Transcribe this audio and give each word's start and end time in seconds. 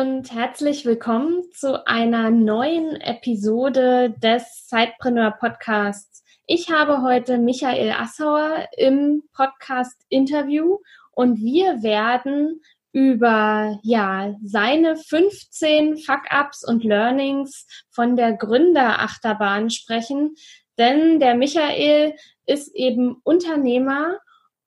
Und 0.00 0.32
herzlich 0.32 0.86
willkommen 0.86 1.42
zu 1.52 1.86
einer 1.86 2.30
neuen 2.30 2.98
Episode 3.02 4.14
des 4.16 4.66
Zeitpreneur 4.66 5.32
Podcasts. 5.32 6.24
Ich 6.46 6.70
habe 6.70 7.02
heute 7.02 7.36
Michael 7.36 7.90
Assauer 7.92 8.66
im 8.78 9.24
Podcast 9.34 10.06
Interview 10.08 10.78
und 11.12 11.36
wir 11.42 11.82
werden 11.82 12.62
über 12.92 13.78
ja 13.82 14.34
seine 14.42 14.96
15 14.96 15.98
Fuck-ups 15.98 16.66
und 16.66 16.82
Learnings 16.82 17.66
von 17.90 18.16
der 18.16 18.32
Gründerachterbahn 18.32 19.68
sprechen, 19.68 20.34
denn 20.78 21.20
der 21.20 21.34
Michael 21.34 22.14
ist 22.46 22.74
eben 22.74 23.20
Unternehmer 23.22 24.18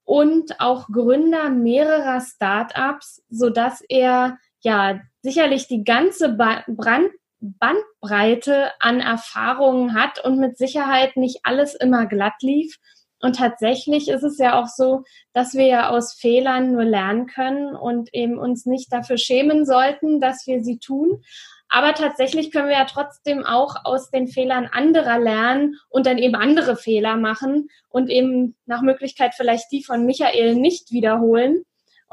und 0.04 0.60
auch 0.60 0.90
Gründer 0.90 1.50
mehrerer 1.50 2.22
Startups, 2.22 3.24
so 3.30 3.50
dass 3.50 3.82
er 3.90 4.38
ja 4.64 5.00
sicherlich 5.22 5.68
die 5.68 5.84
ganze 5.84 6.30
Brand 6.34 7.12
Bandbreite 7.44 8.72
an 8.80 9.02
Erfahrungen 9.02 9.94
hat 9.94 10.24
und 10.24 10.40
mit 10.40 10.58
Sicherheit 10.58 11.18
nicht 11.18 11.42
alles 11.44 11.76
immer 11.76 12.06
glatt 12.06 12.42
lief. 12.42 12.78
Und 13.20 13.38
tatsächlich 13.38 14.10
ist 14.10 14.24
es 14.24 14.38
ja 14.38 14.62
auch 14.62 14.68
so, 14.68 15.04
dass 15.34 15.54
wir 15.54 15.66
ja 15.66 15.90
aus 15.90 16.14
Fehlern 16.14 16.72
nur 16.72 16.84
lernen 16.84 17.28
können 17.28 17.76
und 17.76 18.14
eben 18.14 18.38
uns 18.38 18.66
nicht 18.66 18.92
dafür 18.92 19.18
schämen 19.18 19.66
sollten, 19.66 20.20
dass 20.20 20.48
wir 20.48 20.64
sie 20.64 20.80
tun. 20.80 21.22
Aber 21.70 21.94
tatsächlich 21.94 22.52
können 22.52 22.68
wir 22.68 22.76
ja 22.76 22.86
trotzdem 22.86 23.46
auch 23.46 23.76
aus 23.84 24.12
den 24.12 24.28
Fehlern 24.28 24.70
anderer 24.72 25.20
lernen 25.20 25.80
und 25.90 26.06
dann 26.06 26.18
eben 26.18 26.36
andere 26.36 26.76
Fehler 26.76 27.18
machen 27.18 27.70
und 27.90 28.10
eben 28.10 28.56
nach 28.66 28.82
Möglichkeit 28.82 29.34
vielleicht 29.36 29.72
die 29.72 29.84
von 29.84 30.06
Michael 30.06 30.56
nicht 30.56 30.92
wiederholen. 30.92 31.64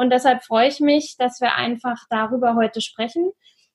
Und 0.01 0.09
deshalb 0.09 0.43
freue 0.45 0.69
ich 0.69 0.81
mich, 0.81 1.17
dass 1.19 1.43
wir 1.43 1.57
einfach 1.57 2.07
darüber 2.09 2.55
heute 2.55 2.81
sprechen. 2.81 3.33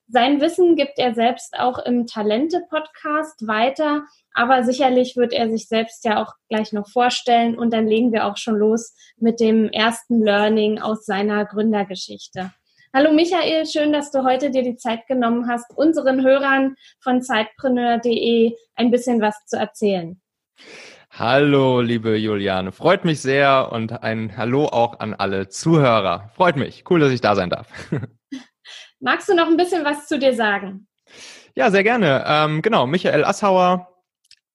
Sein 0.08 0.42
Wissen 0.42 0.76
gibt 0.76 0.98
er 0.98 1.14
selbst 1.14 1.54
auch 1.60 1.78
im 1.78 2.08
Talente-Podcast 2.08 3.46
weiter, 3.46 4.06
aber 4.34 4.64
sicherlich 4.64 5.16
wird 5.18 5.34
er 5.34 5.52
sich 5.52 5.68
selbst 5.68 6.04
ja 6.04 6.24
auch 6.24 6.34
gleich 6.50 6.74
noch 6.74 6.90
vorstellen 6.90 7.56
und 7.56 7.72
dann 7.72 7.86
legen 7.86 8.12
wir 8.12 8.26
auch 8.26 8.38
schon 8.38 8.56
los 8.56 8.96
mit 9.18 9.40
dem 9.40 9.70
ersten 9.70 10.20
Learning 10.24 10.82
aus 10.82 11.06
seiner 11.06 11.46
Gründergeschichte. 11.46 12.52
Hallo 12.92 13.14
Michael, 13.14 13.68
schön, 13.68 13.94
dass 13.94 14.10
du 14.10 14.24
heute 14.24 14.50
dir 14.50 14.64
die 14.64 14.78
Zeit 14.78 15.06
genommen 15.06 15.48
hast, 15.48 15.78
unseren 15.78 16.24
Hörern 16.24 16.76
von 17.02 17.22
zeitpreneur.de 17.22 18.56
ein 18.74 18.90
bisschen 18.90 19.22
was 19.22 19.46
zu 19.46 19.58
erzählen. 19.58 20.20
Hallo, 21.18 21.80
liebe 21.80 22.18
Juliane. 22.18 22.74
Freut 22.74 23.06
mich 23.06 23.22
sehr 23.22 23.72
und 23.72 24.04
ein 24.04 24.36
Hallo 24.36 24.66
auch 24.66 25.00
an 25.00 25.14
alle 25.14 25.48
Zuhörer. 25.48 26.30
Freut 26.36 26.58
mich. 26.58 26.84
Cool, 26.90 27.00
dass 27.00 27.14
ich 27.14 27.22
da 27.22 27.36
sein 27.36 27.50
darf. 27.50 27.70
Magst 29.00 29.30
du 29.30 29.34
noch 29.34 29.48
ein 29.48 29.56
bisschen 29.56 29.86
was 29.86 30.08
zu 30.08 30.20
dir 30.20 30.36
sagen? 30.36 30.88
Ja, 31.56 31.72
sehr 31.72 31.84
gerne. 31.84 32.26
Ähm, 32.28 32.62
genau, 32.62 32.86
Michael 32.86 33.24
Assauer. 33.24 33.88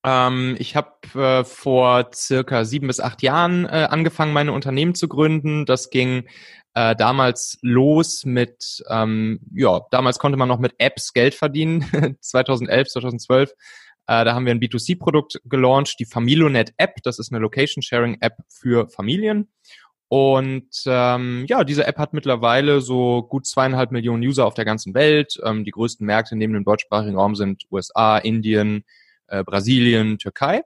Ähm, 0.04 0.54
ich 0.58 0.76
habe 0.76 0.90
äh, 1.14 1.44
vor 1.44 2.10
circa 2.12 2.66
sieben 2.66 2.88
bis 2.88 3.00
acht 3.00 3.22
Jahren 3.22 3.64
äh, 3.64 3.88
angefangen, 3.88 4.34
meine 4.34 4.52
Unternehmen 4.52 4.94
zu 4.94 5.08
gründen. 5.08 5.64
Das 5.64 5.88
ging 5.88 6.28
äh, 6.74 6.94
damals 6.94 7.58
los 7.62 8.26
mit, 8.26 8.84
ähm, 8.90 9.40
ja, 9.54 9.80
damals 9.90 10.18
konnte 10.18 10.36
man 10.36 10.48
noch 10.48 10.58
mit 10.58 10.74
Apps 10.76 11.14
Geld 11.14 11.34
verdienen, 11.34 12.18
2011, 12.20 12.88
2012 12.88 13.54
äh, 14.10 14.24
da 14.24 14.34
haben 14.34 14.44
wir 14.44 14.52
ein 14.52 14.58
B2C-Produkt 14.58 15.40
gelauncht, 15.44 16.00
die 16.00 16.04
Familonet 16.04 16.74
App. 16.78 16.96
Das 17.04 17.20
ist 17.20 17.30
eine 17.30 17.38
Location-Sharing-App 17.38 18.38
für 18.48 18.88
Familien. 18.88 19.48
Und 20.08 20.66
ähm, 20.86 21.44
ja, 21.48 21.62
diese 21.62 21.86
App 21.86 21.96
hat 21.96 22.12
mittlerweile 22.12 22.80
so 22.80 23.22
gut 23.22 23.46
zweieinhalb 23.46 23.92
Millionen 23.92 24.24
User 24.24 24.46
auf 24.46 24.54
der 24.54 24.64
ganzen 24.64 24.94
Welt. 24.94 25.38
Ähm, 25.44 25.64
die 25.64 25.70
größten 25.70 26.04
Märkte 26.04 26.34
neben 26.34 26.54
dem 26.54 26.64
deutschsprachigen 26.64 27.14
Raum 27.14 27.36
sind 27.36 27.62
USA, 27.70 28.18
Indien, 28.18 28.84
äh, 29.28 29.44
Brasilien, 29.44 30.18
Türkei. 30.18 30.62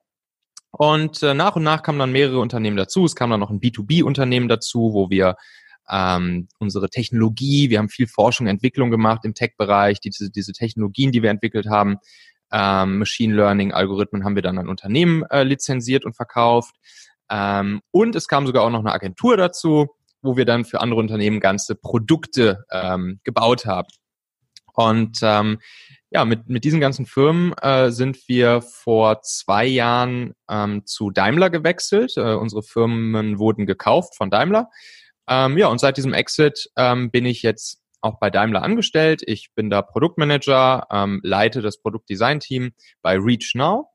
Und 0.70 1.22
äh, 1.22 1.34
nach 1.34 1.54
und 1.54 1.64
nach 1.64 1.82
kamen 1.82 1.98
dann 1.98 2.12
mehrere 2.12 2.40
Unternehmen 2.40 2.78
dazu. 2.78 3.04
Es 3.04 3.14
kam 3.14 3.28
dann 3.28 3.40
noch 3.40 3.50
ein 3.50 3.60
B2B-Unternehmen 3.60 4.48
dazu, 4.48 4.94
wo 4.94 5.10
wir 5.10 5.36
ähm, 5.90 6.48
unsere 6.60 6.88
Technologie, 6.88 7.68
wir 7.68 7.78
haben 7.78 7.90
viel 7.90 8.06
Forschung, 8.06 8.46
Entwicklung 8.46 8.90
gemacht 8.90 9.26
im 9.26 9.34
Tech-Bereich, 9.34 10.00
diese, 10.00 10.30
diese 10.30 10.52
Technologien, 10.52 11.12
die 11.12 11.22
wir 11.22 11.28
entwickelt 11.28 11.66
haben, 11.66 11.98
ähm, 12.52 12.98
Machine 12.98 13.34
Learning 13.34 13.72
Algorithmen 13.72 14.24
haben 14.24 14.34
wir 14.34 14.42
dann 14.42 14.58
an 14.58 14.68
Unternehmen 14.68 15.24
äh, 15.30 15.42
lizenziert 15.42 16.04
und 16.04 16.14
verkauft. 16.14 16.74
Ähm, 17.30 17.80
und 17.90 18.14
es 18.14 18.28
kam 18.28 18.46
sogar 18.46 18.64
auch 18.64 18.70
noch 18.70 18.80
eine 18.80 18.92
Agentur 18.92 19.36
dazu, 19.36 19.88
wo 20.22 20.36
wir 20.36 20.44
dann 20.44 20.64
für 20.64 20.80
andere 20.80 21.00
Unternehmen 21.00 21.40
ganze 21.40 21.74
Produkte 21.74 22.64
ähm, 22.70 23.20
gebaut 23.24 23.66
haben. 23.66 23.88
Und 24.74 25.18
ähm, 25.22 25.58
ja, 26.10 26.24
mit, 26.24 26.48
mit 26.48 26.64
diesen 26.64 26.80
ganzen 26.80 27.06
Firmen 27.06 27.52
äh, 27.58 27.90
sind 27.90 28.28
wir 28.28 28.60
vor 28.62 29.22
zwei 29.22 29.66
Jahren 29.66 30.34
ähm, 30.50 30.84
zu 30.86 31.10
Daimler 31.10 31.50
gewechselt. 31.50 32.14
Äh, 32.16 32.34
unsere 32.34 32.62
Firmen 32.62 33.38
wurden 33.38 33.66
gekauft 33.66 34.16
von 34.16 34.30
Daimler. 34.30 34.70
Ähm, 35.28 35.56
ja, 35.58 35.68
und 35.68 35.80
seit 35.80 35.96
diesem 35.96 36.12
Exit 36.12 36.70
ähm, 36.76 37.10
bin 37.10 37.24
ich 37.24 37.42
jetzt 37.42 37.83
auch 38.04 38.18
bei 38.18 38.30
Daimler 38.30 38.62
angestellt. 38.62 39.22
Ich 39.26 39.50
bin 39.54 39.70
da 39.70 39.82
Produktmanager, 39.82 40.86
ähm, 40.90 41.20
leite 41.22 41.62
das 41.62 41.80
Produktdesign-Team 41.80 42.72
bei 43.02 43.16
Reach 43.16 43.52
Now. 43.54 43.88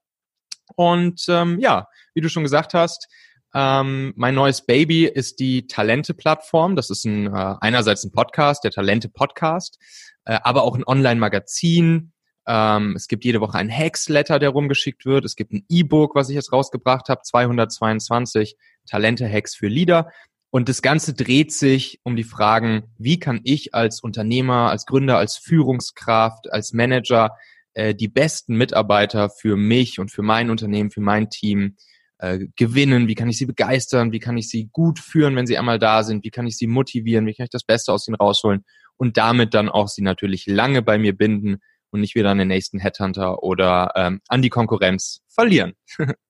Und 0.76 1.26
ähm, 1.30 1.60
ja, 1.60 1.88
wie 2.14 2.22
du 2.22 2.30
schon 2.30 2.44
gesagt 2.44 2.74
hast, 2.74 3.08
ähm, 3.54 4.14
mein 4.16 4.36
neues 4.36 4.66
Baby 4.66 5.06
ist 5.06 5.40
die 5.40 5.68
Talente-Plattform. 5.68 6.76
Das 6.76 6.90
ist 6.90 7.06
ein, 7.06 7.28
äh, 7.28 7.56
einerseits 7.62 8.04
ein 8.04 8.12
Podcast, 8.12 8.64
der 8.64 8.72
Talente-Podcast, 8.72 9.80
äh, 10.26 10.40
aber 10.44 10.64
auch 10.64 10.76
ein 10.76 10.86
Online-Magazin. 10.86 12.12
Ähm, 12.46 12.96
es 12.96 13.08
gibt 13.08 13.26
jede 13.26 13.42
Woche 13.42 13.58
ein 13.58 13.72
Hacks-Letter, 13.72 14.40
der 14.40 14.50
rumgeschickt 14.50 15.06
wird. 15.06 15.26
Es 15.26 15.36
gibt 15.36 15.54
ein 15.54 15.66
E-Book, 15.70 16.16
was 16.16 16.30
ich 16.30 16.36
jetzt 16.36 16.52
rausgebracht 16.52 17.10
habe, 17.10 17.22
222 17.24 18.56
Talente-Hacks 18.88 19.56
für 19.56 19.68
Leader. 19.68 20.12
Und 20.52 20.68
das 20.68 20.82
Ganze 20.82 21.14
dreht 21.14 21.54
sich 21.54 22.00
um 22.04 22.16
die 22.16 22.24
Fragen, 22.24 22.84
wie 22.98 23.20
kann 23.20 23.40
ich 23.44 23.76
als 23.76 24.02
Unternehmer, 24.02 24.70
als 24.72 24.86
Gründer, 24.86 25.18
als 25.18 25.38
Führungskraft, 25.38 26.52
als 26.52 26.74
Manager 26.74 27.38
äh, 27.74 27.94
die 27.94 28.08
besten 28.08 28.56
Mitarbeiter 28.56 29.30
für 29.30 29.56
mich 29.56 30.00
und 30.00 30.12
für 30.12 30.24
mein 30.24 30.50
Unternehmen, 30.50 30.90
für 30.90 31.02
mein 31.02 31.30
Team 31.30 31.76
äh, 32.18 32.48
gewinnen? 32.56 33.08
Wie 33.08 33.14
kann 33.14 33.30
ich 33.30 33.38
sie 33.38 33.46
begeistern? 33.46 34.12
Wie 34.12 34.20
kann 34.20 34.38
ich 34.38 34.50
sie 34.50 34.70
gut 34.72 34.98
führen, 34.98 35.36
wenn 35.36 35.46
sie 35.46 35.58
einmal 35.58 35.78
da 35.78 36.04
sind? 36.04 36.24
Wie 36.24 36.32
kann 36.32 36.48
ich 36.48 36.58
sie 36.58 36.68
motivieren? 36.68 37.28
Wie 37.28 37.36
kann 37.36 37.44
ich 37.44 37.52
das 37.52 37.64
Beste 37.64 37.94
aus 37.94 38.08
ihnen 38.08 38.16
rausholen? 38.16 38.66
Und 38.98 39.18
damit 39.18 39.54
dann 39.54 39.70
auch 39.70 39.88
sie 39.88 40.02
natürlich 40.02 40.48
lange 40.48 40.82
bei 40.82 40.98
mir 40.98 41.16
binden 41.16 41.58
und 41.92 42.02
nicht 42.02 42.16
wieder 42.16 42.32
an 42.32 42.40
den 42.40 42.48
nächsten 42.48 42.80
Headhunter 42.80 43.44
oder 43.44 43.92
ähm, 43.96 44.22
an 44.28 44.42
die 44.42 44.50
Konkurrenz 44.50 45.22
verlieren. 45.28 45.74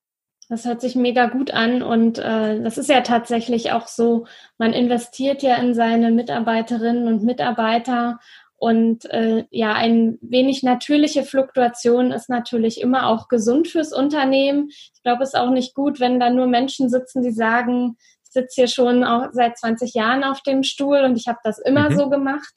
Das 0.50 0.66
hört 0.66 0.82
sich 0.82 0.96
mega 0.96 1.28
gut 1.28 1.52
an 1.52 1.84
und 1.84 2.18
äh, 2.18 2.60
das 2.62 2.80
ist 2.80 2.90
ja 2.90 3.02
tatsächlich 3.02 3.72
auch 3.72 3.88
so, 3.88 4.26
man 4.58 4.74
investiert 4.74 5.44
ja 5.44 5.56
in 5.58 5.76
seine 5.76 6.10
Mitarbeiterinnen 6.10 7.08
und 7.08 7.24
Mitarbeiter 7.24 8.20
und 8.60 9.06
äh, 9.06 9.46
ja, 9.52 9.74
ein 9.74 10.18
wenig 10.22 10.64
natürliche 10.64 11.24
Fluktuation 11.24 12.12
ist 12.12 12.30
natürlich 12.30 12.82
immer 12.82 13.08
auch 13.08 13.30
gesund 13.30 13.70
fürs 13.70 13.94
Unternehmen. 13.94 14.70
Ich 14.70 15.02
glaube, 15.02 15.24
es 15.24 15.30
ist 15.30 15.40
auch 15.40 15.52
nicht 15.52 15.76
gut, 15.76 16.02
wenn 16.02 16.20
da 16.20 16.30
nur 16.30 16.48
Menschen 16.48 16.90
sitzen, 16.90 17.22
die 17.22 17.32
sagen, 17.32 17.96
ich 18.26 18.32
sitze 18.32 18.62
hier 18.62 18.68
schon 18.68 19.06
auch 19.06 19.28
seit 19.32 19.58
20 19.58 19.94
Jahren 19.94 20.26
auf 20.26 20.42
dem 20.42 20.64
Stuhl 20.64 21.00
und 21.06 21.16
ich 21.16 21.28
habe 21.28 21.40
das 21.44 21.58
immer 21.60 21.90
mhm. 21.90 21.96
so 21.96 22.10
gemacht. 22.10 22.54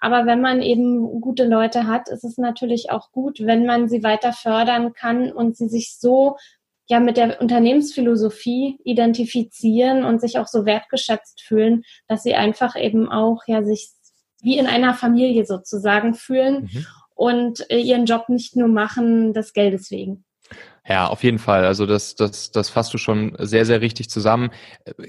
Aber 0.00 0.26
wenn 0.26 0.40
man 0.40 0.62
eben 0.62 1.20
gute 1.20 1.44
Leute 1.44 1.86
hat, 1.86 2.08
ist 2.08 2.24
es 2.24 2.36
natürlich 2.36 2.90
auch 2.90 3.10
gut, 3.10 3.40
wenn 3.40 3.66
man 3.66 3.88
sie 3.88 4.02
weiter 4.02 4.32
fördern 4.32 4.92
kann 4.92 5.32
und 5.32 5.56
sie 5.56 5.68
sich 5.68 5.96
so 5.98 6.36
ja 6.90 7.00
mit 7.00 7.16
der 7.16 7.40
Unternehmensphilosophie 7.40 8.78
identifizieren 8.84 10.04
und 10.04 10.20
sich 10.20 10.38
auch 10.38 10.46
so 10.48 10.66
wertgeschätzt 10.66 11.40
fühlen, 11.40 11.82
dass 12.08 12.22
sie 12.22 12.34
einfach 12.34 12.76
eben 12.76 13.08
auch 13.08 13.42
ja 13.46 13.62
sich 13.62 13.90
wie 14.42 14.58
in 14.58 14.66
einer 14.66 14.94
Familie 14.94 15.46
sozusagen 15.46 16.14
fühlen 16.14 16.68
mhm. 16.72 16.86
und 17.14 17.70
äh, 17.70 17.78
ihren 17.78 18.06
Job 18.06 18.28
nicht 18.28 18.56
nur 18.56 18.68
machen 18.68 19.32
des 19.32 19.52
Geldes 19.52 19.90
wegen. 19.90 20.24
Ja, 20.88 21.06
auf 21.06 21.22
jeden 21.22 21.38
Fall. 21.38 21.64
Also 21.64 21.86
das, 21.86 22.16
das, 22.16 22.50
das 22.50 22.70
fasst 22.70 22.92
du 22.92 22.98
schon 22.98 23.36
sehr, 23.38 23.64
sehr 23.64 23.80
richtig 23.80 24.10
zusammen. 24.10 24.50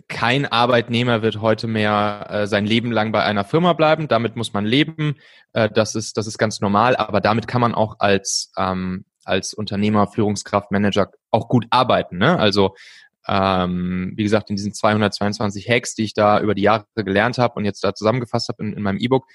Kein 0.07 0.45
Arbeitnehmer 0.45 1.23
wird 1.23 1.41
heute 1.41 1.65
mehr 1.65 2.27
äh, 2.29 2.47
sein 2.47 2.65
Leben 2.67 2.91
lang 2.91 3.11
bei 3.11 3.23
einer 3.23 3.45
Firma 3.45 3.73
bleiben. 3.73 4.07
Damit 4.07 4.35
muss 4.35 4.53
man 4.53 4.65
leben. 4.65 5.15
Äh, 5.53 5.69
das 5.73 5.95
ist, 5.95 6.17
das 6.17 6.27
ist 6.27 6.37
ganz 6.37 6.61
normal. 6.61 6.95
Aber 6.97 7.21
damit 7.21 7.47
kann 7.47 7.61
man 7.61 7.73
auch 7.73 7.95
als 7.99 8.51
ähm, 8.57 9.05
als 9.25 9.53
Unternehmer, 9.53 10.07
Führungskraft, 10.07 10.71
Manager 10.71 11.11
auch 11.29 11.47
gut 11.47 11.65
arbeiten. 11.69 12.17
Ne? 12.17 12.37
Also 12.37 12.75
ähm, 13.27 14.13
wie 14.15 14.23
gesagt, 14.23 14.49
in 14.49 14.55
diesen 14.55 14.73
222 14.73 15.69
Hacks, 15.69 15.93
die 15.93 16.03
ich 16.03 16.13
da 16.13 16.39
über 16.39 16.55
die 16.55 16.63
Jahre 16.63 16.85
gelernt 16.95 17.37
habe 17.37 17.55
und 17.55 17.65
jetzt 17.65 17.83
da 17.83 17.93
zusammengefasst 17.93 18.49
habe 18.49 18.63
in, 18.63 18.73
in 18.73 18.81
meinem 18.81 18.97
E-Book, 18.97 19.25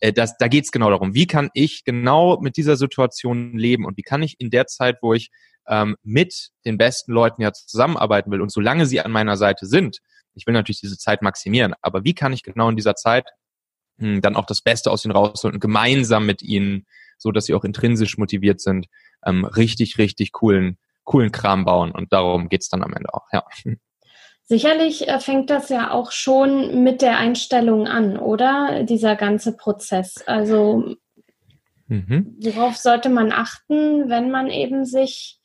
äh, 0.00 0.12
das, 0.12 0.36
da 0.38 0.48
geht 0.48 0.64
es 0.64 0.72
genau 0.72 0.90
darum, 0.90 1.14
wie 1.14 1.26
kann 1.26 1.50
ich 1.54 1.84
genau 1.84 2.38
mit 2.40 2.56
dieser 2.56 2.76
Situation 2.76 3.56
leben 3.56 3.84
und 3.84 3.96
wie 3.96 4.02
kann 4.02 4.22
ich 4.22 4.36
in 4.38 4.50
der 4.50 4.66
Zeit, 4.66 4.98
wo 5.00 5.14
ich 5.14 5.30
ähm, 5.68 5.96
mit 6.02 6.50
den 6.64 6.76
besten 6.78 7.12
Leuten 7.12 7.42
ja 7.42 7.52
zusammenarbeiten 7.52 8.30
will 8.30 8.40
und 8.40 8.52
solange 8.52 8.86
sie 8.86 9.00
an 9.00 9.12
meiner 9.12 9.36
Seite 9.36 9.66
sind, 9.66 9.98
ich 10.34 10.46
will 10.46 10.54
natürlich 10.54 10.80
diese 10.80 10.98
Zeit 10.98 11.22
maximieren, 11.22 11.74
aber 11.80 12.04
wie 12.04 12.14
kann 12.14 12.32
ich 12.32 12.42
genau 12.42 12.68
in 12.68 12.76
dieser 12.76 12.94
Zeit 12.94 13.26
mh, 13.98 14.14
hm, 14.14 14.20
dann 14.22 14.36
auch 14.36 14.46
das 14.46 14.60
Beste 14.60 14.90
aus 14.90 15.04
ihnen 15.04 15.16
rausholen 15.16 15.54
und 15.54 15.60
gemeinsam 15.60 16.26
mit 16.26 16.42
ihnen, 16.42 16.86
so 17.18 17.30
dass 17.30 17.46
sie 17.46 17.54
auch 17.54 17.64
intrinsisch 17.64 18.18
motiviert 18.18 18.60
sind, 18.60 18.86
ähm, 19.24 19.44
richtig, 19.44 19.98
richtig 19.98 20.32
coolen, 20.32 20.78
coolen 21.04 21.32
Kram 21.32 21.64
bauen. 21.64 21.90
Und 21.90 22.12
darum 22.12 22.48
geht's 22.48 22.68
dann 22.68 22.82
am 22.82 22.92
Ende 22.92 23.12
auch, 23.12 23.26
ja. 23.32 23.44
Sicherlich 24.48 25.08
äh, 25.08 25.18
fängt 25.18 25.50
das 25.50 25.68
ja 25.70 25.90
auch 25.90 26.12
schon 26.12 26.84
mit 26.84 27.02
der 27.02 27.18
Einstellung 27.18 27.88
an, 27.88 28.16
oder? 28.16 28.84
Dieser 28.84 29.16
ganze 29.16 29.56
Prozess. 29.56 30.22
Also 30.26 30.94
mhm. 31.88 32.36
worauf 32.40 32.76
sollte 32.76 33.08
man 33.08 33.32
achten, 33.32 34.08
wenn 34.08 34.30
man 34.30 34.48
eben 34.48 34.84
sich 34.84 35.40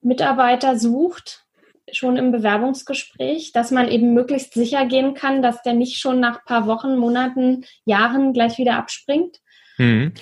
Mitarbeiter 0.00 0.78
sucht, 0.78 1.44
schon 1.92 2.16
im 2.16 2.32
Bewerbungsgespräch, 2.32 3.52
dass 3.52 3.70
man 3.70 3.88
eben 3.88 4.14
möglichst 4.14 4.54
sicher 4.54 4.86
gehen 4.86 5.14
kann, 5.14 5.42
dass 5.42 5.62
der 5.62 5.74
nicht 5.74 5.98
schon 5.98 6.20
nach 6.20 6.44
paar 6.44 6.66
Wochen, 6.66 6.96
Monaten, 6.96 7.64
Jahren 7.84 8.32
gleich 8.32 8.58
wieder 8.58 8.76
abspringt? 8.76 9.38
Mhm. 9.80 10.12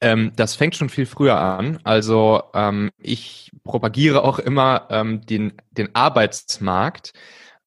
Ähm, 0.00 0.32
das 0.36 0.54
fängt 0.54 0.76
schon 0.76 0.88
viel 0.88 1.04
früher 1.04 1.40
an. 1.40 1.80
Also 1.82 2.40
ähm, 2.54 2.90
ich 2.98 3.50
propagiere 3.64 4.22
auch 4.22 4.38
immer 4.38 4.86
ähm, 4.90 5.26
den, 5.26 5.54
den 5.72 5.92
Arbeitsmarkt, 5.92 7.14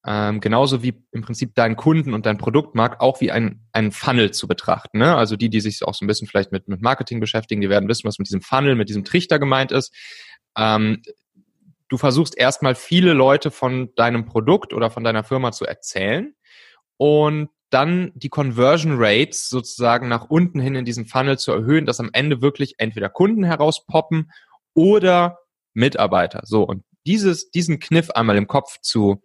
ähm, 0.07 0.39
genauso 0.39 0.81
wie 0.81 1.03
im 1.11 1.21
Prinzip 1.21 1.53
deinen 1.53 1.75
Kunden 1.75 2.13
und 2.13 2.25
dein 2.25 2.37
Produktmarkt 2.37 3.01
auch 3.01 3.19
wie 3.19 3.31
ein, 3.31 3.67
ein 3.73 3.91
Funnel 3.91 4.31
zu 4.31 4.47
betrachten. 4.47 4.99
Ne? 4.99 5.13
Also 5.13 5.35
die, 5.35 5.49
die 5.49 5.59
sich 5.59 5.83
auch 5.83 5.93
so 5.93 6.05
ein 6.05 6.07
bisschen 6.07 6.25
vielleicht 6.25 6.53
mit, 6.53 6.69
mit 6.69 6.81
Marketing 6.81 7.19
beschäftigen, 7.19 7.59
die 7.59 7.69
werden 7.69 7.89
wissen, 7.89 8.07
was 8.07 8.17
mit 8.17 8.29
diesem 8.29 8.41
Funnel, 8.41 8.75
mit 8.75 8.87
diesem 8.87 9.03
Trichter 9.03 9.37
gemeint 9.37 9.73
ist. 9.73 9.93
Ähm, 10.57 11.01
du 11.89 11.97
versuchst 11.97 12.37
erstmal 12.37 12.75
viele 12.75 13.11
Leute 13.11 13.51
von 13.51 13.93
deinem 13.95 14.23
Produkt 14.23 14.73
oder 14.73 14.89
von 14.89 15.03
deiner 15.03 15.25
Firma 15.25 15.51
zu 15.51 15.65
erzählen 15.65 16.33
und 16.95 17.49
dann 17.71 18.11
die 18.15 18.29
Conversion 18.29 18.95
Rates 18.97 19.49
sozusagen 19.49 20.07
nach 20.07 20.29
unten 20.29 20.59
hin 20.59 20.75
in 20.75 20.85
diesem 20.85 21.05
Funnel 21.05 21.39
zu 21.39 21.51
erhöhen, 21.51 21.85
dass 21.85 21.99
am 21.99 22.09
Ende 22.13 22.41
wirklich 22.41 22.75
entweder 22.77 23.09
Kunden 23.09 23.43
herauspoppen 23.43 24.31
oder 24.73 25.39
Mitarbeiter. 25.73 26.41
So, 26.43 26.63
und 26.63 26.83
dieses, 27.05 27.49
diesen 27.49 27.79
Kniff 27.79 28.11
einmal 28.11 28.37
im 28.37 28.47
Kopf 28.47 28.79
zu, 28.81 29.21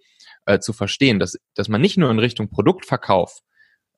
äh, 0.46 0.60
zu 0.60 0.72
verstehen, 0.72 1.18
dass, 1.18 1.36
dass 1.54 1.68
man 1.68 1.80
nicht 1.80 1.98
nur 1.98 2.10
in 2.10 2.18
Richtung 2.18 2.48
Produktverkauf 2.48 3.40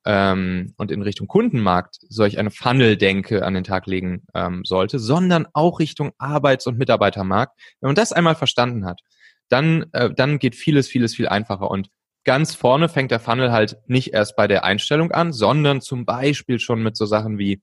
ähm, 0.05 0.73
und 0.77 0.91
in 0.91 1.01
Richtung 1.01 1.27
Kundenmarkt 1.27 1.97
solch 2.09 2.39
eine 2.39 2.51
Funnel-Denke 2.51 3.45
an 3.45 3.53
den 3.53 3.63
Tag 3.63 3.85
legen 3.85 4.23
ähm, 4.33 4.63
sollte, 4.65 4.99
sondern 4.99 5.47
auch 5.53 5.79
Richtung 5.79 6.11
Arbeits- 6.17 6.67
und 6.67 6.77
Mitarbeitermarkt. 6.77 7.59
Wenn 7.79 7.89
man 7.89 7.95
das 7.95 8.13
einmal 8.13 8.35
verstanden 8.35 8.85
hat, 8.85 9.01
dann, 9.49 9.85
äh, 9.93 10.13
dann 10.13 10.39
geht 10.39 10.55
vieles, 10.55 10.87
vieles 10.87 11.15
viel 11.15 11.27
einfacher. 11.27 11.69
Und 11.69 11.89
ganz 12.23 12.55
vorne 12.55 12.89
fängt 12.89 13.11
der 13.11 13.19
Funnel 13.19 13.51
halt 13.51 13.77
nicht 13.87 14.13
erst 14.13 14.35
bei 14.35 14.47
der 14.47 14.63
Einstellung 14.63 15.11
an, 15.11 15.33
sondern 15.33 15.81
zum 15.81 16.05
Beispiel 16.05 16.59
schon 16.59 16.83
mit 16.83 16.95
so 16.97 17.05
Sachen 17.05 17.37
wie 17.37 17.61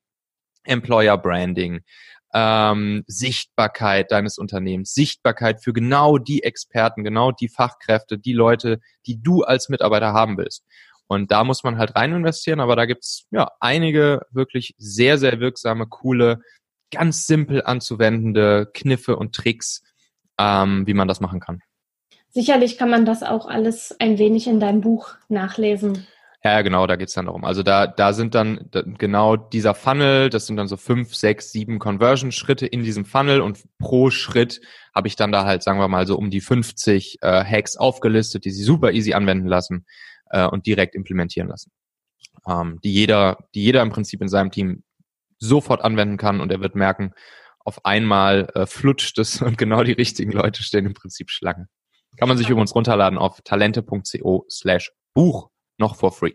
Employer 0.65 1.17
Branding, 1.19 1.81
ähm, 2.35 3.05
Sichtbarkeit 3.07 4.11
deines 4.11 4.39
Unternehmens, 4.39 4.95
Sichtbarkeit 4.95 5.63
für 5.63 5.73
genau 5.73 6.19
die 6.19 6.43
Experten, 6.43 7.05
genau 7.05 7.33
die 7.33 7.49
Fachkräfte, 7.49 8.19
die 8.19 8.33
Leute, 8.33 8.81
die 9.07 9.23
du 9.23 9.43
als 9.43 9.69
Mitarbeiter 9.69 10.13
haben 10.13 10.37
willst. 10.37 10.65
Und 11.09 11.31
da 11.31 11.45
muss 11.45 11.63
man 11.63 11.79
halt 11.79 11.95
rein 11.95 12.13
investieren, 12.13 12.61
aber 12.61 12.75
da 12.75 12.85
gibt's 12.85 13.27
ja 13.31 13.51
einige 13.61 14.23
wirklich 14.31 14.75
sehr, 14.77 15.19
sehr 15.19 15.39
wirksame, 15.39 15.87
coole, 15.87 16.41
ganz 16.91 17.27
simpel 17.27 17.63
anzuwendende 17.65 18.71
Kniffe 18.75 19.17
und 19.17 19.35
Tricks, 19.35 19.83
ähm, 20.39 20.87
wie 20.87 20.95
man 20.95 21.09
das 21.09 21.21
machen 21.21 21.41
kann. 21.41 21.61
Sicherlich 22.37 22.77
kann 22.77 22.91
man 22.91 23.07
das 23.07 23.23
auch 23.23 23.49
alles 23.49 23.97
ein 23.99 24.19
wenig 24.19 24.47
in 24.47 24.61
deinem 24.61 24.83
Buch 24.83 25.15
nachlesen. 25.31 26.07
Ja, 26.45 26.61
genau, 26.61 26.87
da 26.87 26.97
geht's 26.97 27.15
dann 27.15 27.25
darum. 27.25 27.47
Also 27.47 27.63
da, 27.63 27.87
da 27.87 28.13
sind 28.13 28.35
dann 28.35 28.69
genau 28.99 29.37
dieser 29.37 29.73
Funnel, 29.73 30.29
das 30.29 30.47
sind 30.47 30.59
dann 30.59 30.69
so 30.69 30.77
fünf, 30.77 31.15
sechs, 31.15 31.51
sieben 31.51 31.79
Conversion-Schritte 31.79 32.67
in 32.67 32.83
diesem 32.83 33.07
Funnel 33.07 33.41
und 33.41 33.65
pro 33.79 34.11
Schritt 34.11 34.61
habe 34.95 35.09
ich 35.09 35.17
dann 35.17 35.33
da 35.33 35.47
halt, 35.47 35.63
sagen 35.63 35.79
wir 35.79 35.89
mal, 35.89 36.07
so 36.07 36.19
um 36.19 36.29
die 36.29 36.43
50 36.43 37.23
äh, 37.23 37.43
Hacks 37.43 37.79
aufgelistet, 37.79 38.45
die 38.45 38.51
sie 38.51 38.65
super 38.65 38.93
easy 38.93 39.15
anwenden 39.15 39.47
lassen 39.47 39.87
äh, 40.29 40.45
und 40.45 40.67
direkt 40.67 40.95
implementieren 40.95 41.49
lassen. 41.49 41.73
Ähm, 42.47 42.81
die 42.85 42.93
jeder, 42.93 43.39
die 43.55 43.63
jeder 43.63 43.81
im 43.81 43.89
Prinzip 43.89 44.21
in 44.21 44.29
seinem 44.29 44.51
Team 44.51 44.83
sofort 45.39 45.81
anwenden 45.81 46.19
kann 46.19 46.43
und 46.43 46.53
er 46.53 46.61
wird 46.61 46.75
merken, 46.75 47.15
auf 47.61 47.87
einmal 47.87 48.51
äh, 48.55 48.67
flutscht 48.67 49.17
es 49.17 49.41
und 49.41 49.57
genau 49.57 49.83
die 49.85 49.93
richtigen 49.93 50.33
Leute 50.33 50.63
stehen 50.63 50.85
im 50.85 50.93
Prinzip 50.93 51.31
Schlange. 51.31 51.69
Kann 52.17 52.29
man 52.29 52.39
sich 52.39 52.49
übrigens 52.49 52.75
runterladen 52.75 53.19
auf 53.19 53.41
talente.co 53.43 54.45
slash 54.49 54.93
Buch 55.15 55.51
noch 55.79 55.97
for 55.97 56.13
free. 56.13 56.35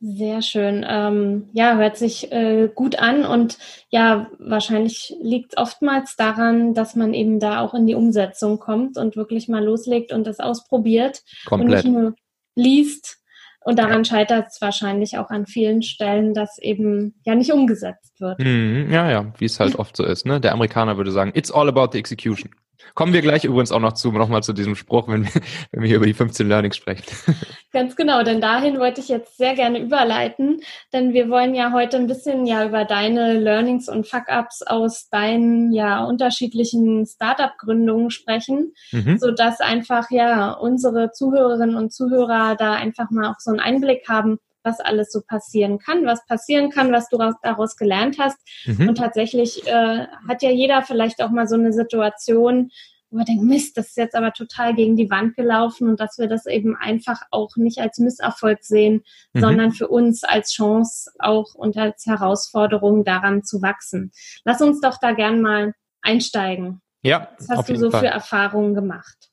Sehr 0.00 0.42
schön. 0.42 0.86
Ähm, 0.88 1.48
ja, 1.52 1.76
hört 1.76 1.96
sich 1.96 2.30
äh, 2.30 2.68
gut 2.72 3.00
an 3.00 3.24
und 3.24 3.58
ja, 3.90 4.30
wahrscheinlich 4.38 5.16
liegt 5.20 5.54
es 5.54 5.58
oftmals 5.58 6.14
daran, 6.14 6.72
dass 6.72 6.94
man 6.94 7.14
eben 7.14 7.40
da 7.40 7.60
auch 7.60 7.74
in 7.74 7.86
die 7.86 7.96
Umsetzung 7.96 8.60
kommt 8.60 8.96
und 8.96 9.16
wirklich 9.16 9.48
mal 9.48 9.64
loslegt 9.64 10.12
und 10.12 10.24
das 10.24 10.38
ausprobiert 10.38 11.22
Komplett. 11.46 11.84
und 11.84 11.92
nicht 11.92 12.00
nur 12.00 12.14
liest. 12.54 13.18
Und 13.64 13.80
daran 13.80 13.98
ja. 13.98 14.04
scheitert 14.04 14.46
es 14.50 14.60
wahrscheinlich 14.60 15.18
auch 15.18 15.30
an 15.30 15.46
vielen 15.46 15.82
Stellen, 15.82 16.32
dass 16.32 16.58
eben 16.58 17.20
ja 17.24 17.34
nicht 17.34 17.52
umgesetzt 17.52 18.20
wird. 18.20 18.38
Mhm, 18.38 18.88
ja, 18.90 19.10
ja, 19.10 19.32
wie 19.38 19.46
es 19.46 19.58
halt 19.58 19.76
oft 19.76 19.96
so 19.96 20.04
ist. 20.04 20.24
Ne? 20.24 20.40
Der 20.40 20.52
Amerikaner 20.52 20.96
würde 20.96 21.10
sagen, 21.10 21.32
it's 21.34 21.50
all 21.50 21.68
about 21.68 21.88
the 21.92 21.98
execution. 21.98 22.52
Kommen 22.94 23.12
wir 23.12 23.22
gleich 23.22 23.44
übrigens 23.44 23.72
auch 23.72 23.80
noch 23.80 23.92
zu, 23.92 24.12
nochmal 24.12 24.42
zu 24.42 24.52
diesem 24.52 24.74
Spruch, 24.74 25.08
wenn 25.08 25.24
wir, 25.24 25.30
wenn 25.72 25.82
wir 25.82 25.88
hier 25.88 25.96
über 25.96 26.06
die 26.06 26.14
15 26.14 26.48
Learnings 26.48 26.76
sprechen. 26.76 27.04
Ganz 27.72 27.96
genau, 27.96 28.22
denn 28.22 28.40
dahin 28.40 28.78
wollte 28.78 29.00
ich 29.00 29.08
jetzt 29.08 29.36
sehr 29.36 29.54
gerne 29.54 29.80
überleiten, 29.80 30.60
denn 30.92 31.12
wir 31.12 31.28
wollen 31.28 31.54
ja 31.54 31.72
heute 31.72 31.96
ein 31.96 32.06
bisschen 32.06 32.46
ja 32.46 32.66
über 32.66 32.84
deine 32.84 33.38
Learnings 33.38 33.88
und 33.88 34.06
Fuck-Ups 34.06 34.62
aus 34.62 35.08
deinen 35.10 35.72
ja 35.72 36.04
unterschiedlichen 36.04 37.06
Startup-Gründungen 37.06 38.10
sprechen, 38.10 38.72
mhm. 38.92 39.18
so 39.18 39.30
dass 39.30 39.60
einfach 39.60 40.10
ja 40.10 40.52
unsere 40.52 41.10
Zuhörerinnen 41.12 41.76
und 41.76 41.92
Zuhörer 41.92 42.56
da 42.56 42.74
einfach 42.74 43.10
mal 43.10 43.30
auch 43.30 43.38
so 43.38 43.50
einen 43.50 43.60
Einblick 43.60 44.08
haben, 44.08 44.38
was 44.62 44.80
alles 44.80 45.10
so 45.12 45.20
passieren 45.26 45.78
kann, 45.78 46.04
was 46.04 46.26
passieren 46.26 46.70
kann, 46.70 46.92
was 46.92 47.08
du 47.08 47.18
daraus 47.42 47.76
gelernt 47.76 48.18
hast. 48.18 48.38
Mhm. 48.66 48.90
Und 48.90 48.94
tatsächlich 48.96 49.66
äh, 49.66 50.06
hat 50.28 50.42
ja 50.42 50.50
jeder 50.50 50.82
vielleicht 50.82 51.22
auch 51.22 51.30
mal 51.30 51.46
so 51.46 51.54
eine 51.56 51.72
Situation, 51.72 52.70
wo 53.10 53.16
man 53.16 53.24
denkt, 53.24 53.44
Mist, 53.44 53.76
das 53.76 53.88
ist 53.88 53.96
jetzt 53.96 54.14
aber 54.14 54.32
total 54.32 54.74
gegen 54.74 54.96
die 54.96 55.10
Wand 55.10 55.34
gelaufen 55.34 55.88
und 55.88 56.00
dass 56.00 56.18
wir 56.18 56.28
das 56.28 56.46
eben 56.46 56.76
einfach 56.76 57.22
auch 57.30 57.56
nicht 57.56 57.78
als 57.78 57.98
Misserfolg 57.98 58.62
sehen, 58.62 59.02
mhm. 59.32 59.40
sondern 59.40 59.72
für 59.72 59.88
uns 59.88 60.24
als 60.24 60.52
Chance 60.52 61.10
auch 61.18 61.54
und 61.54 61.76
als 61.76 62.04
Herausforderung 62.06 63.04
daran 63.04 63.44
zu 63.44 63.62
wachsen. 63.62 64.12
Lass 64.44 64.60
uns 64.60 64.80
doch 64.80 64.98
da 65.00 65.12
gern 65.12 65.40
mal 65.40 65.72
einsteigen. 66.02 66.82
Ja. 67.02 67.28
Was 67.38 67.48
hast 67.48 67.68
du 67.68 67.76
so 67.76 67.90
Fall. 67.90 68.00
für 68.00 68.06
Erfahrungen 68.08 68.74
gemacht? 68.74 69.30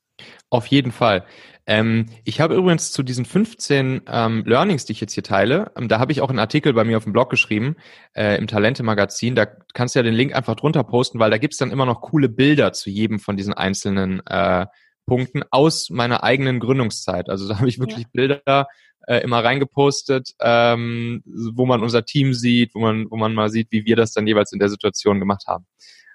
Auf 0.48 0.66
jeden 0.68 0.92
Fall. 0.92 1.24
Ähm, 1.66 2.06
ich 2.24 2.40
habe 2.40 2.54
übrigens 2.54 2.92
zu 2.92 3.02
diesen 3.02 3.24
15 3.24 4.02
ähm, 4.06 4.44
Learnings, 4.46 4.84
die 4.84 4.92
ich 4.92 5.00
jetzt 5.00 5.14
hier 5.14 5.24
teile, 5.24 5.72
ähm, 5.76 5.88
da 5.88 5.98
habe 5.98 6.12
ich 6.12 6.20
auch 6.20 6.30
einen 6.30 6.38
Artikel 6.38 6.72
bei 6.72 6.84
mir 6.84 6.96
auf 6.96 7.04
dem 7.04 7.12
Blog 7.12 7.28
geschrieben, 7.28 7.76
äh, 8.14 8.38
im 8.38 8.46
Talente-Magazin. 8.46 9.34
Da 9.34 9.46
kannst 9.74 9.94
du 9.94 9.98
ja 9.98 10.04
den 10.04 10.14
Link 10.14 10.34
einfach 10.34 10.54
drunter 10.54 10.84
posten, 10.84 11.18
weil 11.18 11.30
da 11.30 11.38
gibt's 11.38 11.58
dann 11.58 11.72
immer 11.72 11.86
noch 11.86 12.00
coole 12.00 12.28
Bilder 12.28 12.72
zu 12.72 12.88
jedem 12.88 13.18
von 13.18 13.36
diesen 13.36 13.52
einzelnen 13.52 14.24
äh, 14.26 14.66
Punkten 15.06 15.42
aus 15.50 15.90
meiner 15.90 16.22
eigenen 16.22 16.60
Gründungszeit. 16.60 17.28
Also 17.28 17.48
da 17.48 17.58
habe 17.58 17.68
ich 17.68 17.80
wirklich 17.80 18.04
ja. 18.04 18.08
Bilder 18.12 18.66
äh, 19.08 19.18
immer 19.18 19.42
reingepostet, 19.42 20.34
ähm, 20.40 21.22
wo 21.26 21.66
man 21.66 21.82
unser 21.82 22.04
Team 22.04 22.32
sieht, 22.32 22.74
wo 22.74 22.80
man, 22.80 23.06
wo 23.10 23.16
man 23.16 23.34
mal 23.34 23.50
sieht, 23.50 23.68
wie 23.70 23.84
wir 23.84 23.96
das 23.96 24.12
dann 24.12 24.26
jeweils 24.26 24.52
in 24.52 24.58
der 24.60 24.68
Situation 24.68 25.18
gemacht 25.18 25.44
haben. 25.46 25.66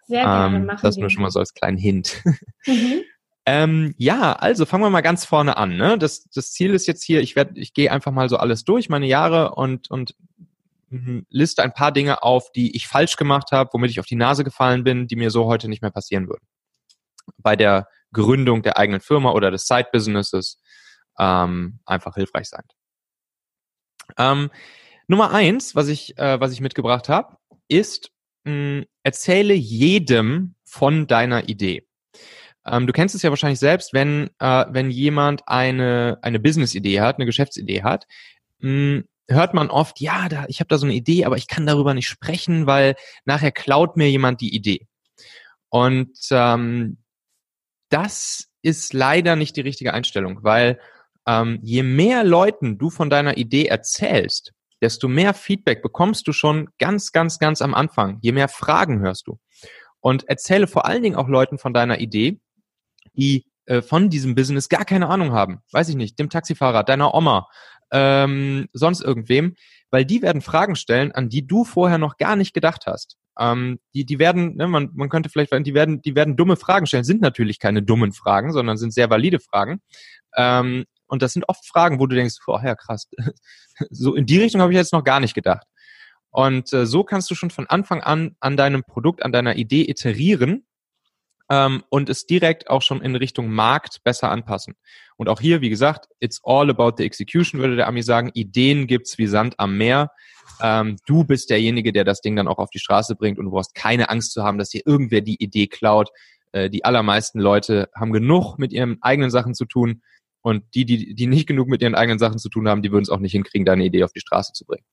Sehr 0.08 0.24
gerne, 0.24 0.58
ähm, 0.58 0.66
machen 0.66 0.80
Das 0.82 0.98
nur 0.98 1.10
schon 1.10 1.24
mal 1.24 1.32
so 1.32 1.40
als 1.40 1.54
kleinen 1.54 1.78
Hint. 1.78 2.22
Mhm. 2.66 3.02
Ähm, 3.54 3.94
ja, 3.98 4.32
also 4.32 4.66
fangen 4.66 4.86
wir 4.86 4.90
mal 4.90 5.02
ganz 5.02 5.26
vorne 5.26 5.58
an. 5.58 5.76
Ne? 5.76 5.98
Das, 5.98 6.24
das 6.30 6.54
Ziel 6.54 6.74
ist 6.74 6.88
jetzt 6.88 7.04
hier, 7.04 7.20
ich 7.20 7.36
werde, 7.36 7.60
ich 7.60 7.74
gehe 7.74 7.92
einfach 7.92 8.14
mal 8.14 8.30
so 8.30 8.38
alles 8.38 8.64
durch, 8.64 8.88
meine 8.88 9.08
Jahre 9.08 9.56
und, 9.56 9.92
und 9.92 10.16
mhm, 10.88 11.26
liste 11.30 11.62
ein 11.62 11.74
paar 11.74 11.92
Dinge 11.92 12.24
auf, 12.24 12.54
die 12.54 12.74
ich 12.78 12.88
falsch 12.88 13.18
gemacht 13.18 13.52
habe, 13.52 13.70
womit 13.74 13.92
ich 13.92 14.00
auf 14.00 14.06
die 14.06 14.16
Nase 14.16 14.46
gefallen 14.46 14.86
bin, 14.86 15.06
die 15.06 15.18
mir 15.18 15.32
so 15.32 15.48
heute 15.48 15.68
nicht 15.68 15.82
mehr 15.82 15.92
passieren 15.92 16.30
würden. 16.30 16.48
Bei 17.40 17.58
der 17.58 17.90
Gründung 18.14 18.62
der 18.62 18.78
eigenen 18.78 19.02
Firma 19.02 19.34
oder 19.34 19.52
des 19.52 19.68
Side-Businesses 19.68 20.62
ähm, 21.20 21.80
einfach 21.86 22.16
hilfreich 22.16 22.48
sein. 22.48 22.64
Ähm, 24.18 24.50
Nummer 25.08 25.34
eins, 25.34 25.76
was 25.76 25.90
ich, 25.90 26.18
äh, 26.18 26.40
was 26.40 26.54
ich 26.54 26.62
mitgebracht 26.62 27.10
habe, 27.10 27.36
ist, 27.68 28.12
mh, 28.46 28.86
erzähle 29.04 29.56
jedem 29.56 30.56
von 30.64 31.06
deiner 31.06 31.50
Idee. 31.50 31.86
Ähm, 32.66 32.88
du 32.88 32.94
kennst 32.94 33.16
es 33.16 33.22
ja 33.22 33.30
wahrscheinlich 33.30 33.60
selbst, 33.60 33.94
wenn, 33.94 34.30
äh, 34.40 34.66
wenn 34.70 34.92
jemand 34.92 35.48
eine, 35.48 36.20
eine 36.22 36.40
Business-Idee 36.40 37.02
hat, 37.02 37.18
eine 37.18 37.26
Geschäftsidee 37.26 37.84
hat, 37.84 38.06
mh, 38.60 38.70
hm, 38.70 39.04
hört 39.28 39.54
man 39.54 39.70
oft, 39.70 40.00
ja, 40.02 40.28
da, 40.30 40.46
ich 40.48 40.60
habe 40.60 40.68
da 40.68 40.78
so 40.78 40.86
eine 40.86 40.96
Idee, 40.96 41.26
aber 41.26 41.38
ich 41.38 41.48
kann 41.48 41.66
darüber 41.66 41.94
nicht 41.94 42.08
sprechen, 42.08 42.68
weil 42.68 42.96
nachher 43.26 43.52
klaut 43.52 43.96
mir 43.98 44.10
jemand 44.10 44.42
die 44.42 44.54
Idee. 44.54 44.88
Und 45.70 46.18
ähm, 46.32 46.98
das 47.90 48.50
ist 48.62 48.94
leider 48.94 49.36
nicht 49.36 49.56
die 49.56 49.62
richtige 49.62 49.94
Einstellung, 49.94 50.44
weil 50.44 50.80
ähm, 51.28 51.60
je 51.62 51.84
mehr 51.84 52.24
Leuten 52.24 52.78
du 52.78 52.90
von 52.90 53.10
deiner 53.10 53.38
Idee 53.38 53.68
erzählst, 53.68 54.54
desto 54.82 55.08
mehr 55.08 55.34
Feedback 55.34 55.82
bekommst 55.82 56.28
du 56.28 56.34
schon 56.34 56.70
ganz, 56.80 57.12
ganz, 57.12 57.40
ganz 57.40 57.62
am 57.62 57.74
Anfang. 57.74 58.18
Je 58.22 58.32
mehr 58.32 58.48
Fragen 58.48 59.00
hörst 59.00 59.28
du. 59.28 59.40
Und 60.00 60.28
erzähle 60.28 60.68
vor 60.68 60.86
allen 60.86 61.04
Dingen 61.04 61.16
auch 61.16 61.28
Leuten 61.28 61.60
von 61.60 61.74
deiner 61.74 62.00
Idee, 62.00 62.40
die 63.14 63.46
äh, 63.66 63.82
von 63.82 64.10
diesem 64.10 64.36
Business 64.36 64.70
gar 64.70 64.86
keine 64.86 65.08
Ahnung 65.08 65.34
haben. 65.34 65.62
Weiß 65.72 65.90
ich 65.90 65.96
nicht, 65.96 66.20
dem 66.20 66.30
Taxifahrer, 66.30 66.84
deiner 66.84 67.14
Oma, 67.14 67.48
ähm, 67.92 68.68
sonst 68.74 69.02
irgendwem, 69.02 69.56
weil 69.92 70.06
die 70.06 70.22
werden 70.22 70.42
Fragen 70.42 70.76
stellen, 70.76 71.12
an 71.12 71.30
die 71.30 71.46
du 71.46 71.64
vorher 71.66 71.98
noch 71.98 72.18
gar 72.18 72.36
nicht 72.36 72.54
gedacht 72.54 72.86
hast. 72.88 73.18
Ähm, 73.40 73.80
die, 73.94 74.06
die 74.06 74.20
werden, 74.20 74.56
ne, 74.56 74.68
man, 74.68 74.90
man 74.94 75.10
könnte 75.10 75.30
vielleicht, 75.30 75.52
die 75.66 75.74
werden, 75.74 76.02
die 76.02 76.16
werden 76.16 76.36
dumme 76.36 76.58
Fragen 76.58 76.86
stellen, 76.86 77.04
sind 77.04 77.22
natürlich 77.22 77.60
keine 77.60 77.84
dummen 77.84 78.14
Fragen, 78.14 78.52
sondern 78.52 78.78
sind 78.78 78.94
sehr 78.94 79.10
valide 79.10 79.40
Fragen. 79.40 79.82
Ähm, 80.36 80.86
und 81.08 81.22
das 81.22 81.34
sind 81.34 81.48
oft 81.48 81.66
Fragen, 81.68 82.00
wo 82.00 82.08
du 82.08 82.16
denkst, 82.16 82.36
oh 82.48 82.60
ja, 82.64 82.76
krass, 82.76 83.10
so 83.90 84.16
in 84.16 84.26
die 84.26 84.40
Richtung 84.40 84.62
habe 84.62 84.72
ich 84.72 84.78
jetzt 84.78 84.94
noch 84.94 85.04
gar 85.04 85.20
nicht 85.20 85.34
gedacht. 85.34 85.68
Und 86.30 86.72
äh, 86.72 86.86
so 86.86 87.04
kannst 87.04 87.30
du 87.30 87.36
schon 87.36 87.52
von 87.52 87.68
Anfang 87.68 88.02
an 88.02 88.36
an 88.40 88.56
deinem 88.56 88.84
Produkt, 88.84 89.22
an 89.24 89.34
deiner 89.34 89.58
Idee 89.58 89.90
iterieren 89.90 90.66
ähm, 91.52 91.84
und 91.90 92.10
es 92.10 92.26
direkt 92.26 92.70
auch 92.70 92.82
schon 92.82 93.02
in 93.02 93.14
Richtung 93.18 93.52
Markt 93.52 94.02
besser 94.06 94.32
anpassen. 94.32 94.76
Und 95.18 95.28
auch 95.28 95.42
hier, 95.42 95.60
wie 95.60 95.70
gesagt, 95.70 96.08
it's 96.22 96.40
all 96.46 96.70
about 96.70 96.94
the 96.98 97.04
execution, 97.04 97.60
würde 97.60 97.76
der 97.76 97.90
Ami 97.90 98.04
sagen. 98.04 98.32
Ideen 98.34 98.88
gibt's 98.88 99.18
wie 99.18 99.28
Sand 99.28 99.60
am 99.60 99.78
Meer. 99.78 100.12
Ähm, 100.62 100.96
du 101.06 101.26
bist 101.26 101.50
derjenige, 101.50 101.92
der 101.92 102.06
das 102.06 102.22
Ding 102.22 102.38
dann 102.38 102.48
auch 102.48 102.58
auf 102.58 102.70
die 102.70 102.80
Straße 102.80 103.18
bringt 103.18 103.38
und 103.38 103.46
du 103.46 103.52
brauchst 103.52 103.76
keine 103.76 104.10
Angst 104.10 104.32
zu 104.32 104.44
haben, 104.44 104.58
dass 104.58 104.70
dir 104.70 104.82
irgendwer 104.86 105.20
die 105.20 105.44
Idee 105.44 105.68
klaut. 105.68 106.10
Äh, 106.54 106.70
die 106.70 106.86
allermeisten 106.86 107.42
Leute 107.42 107.90
haben 107.94 108.14
genug 108.14 108.58
mit 108.58 108.72
ihren 108.72 109.02
eigenen 109.02 109.30
Sachen 109.30 109.54
zu 109.54 109.66
tun. 109.66 110.02
Und 110.42 110.64
die, 110.74 110.86
die, 110.86 111.14
die 111.14 111.28
nicht 111.28 111.48
genug 111.48 111.68
mit 111.68 111.82
ihren 111.82 111.96
eigenen 111.96 112.18
Sachen 112.18 112.40
zu 112.40 112.48
tun 112.48 112.70
haben, 112.70 112.82
die 112.82 112.94
würden 112.94 113.04
es 113.04 113.10
auch 113.10 113.20
nicht 113.20 113.34
hinkriegen, 113.34 113.66
deine 113.66 113.84
Idee 113.84 114.06
auf 114.06 114.14
die 114.14 114.22
Straße 114.22 114.54
zu 114.54 114.66
bringen. 114.66 114.86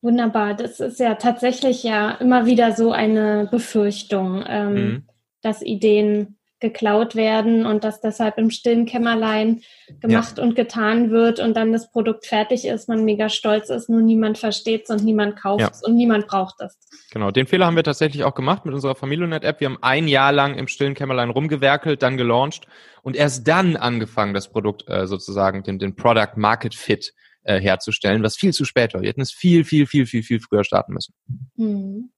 Wunderbar. 0.00 0.54
Das 0.54 0.80
ist 0.80 0.98
ja 1.00 1.16
tatsächlich 1.16 1.82
ja 1.82 2.12
immer 2.12 2.46
wieder 2.46 2.72
so 2.72 2.92
eine 2.92 3.46
Befürchtung. 3.50 4.42
Ähm, 4.46 4.72
mhm 4.72 5.08
dass 5.42 5.62
Ideen 5.62 6.38
geklaut 6.60 7.14
werden 7.14 7.66
und 7.66 7.84
dass 7.84 8.00
deshalb 8.00 8.36
im 8.36 8.50
stillen 8.50 8.84
Kämmerlein 8.84 9.60
gemacht 10.00 10.38
ja. 10.38 10.42
und 10.42 10.56
getan 10.56 11.10
wird 11.10 11.38
und 11.38 11.56
dann 11.56 11.72
das 11.72 11.90
Produkt 11.92 12.26
fertig 12.26 12.66
ist, 12.66 12.88
man 12.88 13.04
mega 13.04 13.28
stolz 13.28 13.70
ist, 13.70 13.88
nur 13.88 14.00
niemand 14.00 14.38
versteht 14.38 14.84
es 14.84 14.90
und 14.90 15.04
niemand 15.04 15.40
kauft 15.40 15.70
es 15.70 15.82
ja. 15.82 15.88
und 15.88 15.94
niemand 15.94 16.26
braucht 16.26 16.60
es. 16.60 16.76
Genau, 17.12 17.30
den 17.30 17.46
Fehler 17.46 17.66
haben 17.66 17.76
wir 17.76 17.84
tatsächlich 17.84 18.24
auch 18.24 18.34
gemacht 18.34 18.64
mit 18.64 18.74
unserer 18.74 18.96
Familionet-App. 18.96 19.60
Wir 19.60 19.68
haben 19.68 19.78
ein 19.82 20.08
Jahr 20.08 20.32
lang 20.32 20.56
im 20.56 20.66
stillen 20.66 20.94
Kämmerlein 20.94 21.30
rumgewerkelt, 21.30 22.02
dann 22.02 22.16
gelauncht 22.16 22.66
und 23.02 23.14
erst 23.14 23.46
dann 23.46 23.76
angefangen, 23.76 24.34
das 24.34 24.50
Produkt 24.50 24.84
äh, 24.88 25.06
sozusagen, 25.06 25.62
den, 25.62 25.78
den 25.78 25.94
Product 25.94 26.36
Market 26.36 26.74
Fit 26.74 27.14
äh, 27.44 27.60
herzustellen, 27.60 28.24
was 28.24 28.36
viel 28.36 28.52
zu 28.52 28.64
spät 28.64 28.94
war. 28.94 29.02
Wir 29.02 29.10
hätten 29.10 29.20
es 29.20 29.30
viel, 29.30 29.64
viel, 29.64 29.86
viel, 29.86 30.06
viel, 30.06 30.24
viel 30.24 30.40
früher 30.40 30.64
starten 30.64 30.92
müssen. 30.92 31.14
Mhm. 31.54 32.10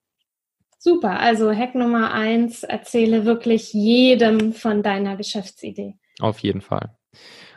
Super, 0.83 1.19
also 1.19 1.53
Hack 1.53 1.75
Nummer 1.75 2.11
eins, 2.11 2.63
erzähle 2.63 3.23
wirklich 3.23 3.71
jedem 3.71 4.51
von 4.51 4.81
deiner 4.81 5.15
Geschäftsidee. 5.15 5.93
Auf 6.19 6.39
jeden 6.39 6.61
Fall. 6.61 6.97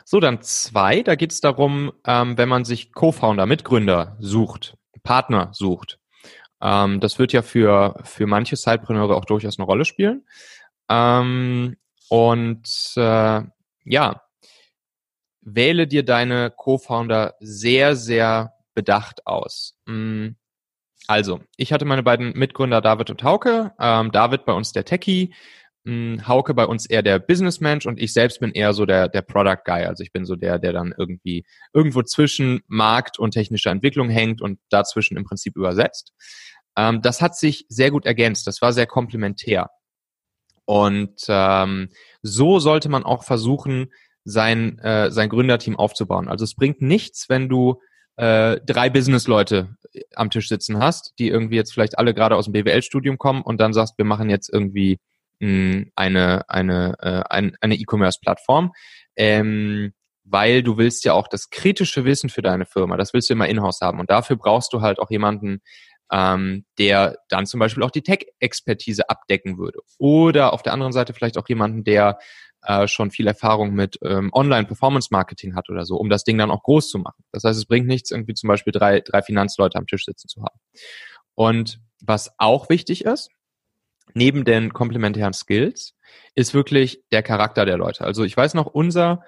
So, 0.03 0.19
dann 0.19 0.43
zwei, 0.43 1.01
da 1.01 1.15
geht 1.15 1.31
es 1.31 1.41
darum, 1.41 1.91
ähm, 2.05 2.37
wenn 2.37 2.47
man 2.47 2.65
sich 2.65 2.91
Co-Founder, 2.91 3.47
Mitgründer 3.47 4.15
sucht, 4.19 4.77
Partner 5.01 5.49
sucht. 5.53 5.97
Ähm, 6.61 6.99
das 6.99 7.17
wird 7.17 7.33
ja 7.33 7.41
für, 7.41 7.99
für 8.03 8.27
manche 8.27 8.57
Sidepreneure 8.57 9.15
auch 9.15 9.25
durchaus 9.25 9.57
eine 9.57 9.65
Rolle 9.65 9.85
spielen. 9.85 10.27
Ähm, 10.87 11.77
und 12.09 12.93
äh, 12.95 13.41
ja, 13.85 14.21
wähle 15.41 15.87
dir 15.87 16.05
deine 16.05 16.51
Co-Founder 16.51 17.33
sehr, 17.39 17.95
sehr 17.95 18.53
bedacht 18.75 19.25
aus. 19.25 19.79
Hm, 19.87 20.35
also, 21.07 21.41
ich 21.57 21.71
hatte 21.71 21.85
meine 21.85 22.03
beiden 22.03 22.33
Mitgründer 22.33 22.81
David 22.81 23.09
und 23.09 23.23
Hauke. 23.23 23.73
Ähm, 23.79 24.11
David 24.11 24.45
bei 24.45 24.53
uns 24.53 24.71
der 24.71 24.85
Techie, 24.85 25.33
mh, 25.83 25.93
hm, 25.93 26.27
Hauke 26.27 26.53
bei 26.53 26.65
uns 26.65 26.85
eher 26.85 27.01
der 27.01 27.19
Businessmensch 27.19 27.85
und 27.85 27.99
ich 27.99 28.13
selbst 28.13 28.39
bin 28.39 28.51
eher 28.51 28.73
so 28.73 28.85
der, 28.85 29.07
der 29.07 29.21
Product 29.21 29.63
Guy. 29.65 29.85
Also 29.85 30.03
ich 30.03 30.11
bin 30.11 30.25
so 30.25 30.35
der, 30.35 30.59
der 30.59 30.73
dann 30.73 30.93
irgendwie 30.97 31.45
irgendwo 31.73 32.01
zwischen 32.01 32.61
Markt 32.67 33.19
und 33.19 33.31
technischer 33.31 33.71
Entwicklung 33.71 34.09
hängt 34.09 34.41
und 34.41 34.59
dazwischen 34.69 35.17
im 35.17 35.25
Prinzip 35.25 35.55
übersetzt. 35.55 36.13
Ähm, 36.77 37.01
das 37.01 37.21
hat 37.21 37.35
sich 37.35 37.65
sehr 37.69 37.91
gut 37.91 38.05
ergänzt. 38.05 38.47
Das 38.47 38.61
war 38.61 38.73
sehr 38.73 38.87
komplementär. 38.87 39.69
Und 40.65 41.21
ähm, 41.27 41.89
so 42.23 42.59
sollte 42.59 42.89
man 42.89 43.03
auch 43.03 43.23
versuchen, 43.23 43.91
sein, 44.25 44.79
äh, 44.79 45.11
sein 45.11 45.29
Gründerteam 45.29 45.77
aufzubauen. 45.77 46.27
Also 46.27 46.43
es 46.43 46.55
bringt 46.55 46.81
nichts, 46.81 47.29
wenn 47.29 47.47
du 47.47 47.79
äh, 48.17 48.59
drei 48.65 48.89
Business-Leute 48.89 49.75
am 50.15 50.29
Tisch 50.29 50.49
sitzen 50.49 50.79
hast, 50.79 51.13
die 51.19 51.29
irgendwie 51.29 51.55
jetzt 51.55 51.73
vielleicht 51.73 51.97
alle 51.97 52.13
gerade 52.13 52.35
aus 52.35 52.45
dem 52.45 52.53
BWL-Studium 52.53 53.17
kommen 53.17 53.41
und 53.41 53.59
dann 53.59 53.73
sagst, 53.73 53.97
wir 53.97 54.05
machen 54.05 54.29
jetzt 54.29 54.51
irgendwie 54.51 54.99
mh, 55.39 55.47
hm, 55.73 55.91
eine 55.95 56.49
eine 56.49 56.95
äh, 56.99 57.23
ein, 57.29 57.55
eine 57.61 57.75
E-Commerce-Plattform, 57.75 58.71
ähm, 59.15 59.93
weil 60.23 60.63
du 60.63 60.77
willst 60.77 61.05
ja 61.05 61.13
auch 61.13 61.27
das 61.27 61.49
kritische 61.49 62.05
Wissen 62.05 62.29
für 62.29 62.41
deine 62.41 62.65
Firma, 62.65 62.97
das 62.97 63.13
willst 63.13 63.29
du 63.29 63.33
immer 63.33 63.47
in-house 63.47 63.81
haben 63.81 63.99
und 63.99 64.09
dafür 64.09 64.37
brauchst 64.37 64.73
du 64.73 64.81
halt 64.81 64.99
auch 64.99 65.11
jemanden, 65.11 65.61
ähm, 66.11 66.65
der 66.77 67.17
dann 67.29 67.45
zum 67.45 67.59
Beispiel 67.59 67.83
auch 67.83 67.91
die 67.91 68.03
Tech-Expertise 68.03 69.09
abdecken 69.09 69.57
würde. 69.57 69.79
Oder 69.97 70.53
auf 70.53 70.61
der 70.61 70.73
anderen 70.73 70.93
Seite 70.93 71.13
vielleicht 71.13 71.37
auch 71.37 71.49
jemanden, 71.49 71.83
der 71.83 72.19
äh, 72.65 72.87
schon 72.87 73.11
viel 73.11 73.27
Erfahrung 73.27 73.73
mit 73.73 73.99
ähm, 74.03 74.29
Online-Performance-Marketing 74.33 75.55
hat 75.55 75.69
oder 75.69 75.85
so, 75.85 75.97
um 75.97 76.09
das 76.09 76.23
Ding 76.23 76.37
dann 76.37 76.51
auch 76.51 76.63
groß 76.63 76.89
zu 76.89 76.99
machen. 76.99 77.23
Das 77.31 77.43
heißt, 77.43 77.57
es 77.57 77.65
bringt 77.65 77.87
nichts, 77.87 78.11
irgendwie 78.11 78.33
zum 78.33 78.47
Beispiel 78.47 78.73
drei, 78.73 79.01
drei 79.01 79.21
Finanzleute 79.21 79.77
am 79.77 79.87
Tisch 79.87 80.05
sitzen 80.05 80.27
zu 80.27 80.41
haben. 80.41 80.59
Und 81.33 81.79
was 82.01 82.31
auch 82.37 82.69
wichtig 82.69 83.05
ist, 83.05 83.29
neben 84.13 84.45
den 84.45 84.73
komplementären 84.73 85.33
Skills, 85.33 85.95
ist 86.35 86.53
wirklich 86.53 87.01
der 87.11 87.23
Charakter 87.23 87.65
der 87.65 87.77
Leute. 87.77 88.05
Also 88.05 88.23
ich 88.23 88.35
weiß 88.35 88.53
noch, 88.53 88.67
unser 88.67 89.23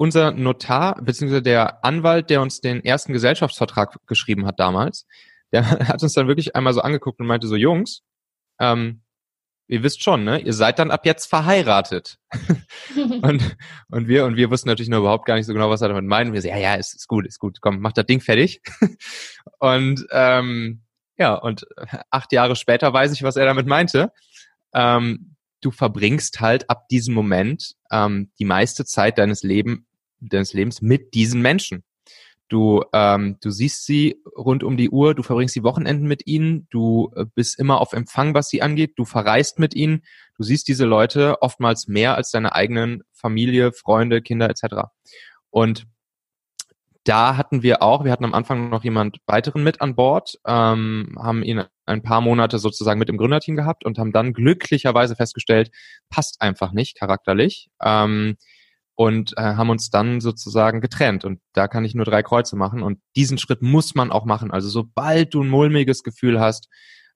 unser 0.00 0.30
Notar, 0.30 0.94
beziehungsweise 1.02 1.42
der 1.42 1.84
Anwalt, 1.84 2.30
der 2.30 2.40
uns 2.40 2.62
den 2.62 2.82
ersten 2.82 3.12
Gesellschaftsvertrag 3.12 3.98
geschrieben 4.06 4.46
hat 4.46 4.58
damals, 4.58 5.06
der 5.52 5.68
hat 5.88 6.02
uns 6.02 6.14
dann 6.14 6.26
wirklich 6.26 6.56
einmal 6.56 6.72
so 6.72 6.80
angeguckt 6.80 7.20
und 7.20 7.26
meinte 7.26 7.46
so, 7.46 7.54
Jungs, 7.54 8.02
ähm, 8.58 9.02
ihr 9.70 9.84
wisst 9.84 10.02
schon, 10.02 10.24
ne? 10.24 10.40
Ihr 10.40 10.52
seid 10.52 10.80
dann 10.80 10.90
ab 10.90 11.06
jetzt 11.06 11.26
verheiratet. 11.26 12.18
und, 13.22 13.56
und 13.88 14.08
wir, 14.08 14.24
und 14.24 14.36
wir 14.36 14.50
wussten 14.50 14.68
natürlich 14.68 14.88
nur 14.88 14.98
überhaupt 14.98 15.26
gar 15.26 15.36
nicht 15.36 15.46
so 15.46 15.52
genau, 15.52 15.70
was 15.70 15.80
er 15.80 15.88
damit 15.88 16.04
meint. 16.04 16.28
Und 16.28 16.34
wir 16.34 16.42
so, 16.42 16.48
ja, 16.48 16.58
ja, 16.58 16.74
ist, 16.74 16.94
ist 16.94 17.06
gut, 17.06 17.24
ist 17.26 17.38
gut, 17.38 17.60
komm, 17.60 17.80
mach 17.80 17.92
das 17.92 18.06
Ding 18.06 18.20
fertig. 18.20 18.62
und 19.58 20.04
ähm, 20.10 20.82
ja, 21.16 21.34
und 21.34 21.66
acht 22.10 22.32
Jahre 22.32 22.56
später 22.56 22.92
weiß 22.92 23.12
ich, 23.12 23.22
was 23.22 23.36
er 23.36 23.44
damit 23.44 23.66
meinte. 23.66 24.12
Ähm, 24.74 25.36
du 25.60 25.70
verbringst 25.70 26.40
halt 26.40 26.68
ab 26.68 26.88
diesem 26.88 27.14
Moment 27.14 27.76
ähm, 27.92 28.32
die 28.40 28.44
meiste 28.44 28.84
Zeit 28.84 29.18
deines, 29.18 29.44
Leben, 29.44 29.86
deines 30.18 30.52
Lebens 30.52 30.82
mit 30.82 31.14
diesen 31.14 31.42
Menschen. 31.42 31.84
Du, 32.50 32.82
ähm, 32.92 33.38
du 33.40 33.50
siehst 33.50 33.86
sie 33.86 34.20
rund 34.36 34.64
um 34.64 34.76
die 34.76 34.90
Uhr, 34.90 35.14
du 35.14 35.22
verbringst 35.22 35.54
die 35.54 35.62
Wochenenden 35.62 36.08
mit 36.08 36.26
ihnen, 36.26 36.66
du 36.70 37.12
äh, 37.14 37.24
bist 37.32 37.60
immer 37.60 37.80
auf 37.80 37.92
Empfang, 37.92 38.34
was 38.34 38.48
sie 38.48 38.60
angeht, 38.60 38.94
du 38.96 39.04
verreist 39.04 39.60
mit 39.60 39.72
ihnen, 39.72 40.02
du 40.36 40.42
siehst 40.42 40.66
diese 40.66 40.84
Leute 40.84 41.40
oftmals 41.42 41.86
mehr 41.86 42.16
als 42.16 42.32
deine 42.32 42.52
eigenen 42.52 43.04
Familie, 43.12 43.72
Freunde, 43.72 44.20
Kinder 44.20 44.50
etc. 44.50 44.88
Und 45.50 45.86
da 47.04 47.36
hatten 47.36 47.62
wir 47.62 47.82
auch, 47.82 48.04
wir 48.04 48.10
hatten 48.10 48.24
am 48.24 48.34
Anfang 48.34 48.68
noch 48.68 48.82
jemand 48.82 49.18
weiteren 49.26 49.62
mit 49.62 49.80
an 49.80 49.94
Bord, 49.94 50.34
ähm, 50.44 51.16
haben 51.22 51.44
ihn 51.44 51.62
ein 51.86 52.02
paar 52.02 52.20
Monate 52.20 52.58
sozusagen 52.58 52.98
mit 52.98 53.08
im 53.08 53.16
Gründerteam 53.16 53.54
gehabt 53.54 53.84
und 53.84 53.96
haben 53.96 54.10
dann 54.10 54.32
glücklicherweise 54.32 55.14
festgestellt, 55.14 55.70
passt 56.08 56.42
einfach 56.42 56.72
nicht 56.72 56.98
charakterlich. 56.98 57.70
Ähm, 57.80 58.36
und 59.00 59.32
äh, 59.38 59.40
haben 59.40 59.70
uns 59.70 59.88
dann 59.88 60.20
sozusagen 60.20 60.82
getrennt. 60.82 61.24
Und 61.24 61.40
da 61.54 61.68
kann 61.68 61.86
ich 61.86 61.94
nur 61.94 62.04
drei 62.04 62.22
Kreuze 62.22 62.54
machen. 62.54 62.82
Und 62.82 63.00
diesen 63.16 63.38
Schritt 63.38 63.62
muss 63.62 63.94
man 63.94 64.12
auch 64.12 64.26
machen. 64.26 64.50
Also 64.50 64.68
sobald 64.68 65.32
du 65.32 65.42
ein 65.42 65.48
mulmiges 65.48 66.02
Gefühl 66.02 66.38
hast, 66.38 66.68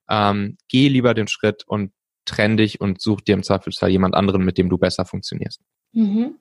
ähm, 0.08 0.56
geh 0.68 0.88
lieber 0.88 1.12
den 1.12 1.28
Schritt 1.28 1.62
und 1.66 1.92
trenn 2.24 2.56
dich 2.56 2.80
und 2.80 3.02
such 3.02 3.20
dir 3.20 3.34
im 3.34 3.42
Zweifelsfall 3.42 3.90
jemand 3.90 4.14
anderen, 4.14 4.46
mit 4.46 4.56
dem 4.56 4.70
du 4.70 4.78
besser 4.78 5.04
funktionierst. 5.04 5.60
Mhm. 5.92 6.38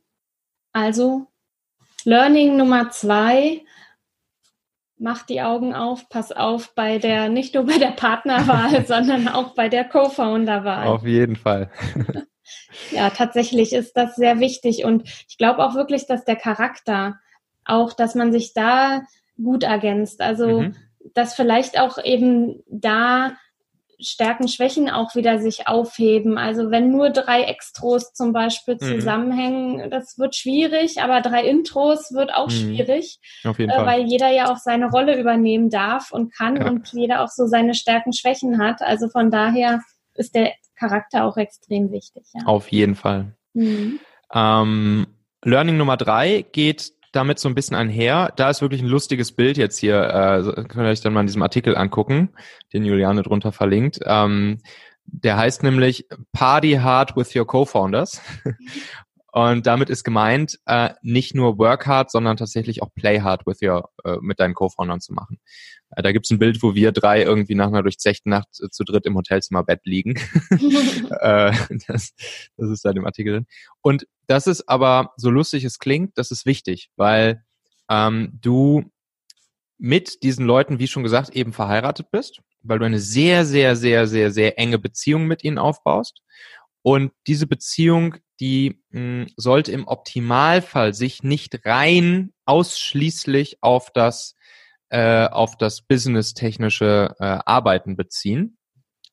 Also 0.71 1.27
Learning 2.05 2.55
Nummer 2.55 2.89
zwei, 2.91 3.65
mach 4.97 5.23
die 5.23 5.41
Augen 5.41 5.73
auf, 5.73 6.07
pass 6.07 6.31
auf 6.31 6.73
bei 6.73 6.99
der, 6.99 7.27
nicht 7.27 7.53
nur 7.53 7.65
bei 7.65 7.79
der 7.79 7.91
Partnerwahl, 7.91 8.85
sondern 8.87 9.27
auch 9.27 9.55
bei 9.55 9.67
der 9.67 9.83
Co-Founder-Wahl. 9.89 10.87
Auf 10.87 11.05
jeden 11.05 11.35
Fall. 11.35 11.69
ja, 12.91 13.09
tatsächlich 13.09 13.73
ist 13.73 13.95
das 13.97 14.15
sehr 14.15 14.39
wichtig 14.39 14.85
und 14.85 15.03
ich 15.27 15.37
glaube 15.37 15.63
auch 15.65 15.75
wirklich, 15.75 16.07
dass 16.07 16.25
der 16.25 16.35
Charakter 16.35 17.19
auch, 17.65 17.93
dass 17.93 18.15
man 18.15 18.31
sich 18.31 18.53
da 18.53 19.03
gut 19.41 19.63
ergänzt. 19.63 20.21
Also, 20.21 20.61
mhm. 20.61 20.75
dass 21.13 21.35
vielleicht 21.35 21.79
auch 21.79 21.97
eben 22.03 22.63
da 22.67 23.33
Stärken, 23.99 24.47
Schwächen 24.47 24.89
auch 24.89 25.15
wieder 25.15 25.39
sich 25.39 25.67
aufheben. 25.67 26.37
Also 26.37 26.71
wenn 26.71 26.91
nur 26.91 27.09
drei 27.09 27.43
Extros 27.43 28.13
zum 28.13 28.33
Beispiel 28.33 28.75
mhm. 28.75 28.95
zusammenhängen, 28.95 29.89
das 29.89 30.17
wird 30.17 30.35
schwierig, 30.35 31.01
aber 31.01 31.21
drei 31.21 31.45
Intros 31.45 32.11
wird 32.11 32.33
auch 32.33 32.47
mhm. 32.47 32.51
schwierig, 32.51 33.19
Auf 33.45 33.59
jeden 33.59 33.71
äh, 33.71 33.75
Fall. 33.75 33.85
weil 33.85 34.01
jeder 34.03 34.29
ja 34.29 34.51
auch 34.51 34.57
seine 34.57 34.89
Rolle 34.89 35.17
übernehmen 35.17 35.69
darf 35.69 36.11
und 36.11 36.33
kann 36.33 36.57
ja. 36.57 36.67
und 36.67 36.91
jeder 36.91 37.23
auch 37.23 37.29
so 37.29 37.47
seine 37.47 37.75
Stärken, 37.75 38.11
Schwächen 38.13 38.61
hat. 38.61 38.81
Also 38.81 39.07
von 39.09 39.31
daher 39.31 39.81
ist 40.15 40.35
der 40.35 40.51
Charakter 40.83 41.25
auch 41.25 41.37
extrem 41.37 41.91
wichtig. 41.91 42.23
Ja. 42.33 42.45
Auf 42.45 42.69
jeden 42.69 42.95
Fall. 42.95 43.35
Mhm. 43.53 43.99
Ähm, 44.33 45.07
Learning 45.43 45.77
Nummer 45.77 45.97
drei 45.97 46.45
geht 46.51 46.93
damit 47.11 47.39
so 47.39 47.47
ein 47.47 47.55
bisschen 47.55 47.77
einher. 47.77 48.33
Da 48.35 48.49
ist 48.49 48.61
wirklich 48.61 48.81
ein 48.81 48.87
lustiges 48.87 49.31
Bild 49.31 49.57
jetzt 49.57 49.77
hier. 49.77 50.01
Äh, 50.01 50.43
könnt 50.63 50.75
ihr 50.77 50.89
euch 50.89 51.01
dann 51.01 51.13
mal 51.13 51.21
in 51.21 51.27
diesem 51.27 51.43
Artikel 51.43 51.77
angucken, 51.77 52.29
den 52.73 52.83
Juliane 52.83 53.21
drunter 53.21 53.51
verlinkt. 53.51 53.99
Ähm, 54.05 54.59
der 55.05 55.37
heißt 55.37 55.63
nämlich 55.63 56.07
Party 56.31 56.73
Hard 56.73 57.15
with 57.15 57.35
Your 57.35 57.45
Co-Founders. 57.45 58.21
Und 59.35 59.65
damit 59.65 59.89
ist 59.89 60.03
gemeint, 60.03 60.59
äh, 60.67 60.91
nicht 61.01 61.33
nur 61.33 61.57
Work 61.57 61.87
Hard, 61.87 62.11
sondern 62.11 62.37
tatsächlich 62.37 62.83
auch 62.83 62.93
Play 62.93 63.19
Hard 63.21 63.47
with 63.47 63.63
your, 63.63 63.89
äh, 64.03 64.17
mit 64.21 64.39
deinen 64.39 64.53
Co-Foundern 64.53 65.01
zu 65.01 65.11
machen. 65.11 65.39
Äh, 65.95 66.03
da 66.03 66.11
gibt's 66.11 66.29
ein 66.29 66.37
Bild, 66.37 66.61
wo 66.61 66.75
wir 66.75 66.91
drei 66.91 67.23
irgendwie 67.23 67.55
nach 67.55 67.69
einer 67.69 67.81
durchzechten 67.81 68.29
Nacht 68.29 68.47
äh, 68.61 68.69
zu 68.69 68.83
dritt 68.83 69.07
im 69.07 69.15
Hotelzimmer 69.15 69.63
Bett 69.63 69.81
liegen. 69.85 70.13
äh, 70.51 71.51
das, 71.87 72.13
das 72.57 72.69
ist 72.69 72.85
da 72.85 72.93
dem 72.93 73.05
Artikel 73.07 73.33
drin. 73.33 73.47
Und 73.81 74.05
das 74.27 74.45
ist 74.45 74.69
aber, 74.69 75.13
so 75.17 75.31
lustig 75.31 75.63
es 75.63 75.79
klingt, 75.79 76.15
das 76.15 76.29
ist 76.29 76.45
wichtig, 76.45 76.91
weil 76.95 77.43
ähm, 77.89 78.37
du 78.39 78.83
mit 79.79 80.21
diesen 80.21 80.45
Leuten, 80.45 80.77
wie 80.77 80.87
schon 80.87 81.01
gesagt, 81.01 81.31
eben 81.31 81.53
verheiratet 81.53 82.11
bist, 82.11 82.43
weil 82.61 82.77
du 82.77 82.85
eine 82.85 82.99
sehr, 82.99 83.45
sehr, 83.47 83.75
sehr, 83.75 84.05
sehr, 84.05 84.29
sehr 84.29 84.59
enge 84.59 84.77
Beziehung 84.77 85.25
mit 85.25 85.43
ihnen 85.43 85.57
aufbaust. 85.57 86.21
Und 86.83 87.13
diese 87.25 87.47
Beziehung 87.47 88.17
die 88.39 88.81
mh, 88.89 88.99
hm, 88.99 89.27
sollte 89.37 89.71
im 89.71 89.87
Optimalfall 89.87 90.93
sich 90.93 91.23
nicht 91.23 91.65
rein 91.65 92.33
ausschließlich 92.45 93.57
auf 93.61 93.91
das 93.91 94.35
äh, 94.89 95.27
auf 95.27 95.57
das 95.57 95.81
business-technische 95.81 97.15
äh, 97.19 97.39
Arbeiten 97.45 97.95
beziehen, 97.95 98.57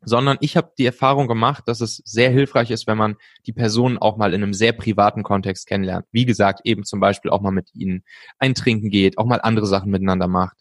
sondern 0.02 0.36
ich 0.40 0.56
habe 0.56 0.72
die 0.76 0.84
Erfahrung 0.84 1.26
gemacht, 1.26 1.64
dass 1.66 1.80
es 1.80 2.02
sehr 2.04 2.30
hilfreich 2.30 2.70
ist, 2.70 2.86
wenn 2.86 2.98
man 2.98 3.16
die 3.46 3.52
Personen 3.52 3.96
auch 3.96 4.16
mal 4.16 4.34
in 4.34 4.42
einem 4.42 4.52
sehr 4.52 4.72
privaten 4.72 5.22
Kontext 5.22 5.66
kennenlernt. 5.66 6.06
Wie 6.12 6.26
gesagt, 6.26 6.60
eben 6.64 6.84
zum 6.84 7.00
Beispiel 7.00 7.30
auch 7.30 7.40
mal 7.40 7.50
mit 7.50 7.74
ihnen 7.74 8.04
eintrinken 8.38 8.90
geht, 8.90 9.16
auch 9.16 9.26
mal 9.26 9.40
andere 9.40 9.66
Sachen 9.66 9.90
miteinander 9.90 10.28
macht 10.28 10.58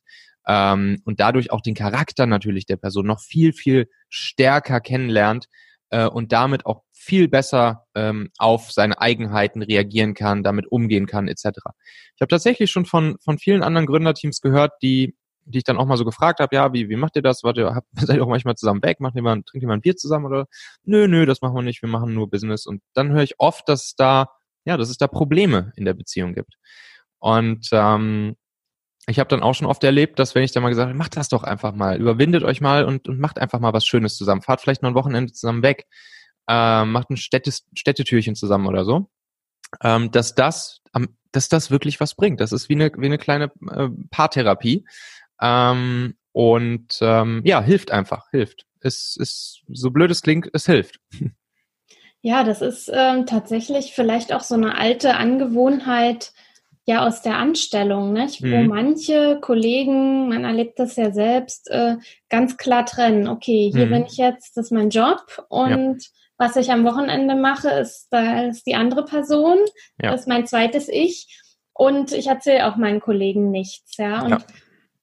ähm, 0.50 1.02
und 1.06 1.20
dadurch 1.20 1.52
auch 1.52 1.62
den 1.62 1.76
Charakter 1.76 2.26
natürlich 2.26 2.66
der 2.66 2.78
Person 2.78 3.06
noch 3.06 3.20
viel, 3.22 3.54
viel 3.54 3.88
stärker 4.10 4.82
kennenlernt, 4.82 5.48
äh, 5.90 6.08
und 6.08 6.32
damit 6.32 6.66
auch 6.66 6.84
viel 6.92 7.28
besser 7.28 7.86
ähm, 7.96 8.30
auf 8.38 8.72
seine 8.72 9.00
Eigenheiten 9.00 9.62
reagieren 9.62 10.14
kann, 10.14 10.44
damit 10.44 10.68
umgehen 10.72 11.08
kann, 11.08 11.28
etc. 11.28 11.46
Ich 12.16 12.22
habe 12.22 12.30
tatsächlich 12.30 12.72
schon 12.72 12.86
von, 12.86 13.18
von 13.24 13.38
vielen 13.38 13.64
anderen 13.64 13.88
Gründerteams 13.88 14.42
gehört, 14.42 14.74
die 14.82 15.16
die 15.50 15.60
ich 15.60 15.64
dann 15.64 15.78
auch 15.78 15.86
mal 15.86 15.98
so 15.98 16.06
gefragt 16.06 16.40
habe, 16.40 16.56
ja, 16.56 16.74
wie, 16.74 16.90
wie 16.90 16.96
macht 16.96 17.16
ihr 17.16 17.22
das? 17.22 17.44
Wart 17.44 17.58
ihr, 17.58 17.74
habt, 17.74 17.88
seid 17.96 18.18
ihr 18.18 18.24
auch 18.24 18.30
manchmal 18.30 18.56
zusammen 18.56 18.84
weg? 18.84 19.00
Macht 19.00 19.16
mal, 19.16 19.42
trinkt 19.44 19.68
ein 19.68 19.82
Bier 19.82 19.96
zusammen 19.96 20.26
oder? 20.26 20.46
Nö, 20.84 21.08
nö, 21.08 21.26
das 21.26 21.42
machen 21.42 21.56
wir 21.56 21.64
nicht, 21.64 21.82
wir 21.82 21.90
machen 21.90 22.14
nur 22.14 22.30
Business. 22.30 22.66
Und 22.66 22.82
dann 22.94 23.12
höre 23.12 23.24
ich 23.24 23.40
oft, 23.40 23.68
dass 23.68 23.96
da, 23.96 24.30
ja, 24.66 24.78
dass 24.78 24.90
es 24.90 24.98
da 24.98 25.08
Probleme 25.08 25.74
in 25.76 25.86
der 25.86 25.94
Beziehung 25.94 26.34
gibt. 26.34 26.56
Und 27.20 27.68
ähm, 27.72 28.36
ich 29.10 29.20
habe 29.20 29.30
dann 29.30 29.42
auch 29.42 29.54
schon 29.54 29.68
oft 29.68 29.84
erlebt, 29.84 30.20
dass 30.20 30.36
wenn 30.36 30.44
ich 30.44 30.52
dann 30.52 30.64
mal 30.64 30.70
gesagt 30.70 30.90
habe, 30.90 30.98
macht 30.98 31.18
das 31.18 31.30
doch 31.30 31.44
einfach 31.44 31.74
mal, 31.74 32.00
überwindet 32.00 32.44
euch 32.44 32.62
mal 32.62 32.86
und, 32.86 33.08
und 33.08 33.20
macht 33.20 33.40
einfach 33.40 33.60
mal 33.60 33.74
was 33.74 33.86
Schönes 33.86 34.16
zusammen. 34.16 34.42
Fahrt 34.42 34.62
vielleicht 34.62 34.82
mal 34.82 34.90
ein 34.90 34.96
Wochenende 34.96 35.34
zusammen 35.34 35.64
weg, 35.64 35.88
äh, 36.48 36.86
macht 36.86 37.10
ein 37.10 37.18
Städtes, 37.18 37.66
Städtetürchen 37.74 38.36
zusammen 38.36 38.68
oder 38.68 38.86
so. 38.86 39.10
Ähm, 39.84 40.12
dass 40.12 40.36
das, 40.36 40.82
dass 41.32 41.50
das 41.50 41.72
wirklich 41.72 42.00
was 42.00 42.16
bringt. 42.16 42.42
Das 42.42 42.52
ist 42.52 42.70
wie 42.70 42.74
eine, 42.74 42.92
wie 42.98 43.06
eine 43.06 43.18
kleine 43.18 43.52
äh, 43.72 43.90
Paartherapie. 44.10 44.86
Ähm, 45.42 46.16
und 46.32 46.98
ähm, 47.02 47.42
ja, 47.46 47.62
hilft 47.62 47.92
einfach, 47.92 48.30
hilft. 48.32 48.66
Es 48.82 49.16
ist, 49.18 49.62
so 49.68 49.92
blöd 49.92 50.12
es 50.12 50.22
klingt, 50.22 50.50
es 50.54 50.66
hilft. 50.66 51.00
Ja, 52.22 52.44
das 52.44 52.62
ist 52.62 52.92
ähm, 52.94 53.26
tatsächlich 53.26 53.94
vielleicht 53.96 54.34
auch 54.34 54.42
so 54.42 54.54
eine 54.54 54.78
alte 54.78 55.16
Angewohnheit, 55.16 56.34
ja 56.90 57.06
aus 57.06 57.22
der 57.22 57.38
Anstellung, 57.38 58.14
nicht? 58.14 58.42
Mhm. 58.42 58.52
wo 58.52 58.58
manche 58.64 59.38
Kollegen, 59.42 60.28
man 60.28 60.44
erlebt 60.44 60.80
das 60.80 60.96
ja 60.96 61.12
selbst, 61.12 61.70
äh, 61.70 61.98
ganz 62.30 62.58
klar 62.58 62.86
trennen. 62.86 63.28
Okay, 63.28 63.72
hier 63.72 63.86
mhm. 63.86 63.92
bin 63.92 64.06
ich 64.06 64.18
jetzt, 64.18 64.58
das 64.58 64.66
ist 64.66 64.72
mein 64.72 64.90
Job 64.90 65.46
und 65.50 66.04
ja. 66.04 66.10
was 66.38 66.56
ich 66.56 66.72
am 66.72 66.84
Wochenende 66.86 67.36
mache, 67.36 67.70
ist, 67.70 68.08
da 68.10 68.46
ist 68.46 68.66
die 68.66 68.76
andere 68.76 69.06
Person, 69.06 69.60
ja. 70.02 70.12
das 70.12 70.22
ist 70.22 70.28
mein 70.28 70.48
zweites 70.48 70.90
Ich 70.90 71.40
und 71.74 72.12
ich 72.12 72.26
erzähle 72.26 72.66
auch 72.68 72.76
meinen 72.76 73.02
Kollegen 73.02 73.52
nichts, 73.52 73.98
ja. 73.98 74.24
Und 74.24 74.32
ja. 74.32 74.40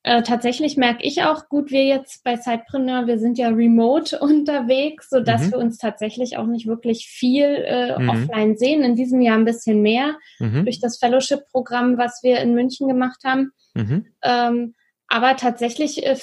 Äh, 0.07 0.23
tatsächlich 0.23 0.77
merke 0.77 1.03
ich 1.03 1.25
auch, 1.25 1.49
gut, 1.49 1.73
wir 1.73 1.85
jetzt 1.85 2.23
bei 2.23 2.37
Sidepreneur, 2.37 3.09
wir 3.09 3.19
sind 3.19 3.39
ja 3.39 3.49
remote 3.49 4.17
unterwegs, 4.21 5.11
so 5.11 5.19
dass 5.19 5.47
mhm. 5.47 5.51
wir 5.51 5.59
uns 5.59 5.79
tatsächlich 5.79 6.37
auch 6.39 6.47
nicht 6.47 6.69
wirklich 6.69 7.09
viel 7.09 7.43
äh, 7.45 7.99
mhm. 7.99 8.09
offline 8.11 8.57
sehen. 8.57 8.85
In 8.85 8.95
diesem 8.95 9.21
Jahr 9.21 9.37
ein 9.37 9.45
bisschen 9.45 9.83
mehr 9.83 10.15
mhm. 10.39 10.65
durch 10.65 10.79
das 10.79 10.99
Fellowship-Programm, 10.99 11.99
was 11.99 12.23
wir 12.23 12.39
in 12.39 12.55
München 12.55 12.87
gemacht 12.87 13.19
haben. 13.25 13.51
Mhm. 13.75 14.07
Ähm, 14.23 14.75
aber 15.09 15.35
tatsächlich 15.35 16.07
äh, 16.07 16.17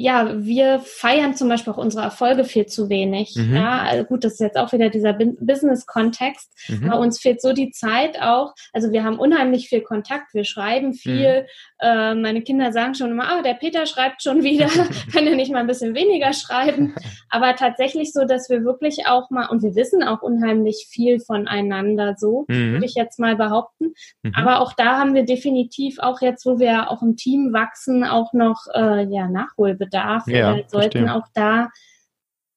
ja, 0.00 0.32
wir 0.36 0.78
feiern 0.78 1.34
zum 1.34 1.48
Beispiel 1.48 1.72
auch 1.72 1.76
unsere 1.76 2.04
Erfolge 2.04 2.44
viel 2.44 2.66
zu 2.66 2.88
wenig. 2.88 3.34
Mhm. 3.34 3.56
Ja, 3.56 3.80
also 3.80 4.04
gut, 4.04 4.22
das 4.22 4.34
ist 4.34 4.38
jetzt 4.40 4.56
auch 4.56 4.70
wieder 4.72 4.90
dieser 4.90 5.12
Business-Kontext. 5.12 6.52
Mhm. 6.68 6.88
Aber 6.88 7.00
uns 7.00 7.18
fehlt 7.18 7.42
so 7.42 7.52
die 7.52 7.72
Zeit 7.72 8.22
auch. 8.22 8.54
Also 8.72 8.92
wir 8.92 9.02
haben 9.02 9.18
unheimlich 9.18 9.68
viel 9.68 9.80
Kontakt, 9.80 10.34
wir 10.34 10.44
schreiben 10.44 10.94
viel. 10.94 11.42
Mhm. 11.42 11.46
Äh, 11.80 12.14
meine 12.14 12.42
Kinder 12.42 12.70
sagen 12.70 12.94
schon 12.94 13.10
immer, 13.10 13.28
ah, 13.28 13.42
der 13.42 13.54
Peter 13.54 13.86
schreibt 13.86 14.22
schon 14.22 14.44
wieder, 14.44 14.68
kann 15.12 15.26
er 15.26 15.34
nicht 15.34 15.50
mal 15.50 15.58
ein 15.58 15.66
bisschen 15.66 15.96
weniger 15.96 16.32
schreiben. 16.32 16.94
Aber 17.28 17.56
tatsächlich 17.56 18.12
so, 18.12 18.24
dass 18.24 18.48
wir 18.48 18.62
wirklich 18.62 19.08
auch 19.08 19.30
mal, 19.30 19.48
und 19.48 19.64
wir 19.64 19.74
wissen 19.74 20.04
auch 20.04 20.22
unheimlich 20.22 20.86
viel 20.88 21.18
voneinander, 21.18 22.14
so 22.16 22.44
mhm. 22.46 22.74
würde 22.74 22.86
ich 22.86 22.94
jetzt 22.94 23.18
mal 23.18 23.34
behaupten. 23.34 23.94
Mhm. 24.22 24.32
Aber 24.36 24.60
auch 24.60 24.74
da 24.74 24.96
haben 24.96 25.14
wir 25.14 25.24
definitiv 25.24 25.98
auch 25.98 26.20
jetzt, 26.20 26.46
wo 26.46 26.60
wir 26.60 26.88
auch 26.88 27.02
im 27.02 27.16
Team 27.16 27.52
wachsen, 27.52 28.04
auch 28.04 28.32
noch 28.32 28.66
äh, 28.72 29.04
ja, 29.12 29.26
Nachholbedarf. 29.26 29.87
Bedarf. 29.88 30.26
Ja, 30.26 30.56
wir 30.56 30.64
sollten 30.68 31.06
verstehe. 31.06 31.14
auch 31.14 31.26
da 31.34 31.68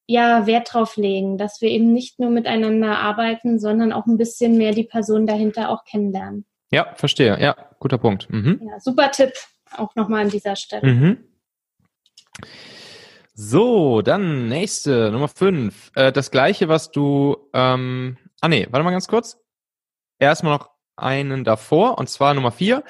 ja 0.06 0.46
Wert 0.46 0.72
drauf 0.72 0.96
legen, 0.96 1.38
dass 1.38 1.60
wir 1.60 1.70
eben 1.70 1.92
nicht 1.92 2.18
nur 2.18 2.30
miteinander 2.30 2.98
arbeiten, 2.98 3.58
sondern 3.58 3.92
auch 3.92 4.06
ein 4.06 4.18
bisschen 4.18 4.58
mehr 4.58 4.72
die 4.72 4.84
Person 4.84 5.26
dahinter 5.26 5.70
auch 5.70 5.84
kennenlernen. 5.84 6.44
Ja, 6.70 6.92
verstehe. 6.94 7.40
Ja, 7.40 7.56
guter 7.78 7.98
Punkt. 7.98 8.28
Mhm. 8.30 8.60
Ja, 8.68 8.80
super 8.80 9.10
Tipp 9.10 9.32
auch 9.76 9.94
nochmal 9.94 10.22
an 10.22 10.30
dieser 10.30 10.56
Stelle. 10.56 10.92
Mhm. 10.92 11.24
So, 13.34 14.02
dann 14.02 14.48
nächste, 14.48 15.10
Nummer 15.10 15.28
fünf. 15.28 15.90
Äh, 15.94 16.12
das 16.12 16.30
gleiche, 16.30 16.68
was 16.68 16.90
du, 16.90 17.48
ähm, 17.54 18.18
ah 18.40 18.48
nee, 18.48 18.66
warte 18.70 18.84
mal 18.84 18.90
ganz 18.90 19.08
kurz. 19.08 19.38
Erstmal 20.18 20.58
noch 20.58 20.70
einen 20.96 21.42
davor, 21.44 21.98
und 21.98 22.08
zwar 22.10 22.34
Nummer 22.34 22.52
vier. 22.52 22.84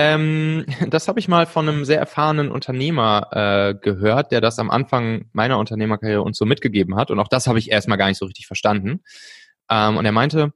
Ähm, 0.00 0.64
das 0.88 1.08
habe 1.08 1.18
ich 1.18 1.26
mal 1.26 1.44
von 1.46 1.68
einem 1.68 1.84
sehr 1.84 1.98
erfahrenen 1.98 2.52
Unternehmer 2.52 3.28
äh, 3.32 3.74
gehört, 3.74 4.30
der 4.30 4.40
das 4.40 4.60
am 4.60 4.70
Anfang 4.70 5.28
meiner 5.32 5.58
Unternehmerkarriere 5.58 6.22
uns 6.22 6.38
so 6.38 6.46
mitgegeben 6.46 6.94
hat. 6.94 7.10
Und 7.10 7.18
auch 7.18 7.26
das 7.26 7.48
habe 7.48 7.58
ich 7.58 7.72
erstmal 7.72 7.98
gar 7.98 8.06
nicht 8.06 8.18
so 8.18 8.26
richtig 8.26 8.46
verstanden. 8.46 9.02
Ähm, 9.68 9.96
und 9.96 10.04
er 10.04 10.12
meinte, 10.12 10.52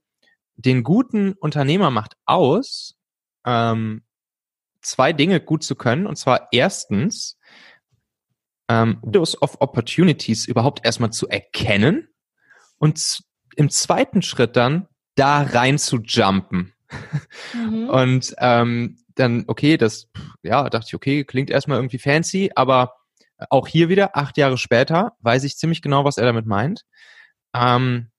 den 0.54 0.84
guten 0.84 1.32
Unternehmer 1.32 1.90
macht 1.90 2.16
aus, 2.24 2.94
ähm, 3.44 4.02
zwei 4.80 5.12
Dinge 5.12 5.40
gut 5.40 5.64
zu 5.64 5.74
können. 5.74 6.06
Und 6.06 6.14
zwar 6.14 6.48
erstens, 6.52 7.36
ähm, 8.68 8.98
Windows 9.02 9.42
of 9.42 9.60
Opportunities 9.60 10.46
überhaupt 10.46 10.84
erstmal 10.84 11.10
zu 11.10 11.28
erkennen 11.28 12.06
und 12.78 13.24
im 13.56 13.70
zweiten 13.70 14.22
Schritt 14.22 14.54
dann 14.56 14.86
da 15.16 15.42
rein 15.42 15.78
zu 15.78 15.96
jumpen. 15.96 16.74
Mhm. 17.54 17.88
Und 17.88 18.34
ähm, 18.38 18.98
dann, 19.14 19.44
okay, 19.46 19.76
das, 19.76 20.08
ja, 20.42 20.68
dachte 20.68 20.86
ich, 20.88 20.94
okay, 20.94 21.24
klingt 21.24 21.50
erstmal 21.50 21.78
irgendwie 21.78 21.98
fancy, 21.98 22.50
aber 22.54 22.94
auch 23.50 23.66
hier 23.68 23.88
wieder, 23.88 24.16
acht 24.16 24.36
Jahre 24.38 24.58
später, 24.58 25.12
weiß 25.20 25.44
ich 25.44 25.56
ziemlich 25.56 25.82
genau, 25.82 26.04
was 26.04 26.18
er 26.18 26.24
damit 26.24 26.46
meint. 26.46 26.84
Ähm, 27.54 28.10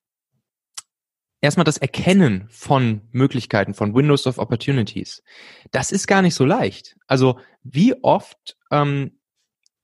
erstmal 1.41 1.63
das 1.63 1.77
Erkennen 1.77 2.47
von 2.49 3.01
Möglichkeiten, 3.11 3.73
von 3.73 3.93
Windows 3.93 4.27
of 4.27 4.37
Opportunities, 4.37 5.23
das 5.71 5.91
ist 5.91 6.07
gar 6.07 6.21
nicht 6.21 6.35
so 6.35 6.45
leicht. 6.45 6.95
Also 7.07 7.39
wie 7.63 7.95
oft 8.03 8.57
ähm, 8.71 9.19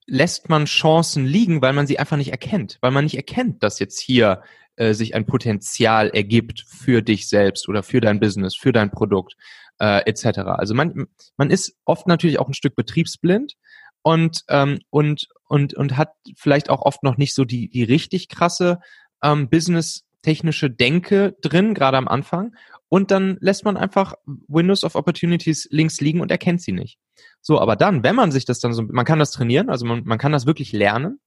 lässt 0.06 0.50
man 0.50 0.66
Chancen 0.66 1.26
liegen, 1.26 1.62
weil 1.62 1.74
man 1.74 1.88
sie 1.88 2.00
einfach 2.00 2.18
nicht 2.18 2.32
erkennt, 2.32 2.78
weil 2.82 2.92
man 2.92 3.04
nicht 3.04 3.18
erkennt, 3.18 3.64
dass 3.64 3.80
jetzt 3.80 4.00
hier 4.00 4.42
äh, 4.76 4.94
sich 4.94 5.16
ein 5.16 5.26
Potenzial 5.26 6.10
ergibt 6.10 6.66
für 6.68 7.02
dich 7.02 7.28
selbst 7.28 7.68
oder 7.68 7.84
für 7.84 8.02
dein 8.02 8.20
Business, 8.20 8.56
für 8.56 8.72
dein 8.72 8.92
Produkt 8.92 9.36
äh, 9.80 10.02
etc. 10.06 10.40
Also 10.40 10.74
man, 10.74 11.08
man 11.38 11.50
ist 11.50 11.76
oft 11.86 12.08
natürlich 12.08 12.40
auch 12.40 12.48
ein 12.48 12.54
Stück 12.54 12.76
betriebsblind 12.76 13.56
und 14.02 14.44
ähm, 14.50 14.80
und 14.90 15.28
und 15.48 15.74
und 15.74 15.98
hat 15.98 16.14
vielleicht 16.38 16.70
auch 16.70 16.82
oft 16.82 17.04
noch 17.04 17.18
nicht 17.18 17.34
so 17.34 17.46
die 17.46 17.70
die 17.70 17.84
richtig 17.84 18.30
krasse 18.30 18.80
ähm, 19.24 19.50
Business 19.50 20.06
technische 20.22 20.70
Denke 20.70 21.36
drin, 21.42 21.74
gerade 21.74 21.98
am 21.98 22.08
Anfang. 22.08 22.54
Und 22.90 23.12
dann 23.12 23.38
lässt 23.40 23.66
man 23.66 23.78
einfach 23.78 24.16
Windows 24.48 24.84
of 24.84 24.96
Opportunities 24.96 25.68
links 25.72 26.02
liegen 26.02 26.22
und 26.22 26.32
erkennt 26.32 26.62
sie 26.62 26.72
nicht. 26.72 26.98
So, 27.42 27.60
aber 27.60 27.76
dann, 27.76 28.04
wenn 28.04 28.16
man 28.16 28.32
sich 28.32 28.46
das 28.46 28.60
dann 28.60 28.74
so, 28.74 28.84
man 28.84 29.06
kann 29.06 29.20
das 29.20 29.32
trainieren, 29.32 29.70
also 29.70 29.86
man, 29.86 30.04
man 30.04 30.18
kann 30.18 30.32
das 30.32 30.46
wirklich 30.46 30.72
lernen, 30.72 31.20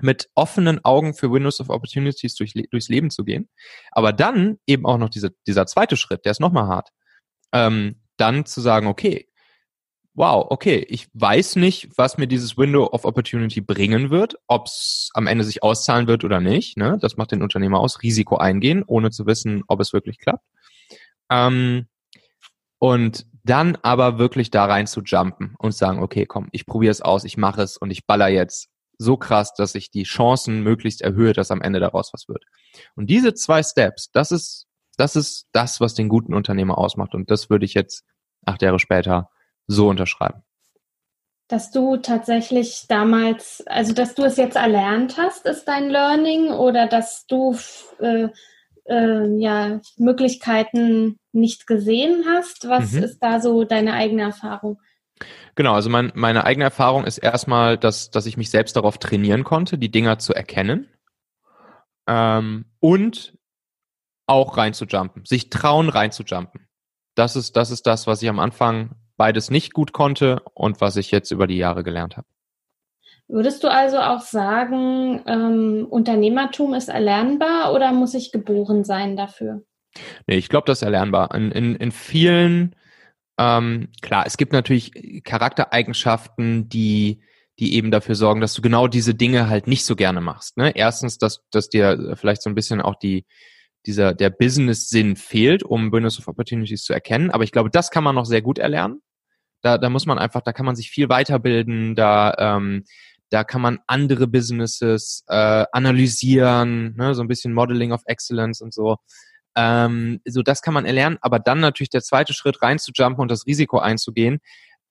mit 0.00 0.28
offenen 0.34 0.84
Augen 0.84 1.14
für 1.14 1.30
Windows 1.30 1.60
of 1.60 1.70
Opportunities 1.70 2.34
durch, 2.34 2.52
durchs 2.70 2.88
Leben 2.88 3.10
zu 3.10 3.24
gehen. 3.24 3.48
Aber 3.92 4.12
dann 4.12 4.58
eben 4.66 4.86
auch 4.86 4.98
noch 4.98 5.08
diese, 5.08 5.34
dieser 5.46 5.66
zweite 5.66 5.96
Schritt, 5.96 6.24
der 6.24 6.32
ist 6.32 6.40
nochmal 6.40 6.66
hart. 6.66 6.90
Ähm, 7.54 7.96
dann 8.18 8.44
zu 8.44 8.60
sagen, 8.60 8.86
okay, 8.86 9.28
wow, 10.14 10.46
okay, 10.50 10.84
ich 10.88 11.08
weiß 11.14 11.56
nicht, 11.56 11.88
was 11.96 12.18
mir 12.18 12.26
dieses 12.26 12.56
Window 12.56 12.86
of 12.86 13.04
Opportunity 13.04 13.60
bringen 13.60 14.10
wird, 14.10 14.36
ob 14.46 14.66
es 14.66 15.10
am 15.14 15.26
Ende 15.26 15.44
sich 15.44 15.62
auszahlen 15.62 16.06
wird 16.06 16.24
oder 16.24 16.40
nicht. 16.40 16.76
Ne? 16.76 16.98
Das 17.00 17.16
macht 17.16 17.32
den 17.32 17.42
Unternehmer 17.42 17.80
aus, 17.80 18.02
Risiko 18.02 18.36
eingehen, 18.36 18.84
ohne 18.86 19.10
zu 19.10 19.26
wissen, 19.26 19.62
ob 19.66 19.80
es 19.80 19.92
wirklich 19.92 20.18
klappt. 20.18 20.44
Ähm, 21.30 21.86
und 22.78 23.26
dann 23.44 23.76
aber 23.82 24.18
wirklich 24.18 24.50
da 24.50 24.64
rein 24.64 24.86
zu 24.86 25.02
jumpen 25.02 25.54
und 25.58 25.74
sagen, 25.74 26.02
okay, 26.02 26.26
komm, 26.26 26.48
ich 26.52 26.66
probiere 26.66 26.92
es 26.92 27.02
aus, 27.02 27.24
ich 27.24 27.36
mache 27.36 27.62
es 27.62 27.76
und 27.76 27.90
ich 27.90 28.06
baller 28.06 28.28
jetzt 28.28 28.68
so 28.98 29.16
krass, 29.16 29.52
dass 29.54 29.74
ich 29.74 29.90
die 29.90 30.04
Chancen 30.04 30.62
möglichst 30.62 31.02
erhöhe, 31.02 31.32
dass 31.32 31.50
am 31.50 31.60
Ende 31.60 31.80
daraus 31.80 32.12
was 32.12 32.28
wird. 32.28 32.44
Und 32.94 33.10
diese 33.10 33.34
zwei 33.34 33.62
Steps, 33.62 34.10
das 34.12 34.30
ist, 34.30 34.63
das 35.00 35.16
ist 35.16 35.48
das, 35.52 35.80
was 35.80 35.94
den 35.94 36.08
guten 36.08 36.34
Unternehmer 36.34 36.78
ausmacht. 36.78 37.14
Und 37.14 37.30
das 37.30 37.50
würde 37.50 37.64
ich 37.64 37.74
jetzt 37.74 38.04
acht 38.46 38.62
Jahre 38.62 38.78
später 38.78 39.30
so 39.66 39.88
unterschreiben. 39.88 40.42
Dass 41.48 41.70
du 41.70 41.98
tatsächlich 41.98 42.86
damals, 42.88 43.62
also 43.66 43.92
dass 43.92 44.14
du 44.14 44.24
es 44.24 44.36
jetzt 44.36 44.56
erlernt 44.56 45.18
hast, 45.18 45.46
ist 45.46 45.66
dein 45.66 45.90
Learning 45.90 46.48
oder 46.48 46.86
dass 46.86 47.26
du 47.26 47.56
äh, 48.00 48.28
äh, 48.86 49.38
ja 49.38 49.80
Möglichkeiten 49.96 51.18
nicht 51.32 51.66
gesehen 51.66 52.24
hast? 52.26 52.68
Was 52.68 52.92
mhm. 52.92 53.02
ist 53.02 53.18
da 53.20 53.40
so 53.40 53.64
deine 53.64 53.92
eigene 53.92 54.22
Erfahrung? 54.22 54.80
Genau, 55.54 55.74
also 55.74 55.90
mein, 55.90 56.12
meine 56.14 56.44
eigene 56.44 56.64
Erfahrung 56.64 57.04
ist 57.04 57.18
erstmal, 57.18 57.78
dass, 57.78 58.10
dass 58.10 58.26
ich 58.26 58.36
mich 58.36 58.50
selbst 58.50 58.76
darauf 58.76 58.98
trainieren 58.98 59.44
konnte, 59.44 59.78
die 59.78 59.90
Dinger 59.90 60.18
zu 60.18 60.34
erkennen 60.34 60.88
ähm, 62.06 62.64
und 62.80 63.36
auch 64.26 64.56
reinzujumpen, 64.56 65.24
sich 65.24 65.50
trauen 65.50 65.88
reinzujumpen. 65.88 66.68
Das 67.14 67.36
ist, 67.36 67.56
das 67.56 67.70
ist 67.70 67.86
das, 67.86 68.06
was 68.06 68.22
ich 68.22 68.28
am 68.28 68.38
Anfang 68.38 68.96
beides 69.16 69.50
nicht 69.50 69.72
gut 69.72 69.92
konnte 69.92 70.42
und 70.54 70.80
was 70.80 70.96
ich 70.96 71.10
jetzt 71.10 71.30
über 71.30 71.46
die 71.46 71.56
Jahre 71.56 71.84
gelernt 71.84 72.16
habe. 72.16 72.26
Würdest 73.26 73.64
du 73.64 73.68
also 73.68 73.98
auch 73.98 74.20
sagen, 74.20 75.22
ähm, 75.26 75.86
Unternehmertum 75.88 76.74
ist 76.74 76.88
erlernbar 76.88 77.72
oder 77.72 77.92
muss 77.92 78.14
ich 78.14 78.32
geboren 78.32 78.84
sein 78.84 79.16
dafür? 79.16 79.62
Nee, 80.26 80.36
ich 80.36 80.48
glaube, 80.48 80.66
das 80.66 80.78
ist 80.78 80.82
erlernbar. 80.82 81.34
In, 81.34 81.50
in, 81.50 81.76
in 81.76 81.92
vielen, 81.92 82.76
ähm, 83.38 83.88
klar, 84.02 84.24
es 84.26 84.36
gibt 84.36 84.52
natürlich 84.52 85.22
Charaktereigenschaften, 85.24 86.68
die, 86.68 87.22
die 87.58 87.76
eben 87.76 87.90
dafür 87.90 88.14
sorgen, 88.14 88.42
dass 88.42 88.54
du 88.54 88.60
genau 88.60 88.88
diese 88.88 89.14
Dinge 89.14 89.48
halt 89.48 89.68
nicht 89.68 89.86
so 89.86 89.96
gerne 89.96 90.20
machst. 90.20 90.58
Ne? 90.58 90.72
Erstens, 90.74 91.16
dass, 91.16 91.44
dass 91.50 91.70
dir 91.70 92.16
vielleicht 92.16 92.42
so 92.42 92.50
ein 92.50 92.54
bisschen 92.54 92.82
auch 92.82 92.96
die, 92.96 93.24
dieser, 93.86 94.14
der 94.14 94.30
Business-Sinn 94.30 95.16
fehlt, 95.16 95.62
um 95.62 95.90
Business 95.90 96.18
of 96.18 96.28
Opportunities 96.28 96.84
zu 96.84 96.92
erkennen. 96.92 97.30
Aber 97.30 97.44
ich 97.44 97.52
glaube, 97.52 97.70
das 97.70 97.90
kann 97.90 98.04
man 98.04 98.14
noch 98.14 98.24
sehr 98.24 98.42
gut 98.42 98.58
erlernen. 98.58 99.02
Da, 99.62 99.78
da 99.78 99.88
muss 99.88 100.06
man 100.06 100.18
einfach, 100.18 100.42
da 100.42 100.52
kann 100.52 100.66
man 100.66 100.76
sich 100.76 100.90
viel 100.90 101.08
weiterbilden, 101.08 101.94
da, 101.94 102.34
ähm, 102.38 102.84
da 103.30 103.44
kann 103.44 103.62
man 103.62 103.78
andere 103.86 104.26
Businesses 104.26 105.24
äh, 105.28 105.64
analysieren, 105.72 106.94
ne, 106.96 107.14
so 107.14 107.22
ein 107.22 107.28
bisschen 107.28 107.54
Modeling 107.54 107.92
of 107.92 108.02
Excellence 108.06 108.60
und 108.60 108.74
so. 108.74 108.96
Ähm, 109.56 110.20
so 110.26 110.42
das 110.42 110.62
kann 110.62 110.74
man 110.74 110.84
erlernen, 110.84 111.18
aber 111.20 111.38
dann 111.38 111.60
natürlich 111.60 111.90
der 111.90 112.02
zweite 112.02 112.34
Schritt 112.34 112.60
reinzujumpen 112.62 113.22
und 113.22 113.30
das 113.30 113.46
Risiko 113.46 113.78
einzugehen. 113.78 114.40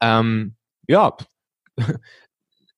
Ähm, 0.01 0.55
ja, 0.87 1.15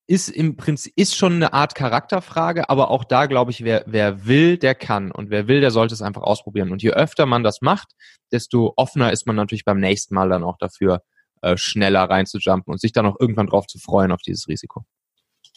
ist 0.06 0.28
im 0.28 0.56
Prinzip 0.56 0.92
ist 0.96 1.16
schon 1.16 1.34
eine 1.34 1.52
Art 1.52 1.74
Charakterfrage, 1.74 2.68
aber 2.70 2.90
auch 2.90 3.04
da 3.04 3.26
glaube 3.26 3.50
ich, 3.50 3.64
wer 3.64 3.84
wer 3.86 4.26
will, 4.26 4.56
der 4.56 4.74
kann 4.74 5.10
und 5.10 5.30
wer 5.30 5.48
will, 5.48 5.60
der 5.60 5.70
sollte 5.70 5.94
es 5.94 6.02
einfach 6.02 6.22
ausprobieren. 6.22 6.72
Und 6.72 6.82
je 6.82 6.90
öfter 6.90 7.26
man 7.26 7.42
das 7.42 7.60
macht, 7.60 7.92
desto 8.32 8.72
offener 8.76 9.12
ist 9.12 9.26
man 9.26 9.36
natürlich 9.36 9.64
beim 9.64 9.80
nächsten 9.80 10.14
Mal 10.14 10.28
dann 10.28 10.44
auch 10.44 10.58
dafür, 10.58 11.02
äh, 11.42 11.56
schneller 11.56 12.04
reinzujumpen 12.04 12.72
und 12.72 12.80
sich 12.80 12.92
dann 12.92 13.06
auch 13.06 13.16
irgendwann 13.20 13.46
drauf 13.46 13.66
zu 13.66 13.78
freuen 13.78 14.12
auf 14.12 14.22
dieses 14.22 14.48
Risiko. 14.48 14.84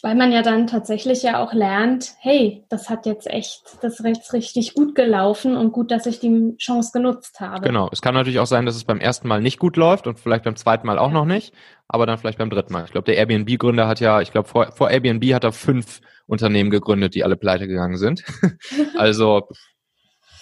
Weil 0.02 0.14
man 0.14 0.32
ja 0.32 0.40
dann 0.40 0.66
tatsächlich 0.66 1.22
ja 1.22 1.42
auch 1.42 1.52
lernt, 1.52 2.14
hey, 2.20 2.64
das 2.70 2.88
hat 2.88 3.04
jetzt 3.04 3.26
echt, 3.26 3.62
das 3.82 4.00
ist 4.00 4.32
richtig 4.32 4.72
gut 4.72 4.94
gelaufen 4.94 5.56
und 5.56 5.72
gut, 5.72 5.90
dass 5.90 6.06
ich 6.06 6.20
die 6.20 6.56
Chance 6.56 6.90
genutzt 6.92 7.40
habe. 7.40 7.66
Genau. 7.66 7.88
Es 7.92 8.00
kann 8.00 8.14
natürlich 8.14 8.38
auch 8.38 8.46
sein, 8.46 8.64
dass 8.64 8.76
es 8.76 8.84
beim 8.84 8.98
ersten 8.98 9.28
Mal 9.28 9.42
nicht 9.42 9.58
gut 9.58 9.76
läuft 9.76 10.06
und 10.06 10.18
vielleicht 10.18 10.44
beim 10.44 10.56
zweiten 10.56 10.86
Mal 10.86 10.98
auch 10.98 11.10
noch 11.10 11.26
nicht, 11.26 11.52
aber 11.86 12.06
dann 12.06 12.16
vielleicht 12.16 12.38
beim 12.38 12.48
dritten 12.48 12.72
Mal. 12.72 12.84
Ich 12.84 12.92
glaube, 12.92 13.04
der 13.04 13.16
Airbnb-Gründer 13.16 13.86
hat 13.86 14.00
ja, 14.00 14.22
ich 14.22 14.32
glaube, 14.32 14.48
vor, 14.48 14.72
vor 14.72 14.90
Airbnb 14.90 15.34
hat 15.34 15.44
er 15.44 15.52
fünf 15.52 16.00
Unternehmen 16.26 16.70
gegründet, 16.70 17.14
die 17.14 17.22
alle 17.22 17.36
pleite 17.36 17.68
gegangen 17.68 17.98
sind. 17.98 18.24
also, 18.96 19.48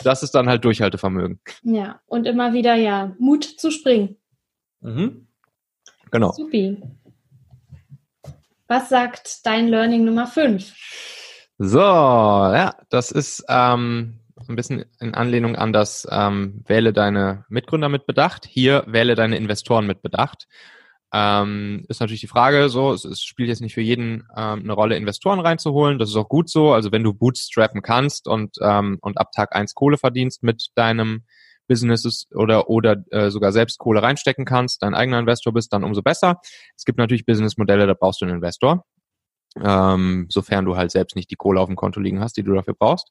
das 0.04 0.22
ist 0.22 0.36
dann 0.36 0.48
halt 0.48 0.64
Durchhaltevermögen. 0.64 1.40
Ja, 1.62 2.00
und 2.06 2.26
immer 2.26 2.52
wieder, 2.52 2.74
ja, 2.76 3.14
Mut 3.18 3.44
zu 3.44 3.72
springen. 3.72 4.16
Mhm. 4.80 5.26
Genau. 6.10 6.32
Supi. 6.32 6.80
Was 8.68 8.90
sagt 8.90 9.46
dein 9.46 9.68
Learning 9.68 10.04
Nummer 10.04 10.26
5? 10.26 10.74
So, 11.56 11.80
ja, 11.80 12.74
das 12.90 13.10
ist 13.10 13.42
ähm, 13.48 14.20
ein 14.46 14.56
bisschen 14.56 14.84
in 15.00 15.14
Anlehnung 15.14 15.56
an 15.56 15.72
das 15.72 16.06
ähm, 16.10 16.62
Wähle 16.66 16.92
deine 16.92 17.46
Mitgründer 17.48 17.88
mit 17.88 18.06
Bedacht. 18.06 18.44
Hier 18.44 18.84
wähle 18.86 19.14
deine 19.14 19.38
Investoren 19.38 19.86
mit 19.86 20.02
Bedacht. 20.02 20.46
Ähm, 21.14 21.86
ist 21.88 22.00
natürlich 22.00 22.20
die 22.20 22.26
Frage, 22.26 22.68
so, 22.68 22.92
es, 22.92 23.06
es 23.06 23.22
spielt 23.22 23.48
jetzt 23.48 23.62
nicht 23.62 23.72
für 23.72 23.80
jeden 23.80 24.28
ähm, 24.36 24.60
eine 24.60 24.74
Rolle, 24.74 24.96
Investoren 24.98 25.40
reinzuholen. 25.40 25.98
Das 25.98 26.10
ist 26.10 26.16
auch 26.16 26.28
gut 26.28 26.50
so. 26.50 26.74
Also 26.74 26.92
wenn 26.92 27.02
du 27.02 27.14
bootstrappen 27.14 27.80
kannst 27.80 28.28
und, 28.28 28.56
ähm, 28.60 28.98
und 29.00 29.16
ab 29.16 29.32
Tag 29.32 29.56
eins 29.56 29.74
Kohle 29.74 29.96
verdienst 29.96 30.42
mit 30.42 30.68
deinem 30.74 31.24
Businesses 31.68 32.26
oder, 32.34 32.68
oder 32.68 32.96
äh, 33.10 33.30
sogar 33.30 33.52
selbst 33.52 33.78
Kohle 33.78 34.02
reinstecken 34.02 34.44
kannst, 34.44 34.82
dein 34.82 34.94
eigener 34.94 35.20
Investor 35.20 35.52
bist, 35.52 35.72
dann 35.72 35.84
umso 35.84 36.02
besser. 36.02 36.40
Es 36.76 36.84
gibt 36.84 36.98
natürlich 36.98 37.26
Businessmodelle, 37.26 37.86
da 37.86 37.94
brauchst 37.94 38.20
du 38.20 38.24
einen 38.24 38.36
Investor, 38.36 38.84
ähm, 39.62 40.26
sofern 40.30 40.64
du 40.64 40.76
halt 40.76 40.90
selbst 40.90 41.14
nicht 41.14 41.30
die 41.30 41.36
Kohle 41.36 41.60
auf 41.60 41.68
dem 41.68 41.76
Konto 41.76 42.00
liegen 42.00 42.20
hast, 42.20 42.36
die 42.36 42.42
du 42.42 42.54
dafür 42.54 42.74
brauchst. 42.74 43.10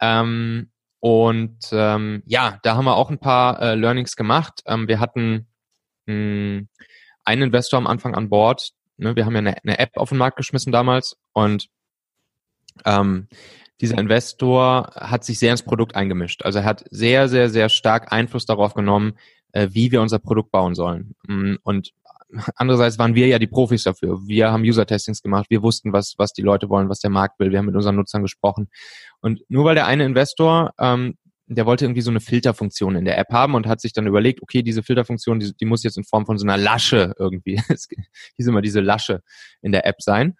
Ähm, 0.00 0.70
und 1.00 1.58
ähm, 1.72 2.22
ja, 2.26 2.58
da 2.62 2.76
haben 2.76 2.86
wir 2.86 2.96
auch 2.96 3.10
ein 3.10 3.18
paar 3.18 3.60
äh, 3.60 3.74
Learnings 3.74 4.16
gemacht. 4.16 4.62
Ähm, 4.66 4.88
wir 4.88 5.00
hatten 5.00 5.48
mh, 6.06 6.14
hm, 6.14 6.68
einen 7.24 7.42
Investor 7.42 7.78
am 7.78 7.86
Anfang 7.86 8.14
an 8.14 8.28
Bord. 8.28 8.72
Ne? 8.96 9.16
Wir 9.16 9.26
haben 9.26 9.34
ja 9.34 9.40
eine, 9.40 9.56
eine 9.62 9.78
App 9.78 9.96
auf 9.96 10.10
den 10.10 10.18
Markt 10.18 10.36
geschmissen 10.36 10.72
damals 10.72 11.16
und 11.32 11.68
ähm, 12.84 13.28
dieser 13.80 13.98
Investor 13.98 14.92
hat 14.94 15.24
sich 15.24 15.38
sehr 15.38 15.50
ins 15.50 15.62
Produkt 15.62 15.96
eingemischt. 15.96 16.44
Also 16.44 16.60
er 16.60 16.64
hat 16.64 16.84
sehr, 16.90 17.28
sehr, 17.28 17.50
sehr 17.50 17.68
stark 17.68 18.12
Einfluss 18.12 18.46
darauf 18.46 18.74
genommen, 18.74 19.14
äh, 19.52 19.68
wie 19.72 19.90
wir 19.92 20.00
unser 20.00 20.18
Produkt 20.18 20.50
bauen 20.50 20.74
sollen. 20.74 21.14
Mm, 21.26 21.56
und 21.62 21.92
andererseits 22.56 22.98
waren 22.98 23.14
wir 23.14 23.26
ja 23.26 23.38
die 23.38 23.46
Profis 23.46 23.82
dafür. 23.82 24.20
Wir 24.26 24.52
haben 24.52 24.62
User-Testings 24.62 25.22
gemacht, 25.22 25.46
wir 25.48 25.62
wussten, 25.62 25.92
was, 25.92 26.14
was 26.18 26.32
die 26.32 26.42
Leute 26.42 26.68
wollen, 26.68 26.88
was 26.88 27.00
der 27.00 27.10
Markt 27.10 27.38
will, 27.38 27.50
wir 27.50 27.58
haben 27.58 27.66
mit 27.66 27.74
unseren 27.74 27.96
Nutzern 27.96 28.22
gesprochen. 28.22 28.68
Und 29.20 29.42
nur 29.48 29.64
weil 29.64 29.74
der 29.74 29.86
eine 29.86 30.04
Investor, 30.04 30.72
ähm, 30.78 31.16
der 31.46 31.66
wollte 31.66 31.84
irgendwie 31.84 32.00
so 32.00 32.10
eine 32.10 32.20
Filterfunktion 32.20 32.96
in 32.96 33.04
der 33.04 33.18
App 33.18 33.30
haben 33.30 33.54
und 33.54 33.66
hat 33.66 33.80
sich 33.80 33.92
dann 33.92 34.06
überlegt, 34.06 34.42
okay, 34.42 34.62
diese 34.62 34.82
Filterfunktion, 34.82 35.40
die, 35.40 35.54
die 35.54 35.66
muss 35.66 35.82
jetzt 35.82 35.98
in 35.98 36.04
Form 36.04 36.26
von 36.26 36.38
so 36.38 36.46
einer 36.46 36.56
Lasche 36.56 37.14
irgendwie, 37.18 37.60
hieß 37.68 38.46
immer 38.46 38.62
diese 38.62 38.80
Lasche 38.80 39.22
in 39.60 39.72
der 39.72 39.86
App 39.86 40.00
sein. 40.00 40.36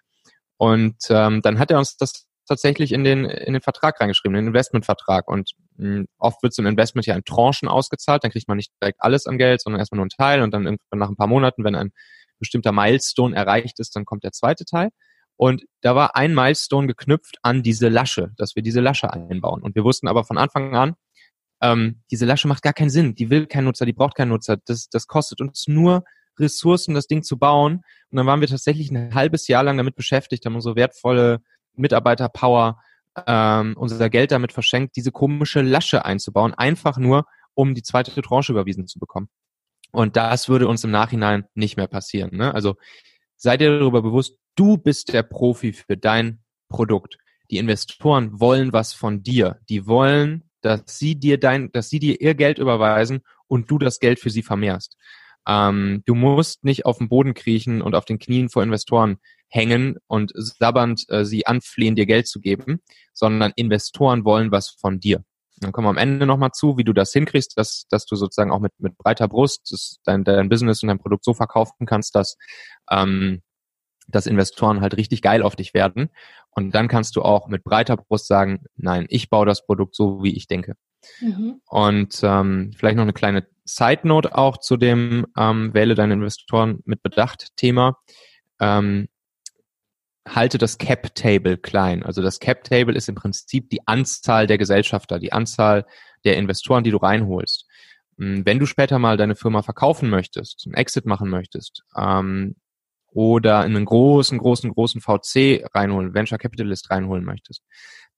Und 0.57 0.95
ähm, 1.09 1.41
dann 1.41 1.59
hat 1.59 1.69
er 1.69 1.77
uns 1.77 1.97
das 1.97 2.27
tatsächlich 2.45 2.91
in 2.91 3.03
den, 3.03 3.25
in 3.25 3.53
den 3.53 3.61
Vertrag 3.61 3.99
reingeschrieben, 3.99 4.35
den 4.35 4.47
Investmentvertrag. 4.47 5.27
Und 5.27 5.51
mh, 5.77 5.95
hm, 5.95 6.07
oft 6.17 6.43
wird 6.43 6.53
so 6.53 6.61
ein 6.61 6.67
Investment 6.67 7.05
ja 7.05 7.15
in 7.15 7.23
Tranchen 7.23 7.67
ausgezahlt, 7.67 8.23
dann 8.23 8.31
kriegt 8.31 8.47
man 8.47 8.57
nicht 8.57 8.71
direkt 8.81 9.01
alles 9.01 9.27
an 9.27 9.37
Geld, 9.37 9.61
sondern 9.61 9.79
erstmal 9.79 9.97
nur 9.97 10.03
einen 10.03 10.09
Teil 10.09 10.41
und 10.41 10.53
dann 10.53 10.65
irgendwann 10.65 10.99
nach 10.99 11.09
ein 11.09 11.15
paar 11.15 11.27
Monaten, 11.27 11.63
wenn 11.63 11.75
ein 11.75 11.91
bestimmter 12.39 12.71
Milestone 12.71 13.35
erreicht 13.35 13.79
ist, 13.79 13.95
dann 13.95 14.05
kommt 14.05 14.23
der 14.23 14.31
zweite 14.31 14.65
Teil. 14.65 14.89
Und 15.37 15.65
da 15.81 15.95
war 15.95 16.15
ein 16.15 16.33
Milestone 16.33 16.87
geknüpft 16.87 17.37
an 17.41 17.61
diese 17.61 17.89
Lasche, 17.89 18.31
dass 18.37 18.55
wir 18.55 18.63
diese 18.63 18.79
Lasche 18.79 19.11
einbauen. 19.11 19.61
Und 19.61 19.75
wir 19.75 19.83
wussten 19.83 20.07
aber 20.07 20.23
von 20.23 20.37
Anfang 20.37 20.75
an, 20.75 20.95
ähm, 21.61 22.01
diese 22.11 22.25
Lasche 22.25 22.47
macht 22.47 22.63
gar 22.63 22.73
keinen 22.73 22.89
Sinn, 22.89 23.15
die 23.15 23.29
will 23.29 23.47
keinen 23.47 23.65
Nutzer, 23.65 23.85
die 23.85 23.93
braucht 23.93 24.15
keinen 24.15 24.29
Nutzer, 24.29 24.57
das, 24.65 24.89
das 24.89 25.07
kostet 25.07 25.41
uns 25.41 25.67
nur 25.67 26.03
Ressourcen, 26.37 26.93
das 26.93 27.07
Ding 27.07 27.23
zu 27.23 27.37
bauen. 27.37 27.81
Und 28.11 28.17
dann 28.17 28.25
waren 28.25 28.41
wir 28.41 28.47
tatsächlich 28.47 28.91
ein 28.91 29.13
halbes 29.13 29.47
Jahr 29.47 29.63
lang 29.63 29.77
damit 29.77 29.95
beschäftigt, 29.95 30.45
haben 30.45 30.55
unsere 30.55 30.75
wertvolle 30.75 31.41
Mitarbeiterpower, 31.77 32.81
ähm, 33.27 33.75
unser 33.77 34.09
Geld 34.09 34.31
damit 34.31 34.51
verschenkt, 34.51 34.95
diese 34.95 35.11
komische 35.11 35.61
Lasche 35.61 36.05
einzubauen, 36.05 36.53
einfach 36.53 36.97
nur, 36.97 37.25
um 37.53 37.73
die 37.73 37.83
zweite 37.83 38.21
Tranche 38.21 38.51
überwiesen 38.51 38.87
zu 38.87 38.99
bekommen. 38.99 39.29
Und 39.91 40.17
das 40.17 40.49
würde 40.49 40.67
uns 40.67 40.83
im 40.83 40.91
Nachhinein 40.91 41.45
nicht 41.53 41.77
mehr 41.77 41.87
passieren. 41.87 42.35
Ne? 42.35 42.53
Also 42.53 42.75
seid 43.37 43.61
ihr 43.61 43.79
darüber 43.79 44.01
bewusst, 44.01 44.37
du 44.55 44.77
bist 44.77 45.13
der 45.13 45.23
Profi 45.23 45.71
für 45.71 45.95
dein 45.95 46.43
Produkt. 46.67 47.17
Die 47.49 47.57
Investoren 47.57 48.39
wollen 48.39 48.73
was 48.73 48.93
von 48.93 49.23
dir. 49.23 49.59
Die 49.69 49.87
wollen, 49.87 50.49
dass 50.61 50.81
sie 50.87 51.15
dir 51.15 51.39
dein, 51.39 51.71
dass 51.71 51.89
sie 51.89 51.99
dir 51.99 52.19
ihr 52.19 52.35
Geld 52.35 52.57
überweisen 52.57 53.21
und 53.47 53.69
du 53.71 53.77
das 53.77 53.99
Geld 53.99 54.19
für 54.19 54.29
sie 54.29 54.41
vermehrst. 54.41 54.97
Ähm, 55.47 56.03
du 56.05 56.15
musst 56.15 56.63
nicht 56.63 56.85
auf 56.85 56.97
dem 56.97 57.07
Boden 57.07 57.33
kriechen 57.33 57.81
und 57.81 57.95
auf 57.95 58.05
den 58.05 58.19
Knien 58.19 58.49
vor 58.49 58.63
Investoren 58.63 59.17
hängen 59.47 59.97
und 60.07 60.31
sabbernd 60.35 61.05
äh, 61.09 61.25
sie 61.25 61.45
anflehen, 61.45 61.95
dir 61.95 62.05
Geld 62.05 62.27
zu 62.27 62.39
geben, 62.39 62.81
sondern 63.13 63.53
Investoren 63.55 64.25
wollen 64.25 64.51
was 64.51 64.69
von 64.69 64.99
dir. 64.99 65.23
Dann 65.57 65.71
kommen 65.71 65.85
wir 65.85 65.91
am 65.91 65.97
Ende 65.97 66.25
nochmal 66.25 66.51
zu, 66.51 66.77
wie 66.77 66.83
du 66.83 66.91
das 66.91 67.13
hinkriegst, 67.13 67.57
dass, 67.57 67.85
dass 67.89 68.05
du 68.05 68.15
sozusagen 68.15 68.51
auch 68.51 68.59
mit, 68.59 68.73
mit 68.77 68.97
breiter 68.97 69.27
Brust 69.27 69.99
dein, 70.03 70.23
dein 70.23 70.49
Business 70.49 70.83
und 70.83 70.87
dein 70.87 70.99
Produkt 70.99 71.23
so 71.23 71.33
verkaufen 71.33 71.85
kannst, 71.85 72.15
dass, 72.15 72.37
ähm, 72.91 73.41
dass 74.07 74.27
Investoren 74.27 74.81
halt 74.81 74.97
richtig 74.97 75.21
geil 75.21 75.41
auf 75.41 75.55
dich 75.55 75.73
werden. 75.73 76.09
Und 76.51 76.75
dann 76.75 76.87
kannst 76.87 77.15
du 77.15 77.21
auch 77.21 77.47
mit 77.47 77.63
breiter 77.63 77.95
Brust 77.95 78.27
sagen, 78.27 78.65
nein, 78.75 79.05
ich 79.09 79.29
baue 79.29 79.45
das 79.45 79.65
Produkt 79.65 79.95
so, 79.95 80.23
wie 80.23 80.35
ich 80.35 80.47
denke. 80.47 80.75
Mhm. 81.21 81.61
Und 81.67 82.19
ähm, 82.23 82.71
vielleicht 82.75 82.97
noch 82.97 83.03
eine 83.03 83.13
kleine 83.13 83.47
Side 83.63 84.01
Note 84.03 84.37
auch 84.37 84.57
zu 84.57 84.77
dem 84.77 85.25
ähm, 85.37 85.73
Wähle 85.73 85.95
deine 85.95 86.13
Investoren 86.13 86.79
mit 86.85 87.01
Bedacht 87.01 87.55
Thema. 87.55 87.97
Ähm, 88.59 89.07
halte 90.27 90.57
das 90.57 90.77
Cap 90.77 91.13
Table 91.15 91.57
klein. 91.57 92.03
Also 92.03 92.21
das 92.21 92.39
Cap 92.39 92.63
Table 92.63 92.95
ist 92.95 93.09
im 93.09 93.15
Prinzip 93.15 93.69
die 93.69 93.87
Anzahl 93.87 94.47
der 94.47 94.57
Gesellschafter, 94.57 95.19
die 95.19 95.33
Anzahl 95.33 95.85
der 96.23 96.37
Investoren, 96.37 96.83
die 96.83 96.91
du 96.91 96.97
reinholst. 96.97 97.67
Hm, 98.17 98.45
wenn 98.45 98.59
du 98.59 98.65
später 98.65 98.99
mal 98.99 99.17
deine 99.17 99.35
Firma 99.35 99.61
verkaufen 99.61 100.09
möchtest, 100.09 100.63
einen 100.65 100.75
Exit 100.75 101.05
machen 101.05 101.29
möchtest, 101.29 101.83
ähm, 101.95 102.55
oder 103.11 103.65
in 103.65 103.75
einen 103.75 103.85
großen, 103.85 104.37
großen, 104.37 104.69
großen 104.71 104.99
VC 104.99 105.65
reinholen, 105.73 106.13
Venture 106.13 106.37
Capitalist 106.37 106.91
reinholen 106.91 107.23
möchtest, 107.23 107.63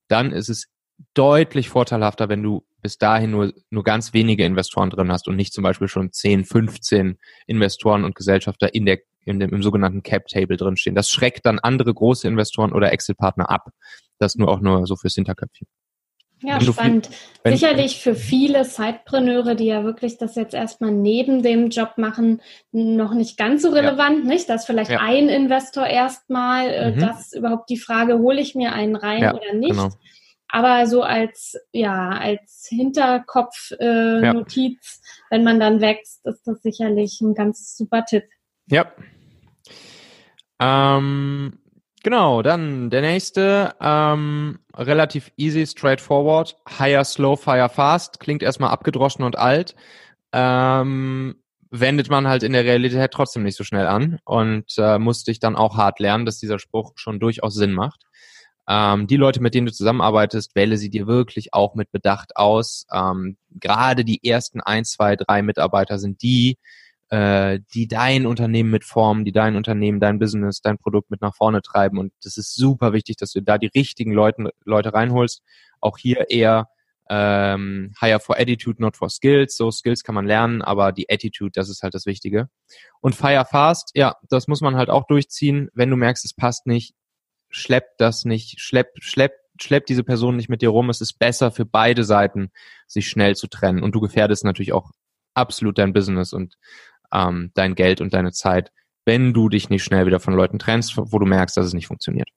dann 0.08 0.32
ist 0.32 0.50
es 0.50 0.67
deutlich 1.13 1.69
vorteilhafter, 1.69 2.29
wenn 2.29 2.43
du 2.43 2.65
bis 2.81 2.97
dahin 2.97 3.31
nur, 3.31 3.53
nur 3.69 3.83
ganz 3.83 4.13
wenige 4.13 4.45
Investoren 4.45 4.89
drin 4.89 5.12
hast 5.12 5.27
und 5.27 5.36
nicht 5.36 5.53
zum 5.53 5.63
Beispiel 5.63 5.88
schon 5.88 6.12
10, 6.12 6.45
15 6.45 7.17
Investoren 7.47 8.03
und 8.03 8.15
Gesellschafter 8.15 8.73
in 8.73 8.86
der, 8.86 8.99
in 9.25 9.39
dem, 9.39 9.51
im 9.51 9.63
sogenannten 9.63 10.03
Cap 10.03 10.27
Table 10.27 10.57
drinstehen. 10.57 10.95
Das 10.95 11.10
schreckt 11.10 11.45
dann 11.45 11.60
andere 11.60 11.93
große 11.93 12.27
Investoren 12.27 12.73
oder 12.73 12.91
Exit-Partner 12.91 13.49
ab. 13.49 13.69
Das 14.19 14.36
nur 14.36 14.49
auch 14.49 14.60
nur 14.60 14.86
so 14.88 14.95
fürs 14.95 15.15
Hinterköpfchen. 15.15 15.67
Ja, 16.43 16.62
spannend. 16.62 17.07
Viel, 17.07 17.57
Sicherlich 17.57 17.99
für 17.99 18.13
viele 18.13 18.63
Sidepreneure, 18.63 19.55
die 19.55 19.65
ja 19.65 19.83
wirklich 19.83 20.19
das 20.19 20.36
jetzt 20.36 20.53
erstmal 20.53 20.91
neben 20.91 21.41
dem 21.41 21.69
Job 21.69 21.93
machen, 21.97 22.41
noch 22.71 23.15
nicht 23.15 23.38
ganz 23.38 23.63
so 23.63 23.69
relevant, 23.69 24.19
ja. 24.19 24.29
nicht? 24.29 24.47
Dass 24.47 24.65
vielleicht 24.65 24.91
ja. 24.91 24.99
ein 25.01 25.29
Investor 25.29 25.88
erstmal, 25.88 26.67
äh, 26.69 26.91
mhm. 26.91 26.99
das 26.99 27.33
überhaupt 27.33 27.69
die 27.71 27.77
Frage, 27.77 28.19
hole 28.19 28.39
ich 28.39 28.53
mir 28.53 28.73
einen 28.73 28.95
rein 28.95 29.23
ja, 29.23 29.33
oder 29.33 29.53
nicht? 29.53 29.71
Genau. 29.71 29.89
Aber 30.49 30.88
so 30.88 31.01
als, 31.01 31.57
ja, 31.71 32.10
als 32.10 32.67
Hinterkopfnotiz, 32.69 33.79
äh, 33.79 34.25
ja. 34.25 34.33
Notiz, 34.33 35.01
wenn 35.29 35.43
man 35.43 35.60
dann 35.60 35.81
wächst, 35.81 36.25
ist 36.25 36.47
das 36.47 36.62
sicherlich 36.62 37.19
ein 37.21 37.33
ganz 37.33 37.75
super 37.75 38.05
Tipp. 38.05 38.23
Ja. 38.67 38.91
Ähm, 40.60 41.60
genau, 42.01 42.41
dann 42.41 42.89
der 42.89 43.01
nächste, 43.01 43.75
ähm, 43.81 44.60
relativ 44.73 45.31
easy, 45.38 45.65
straightforward. 45.67 46.57
Higher, 46.79 47.03
slow, 47.03 47.36
fire, 47.36 47.69
fast. 47.69 48.19
Klingt 48.19 48.41
erstmal 48.41 48.71
abgedroschen 48.71 49.25
und 49.25 49.38
alt. 49.38 49.75
Ähm, 50.31 51.36
wendet 51.69 52.10
man 52.10 52.27
halt 52.27 52.43
in 52.43 52.53
der 52.53 52.63
Realität 52.63 53.12
trotzdem 53.12 53.43
nicht 53.43 53.57
so 53.57 53.63
schnell 53.63 53.88
an 53.88 54.19
und 54.23 54.73
äh, 54.77 54.99
musste 54.99 55.31
ich 55.31 55.39
dann 55.39 55.55
auch 55.55 55.75
hart 55.77 55.99
lernen, 55.99 56.25
dass 56.25 56.39
dieser 56.39 56.60
Spruch 56.60 56.93
schon 56.95 57.19
durchaus 57.19 57.55
Sinn 57.55 57.73
macht. 57.73 58.03
Ähm, 58.69 59.08
die 59.08 59.15
Leute, 59.15 59.41
mit 59.41 59.53
denen 59.53 59.67
du 59.67 59.73
zusammenarbeitest, 59.73 60.56
wähle 60.56 60.77
sie 60.77 60.89
dir 60.89 61.08
wirklich 61.08 61.53
auch 61.53 61.75
mit 61.75 61.91
Bedacht 61.91 62.36
aus. 62.36 62.86
Ähm, 62.91 63.38
gerade 63.51 64.03
die 64.03 64.27
ersten 64.27 64.60
ein, 64.62 64.84
zwei, 64.84 65.15
drei 65.15 65.41
Mitarbeiter 65.41 65.99
sind 65.99 66.21
die, 66.21 66.58
äh, 67.10 67.60
die 67.73 67.88
dein 67.88 68.25
Unternehmen 68.25 68.69
mitformen, 68.69 69.23
die 69.23 69.32
dein 69.32 69.56
Unternehmen, 69.56 69.99
dein 69.99 70.19
Business, 70.19 70.62
dein 70.62 70.77
Produkt 70.77 71.10
mit 71.10 71.21
nach 71.21 71.36
vorne 71.36 71.62
treiben. 71.62 71.97
Und 71.97 72.12
das 72.23 72.38
ist 72.38 72.56
super 72.56 72.91
wichtig, 72.91 73.15
dass 73.17 73.32
du 73.32 73.41
da 73.41 73.58
die 73.58 73.71
richtigen 73.73 74.12
Leute, 74.12 74.51
Leute 74.65 74.93
reinholst. 74.93 75.41
Auch 75.80 75.97
hier 75.97 76.30
eher 76.30 76.67
ähm, 77.10 77.93
hire 78.01 78.19
for 78.19 78.38
attitude, 78.38 78.82
not 78.82 78.97
for 78.97 79.10
skills. 79.10 79.56
So 79.56 79.71
Skills 79.71 80.03
kann 80.03 80.15
man 80.15 80.25
lernen, 80.25 80.62
aber 80.62 80.91
die 80.91 81.10
Attitude, 81.10 81.51
das 81.53 81.69
ist 81.69 81.84
halt 81.84 81.93
das 81.93 82.06
Wichtige. 82.06 82.49
Und 82.99 83.15
fire 83.15 83.45
fast, 83.49 83.91
ja, 83.95 84.15
das 84.30 84.49
muss 84.49 84.60
man 84.60 84.75
halt 84.75 84.89
auch 84.89 85.08
durchziehen. 85.08 85.69
Wenn 85.73 85.89
du 85.89 85.95
merkst, 85.95 86.25
es 86.25 86.34
passt 86.34 86.67
nicht, 86.67 86.93
schlepp 87.49 87.97
das 87.97 88.25
nicht, 88.25 88.60
schlepp, 88.60 88.93
schlepp, 88.99 89.33
schlepp 89.60 89.86
diese 89.86 90.03
Person 90.03 90.36
nicht 90.36 90.49
mit 90.49 90.62
dir 90.62 90.69
rum. 90.69 90.89
Es 90.89 91.01
ist 91.01 91.19
besser 91.19 91.51
für 91.51 91.65
beide 91.65 92.03
Seiten, 92.03 92.51
sich 92.88 93.10
schnell 93.10 93.36
zu 93.36 93.47
trennen. 93.47 93.83
Und 93.83 93.95
du 93.95 93.99
gefährdest 93.99 94.43
natürlich 94.43 94.73
auch 94.73 94.91
absolut 95.33 95.77
dein 95.77 95.93
Business 95.93 96.33
und 96.33 96.57
ähm, 97.12 97.51
dein 97.53 97.75
Geld 97.75 98.01
und 98.01 98.13
deine 98.13 98.31
Zeit, 98.31 98.71
wenn 99.05 99.33
du 99.33 99.49
dich 99.49 99.69
nicht 99.69 99.83
schnell 99.83 100.05
wieder 100.05 100.19
von 100.19 100.33
Leuten 100.33 100.60
trennst, 100.60 100.97
wo 100.97 101.19
du 101.19 101.25
merkst, 101.25 101.55
dass 101.55 101.65
es 101.65 101.73
nicht 101.73 101.88
funktioniert. 101.88 102.29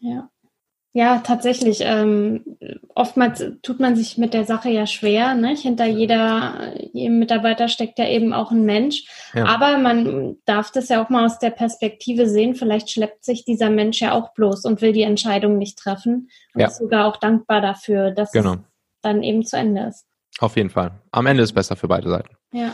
Ja. 0.00 0.30
Ja, 0.96 1.18
tatsächlich. 1.18 1.78
Ähm, 1.80 2.56
oftmals 2.94 3.44
tut 3.62 3.80
man 3.80 3.96
sich 3.96 4.16
mit 4.16 4.32
der 4.32 4.44
Sache 4.44 4.70
ja 4.70 4.86
schwer. 4.86 5.34
Nicht? 5.34 5.62
Hinter 5.62 5.86
jeder, 5.86 6.72
jedem 6.92 7.18
Mitarbeiter 7.18 7.66
steckt 7.66 7.98
ja 7.98 8.06
eben 8.06 8.32
auch 8.32 8.52
ein 8.52 8.64
Mensch. 8.64 9.04
Ja. 9.34 9.46
Aber 9.46 9.76
man 9.78 10.36
darf 10.44 10.70
das 10.70 10.88
ja 10.88 11.04
auch 11.04 11.08
mal 11.08 11.26
aus 11.26 11.40
der 11.40 11.50
Perspektive 11.50 12.28
sehen. 12.28 12.54
Vielleicht 12.54 12.90
schleppt 12.90 13.24
sich 13.24 13.44
dieser 13.44 13.70
Mensch 13.70 14.00
ja 14.00 14.12
auch 14.12 14.34
bloß 14.34 14.66
und 14.66 14.82
will 14.82 14.92
die 14.92 15.02
Entscheidung 15.02 15.58
nicht 15.58 15.78
treffen 15.78 16.30
und 16.54 16.60
ja. 16.60 16.68
ist 16.68 16.78
sogar 16.78 17.08
auch 17.08 17.16
dankbar 17.16 17.60
dafür, 17.60 18.12
dass 18.12 18.30
genau. 18.30 18.52
es 18.52 18.58
dann 19.02 19.24
eben 19.24 19.44
zu 19.44 19.56
Ende 19.56 19.88
ist. 19.88 20.06
Auf 20.38 20.56
jeden 20.56 20.70
Fall. 20.70 20.92
Am 21.10 21.26
Ende 21.26 21.42
ist 21.42 21.50
es 21.50 21.54
besser 21.54 21.74
für 21.74 21.88
beide 21.88 22.08
Seiten. 22.08 22.36
Ja. 22.52 22.72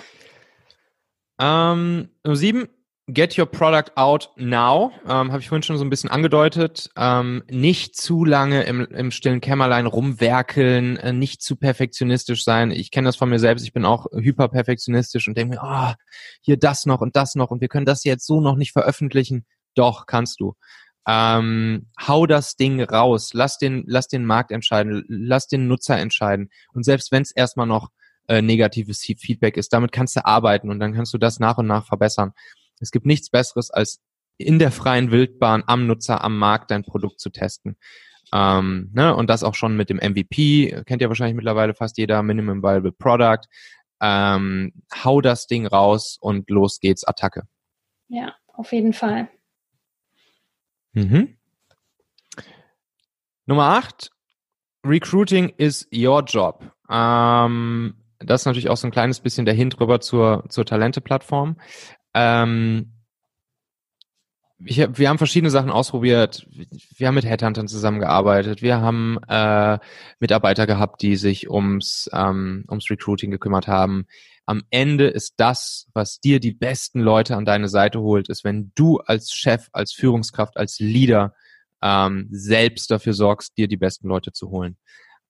Ähm, 1.41 2.11
sieben, 2.25 2.69
Get 3.13 3.37
your 3.37 3.47
product 3.47 3.97
out 3.97 4.31
now, 4.37 4.93
ähm, 5.05 5.33
habe 5.33 5.41
ich 5.41 5.49
vorhin 5.49 5.63
schon 5.63 5.79
so 5.79 5.85
ein 5.85 5.91
bisschen 5.91 6.11
angedeutet. 6.11 6.91
Ähm, 6.97 7.43
nicht 7.51 7.97
zu 7.97 8.25
lange 8.25 8.63
im, 8.65 8.83
im 8.87 9.11
stillen 9.11 9.41
Kämmerlein 9.41 9.87
rumwerkeln, 9.87 10.97
äh, 10.97 11.13
nicht 11.13 11.43
zu 11.43 11.57
perfektionistisch 11.57 12.45
sein. 12.45 12.71
Ich 12.71 12.91
kenne 12.91 13.09
das 13.09 13.17
von 13.17 13.29
mir 13.29 13.41
selbst, 13.41 13.65
ich 13.65 13.73
bin 13.73 13.85
auch 13.85 14.07
hyperperfektionistisch 14.13 15.27
und 15.27 15.37
denke 15.37 15.57
mir, 15.57 15.63
oh, 15.65 15.93
hier 16.41 16.57
das 16.57 16.87
noch 16.87 17.01
und 17.01 17.17
das 17.17 17.35
noch 17.35 17.51
und 17.51 17.61
wir 17.61 17.69
können 17.69 17.87
das 17.87 18.05
jetzt 18.05 18.27
so 18.27 18.41
noch 18.41 18.57
nicht 18.57 18.73
veröffentlichen. 18.73 19.45
Doch, 19.75 20.07
kannst 20.07 20.39
du. 20.39 20.55
Ähm, 21.09 21.89
hau 22.07 22.27
das 22.27 22.57
Ding 22.57 22.81
raus, 22.81 23.31
lass 23.33 23.59
den, 23.59 23.83
lass 23.87 24.07
den 24.07 24.25
Markt 24.25 24.53
entscheiden, 24.53 25.05
lass 25.09 25.49
den 25.49 25.67
Nutzer 25.67 25.99
entscheiden. 25.99 26.51
Und 26.73 26.85
selbst 26.85 27.11
wenn 27.11 27.23
es 27.23 27.33
erstmal 27.33 27.67
noch 27.67 27.89
äh, 28.29 28.43
negatives 28.43 29.01
Feedback 29.01 29.57
ist, 29.57 29.73
damit 29.73 29.91
kannst 29.91 30.15
du 30.15 30.25
arbeiten 30.25 30.71
und 30.71 30.79
dann 30.79 30.95
kannst 30.95 31.13
du 31.13 31.19
das 31.19 31.41
nach 31.41 31.59
und 31.59 31.67
nach 31.67 31.87
verbessern. 31.87 32.33
Es 32.81 32.91
gibt 32.91 33.07
nichts 33.07 33.31
Besseres, 33.31 33.71
als 33.71 34.01
in 34.39 34.59
der 34.59 34.73
freien 34.73 35.11
Wildbahn 35.11 35.63
am 35.67 35.87
Nutzer, 35.87 36.25
am 36.25 36.39
Markt 36.39 36.71
dein 36.71 36.83
Produkt 36.83 37.21
zu 37.21 37.31
testen. 37.31 37.77
Ähm, 38.33 38.91
ne? 38.93 39.15
Und 39.15 39.29
das 39.29 39.43
auch 39.43 39.55
schon 39.55 39.77
mit 39.77 39.91
dem 39.91 39.99
MVP, 39.99 40.83
kennt 40.87 41.03
ja 41.03 41.09
wahrscheinlich 41.09 41.37
mittlerweile 41.37 41.75
fast 41.75 41.99
jeder, 41.99 42.23
Minimum 42.23 42.63
Viable 42.63 42.93
Product. 42.93 43.47
Ähm, 44.01 44.73
hau 45.05 45.21
das 45.21 45.47
Ding 45.47 45.67
raus 45.67 46.17
und 46.21 46.49
los 46.49 46.81
geht's, 46.81 47.05
Attacke. 47.05 47.43
Ja, 48.09 48.35
auf 48.47 48.73
jeden 48.73 48.93
Fall. 48.93 49.29
Mhm. 50.93 51.37
Nummer 53.47 53.65
acht, 53.65 54.11
Recruiting 54.85 55.51
is 55.59 55.87
your 55.93 56.23
job. 56.23 56.65
Ähm, 56.89 57.95
das 58.19 58.43
ist 58.43 58.47
natürlich 58.47 58.71
auch 58.71 58.77
so 58.77 58.87
ein 58.87 58.93
kleines 58.93 59.21
bisschen 59.21 59.45
der 59.45 59.55
Hint 59.55 59.79
rüber 59.81 60.01
zur, 60.01 60.45
zur 60.49 60.65
Talente-Plattform. 60.65 61.57
Ähm, 62.15 62.93
ich, 64.65 64.79
wir 64.79 65.09
haben 65.09 65.19
verschiedene 65.19 65.51
Sachen 65.51 65.71
ausprobiert. 65.71 66.47
Wir 66.97 67.09
haben 67.09 67.15
mit 67.15 67.25
Headhuntern 67.25 67.67
zusammengearbeitet. 67.67 68.61
Wir 68.61 68.81
haben 68.81 69.19
äh, 69.27 69.79
Mitarbeiter 70.19 70.67
gehabt, 70.67 71.03
die 71.03 71.17
sich 71.17 71.51
ums, 71.51 72.11
ähm, 72.13 72.65
ums 72.69 72.91
Recruiting 72.91 73.31
gekümmert 73.31 73.69
haben. 73.69 74.07
Am 74.45 74.63
Ende 74.71 75.07
ist 75.07 75.35
das, 75.39 75.87
was 75.95 76.21
dir 76.21 76.41
die 76.41 76.53
besten 76.53 77.01
Leute 77.01 77.37
an 77.37 77.45
deine 77.45 77.69
Seite 77.69 78.01
holt, 78.01 78.29
ist, 78.29 78.45
wenn 78.45 78.73
du 78.75 78.99
als 78.99 79.33
Chef, 79.33 79.69
als 79.73 79.93
Führungskraft, 79.93 80.57
als 80.57 80.79
Leader 80.79 81.35
ähm, 81.83 82.29
selbst 82.31 82.91
dafür 82.91 83.15
sorgst, 83.15 83.57
dir 83.57 83.69
die 83.69 83.77
besten 83.77 84.09
Leute 84.09 84.33
zu 84.33 84.51
holen. 84.51 84.77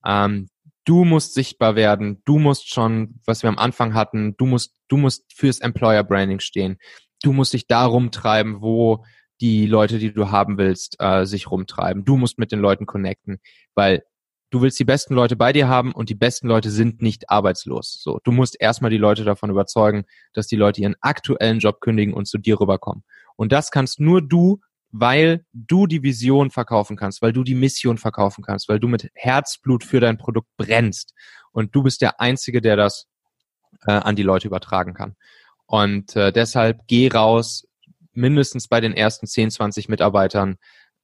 Ähm, 0.05 0.49
du 0.85 1.05
musst 1.05 1.35
sichtbar 1.35 1.77
werden, 1.77 2.23
du 2.25 2.39
musst 2.39 2.73
schon, 2.73 3.21
was 3.27 3.43
wir 3.43 3.49
am 3.49 3.59
Anfang 3.59 3.95
hatten, 3.95 4.37
du 4.37 4.47
musst, 4.47 4.75
du 4.89 4.97
musst 4.97 5.33
fürs 5.33 5.61
Employer 5.61 6.05
Branding 6.05 6.41
stehen. 6.41 6.79
Du 7.23 7.33
musst 7.33 7.53
dich 7.53 7.67
darum 7.67 8.11
treiben, 8.11 8.63
wo 8.63 9.05
die 9.41 9.67
Leute, 9.67 9.99
die 9.99 10.13
du 10.13 10.31
haben 10.31 10.59
willst, 10.59 10.97
äh, 10.99 11.25
sich 11.27 11.51
rumtreiben. 11.51 12.05
Du 12.05 12.17
musst 12.17 12.39
mit 12.39 12.53
den 12.53 12.61
Leuten 12.61 12.87
connecten, 12.87 13.41
weil 13.75 14.03
du 14.51 14.63
willst 14.63 14.79
die 14.79 14.85
besten 14.85 15.15
Leute 15.15 15.37
bei 15.37 15.53
dir 15.53 15.69
haben 15.69 15.93
und 15.93 16.09
die 16.09 16.15
besten 16.15 16.49
Leute 16.49 16.71
sind 16.71 17.01
nicht 17.03 17.31
arbeitslos. 17.31 18.01
So, 18.03 18.21
du 18.25 18.33
musst 18.33 18.57
erstmal 18.61 18.91
die 18.91 18.99
Leute 18.99 19.25
davon 19.25 19.51
überzeugen, 19.51 20.05
dass 20.35 20.47
die 20.47 20.57
Leute 20.57 20.83
ihren 20.83 20.97
aktuellen 21.01 21.61
Job 21.61 21.81
kündigen 21.81 22.15
und 22.15 22.27
zu 22.27 22.39
dir 22.39 22.61
rüberkommen. 22.61 23.05
Und 23.37 23.53
das 23.53 23.71
kannst 23.71 24.01
nur 24.01 24.21
du, 24.21 24.61
weil 24.93 25.45
du 25.53 25.87
die 25.87 26.03
Vision 26.03 26.51
verkaufen 26.51 26.97
kannst, 26.97 27.23
weil 27.23 27.33
du 27.33 27.45
die 27.45 27.55
Mission 27.55 27.99
verkaufen 27.99 28.43
kannst, 28.43 28.69
weil 28.69 28.81
du 28.81 28.89
mit 28.89 29.11
Herzblut 29.15 29.85
für 29.85 30.01
dein 30.01 30.19
Produkt 30.19 30.49
brennst. 30.57 31.15
Und 31.53 31.75
du 31.75 31.83
bist 31.83 32.01
der 32.01 32.21
Einzige, 32.21 32.61
der 32.61 32.77
das 32.77 33.07
äh, 33.87 33.93
an 33.93 34.17
die 34.17 34.23
Leute 34.23 34.49
übertragen 34.49 34.95
kann. 34.95 35.17
Und 35.67 36.17
äh, 36.17 36.33
deshalb 36.33 36.87
geh 36.89 37.09
raus, 37.09 37.69
mindestens 38.13 38.69
bei 38.69 38.81
den 38.81 38.93
ersten 38.93 39.27
10, 39.27 39.53
20 39.53 39.89
Mitarbeitern 39.89 40.57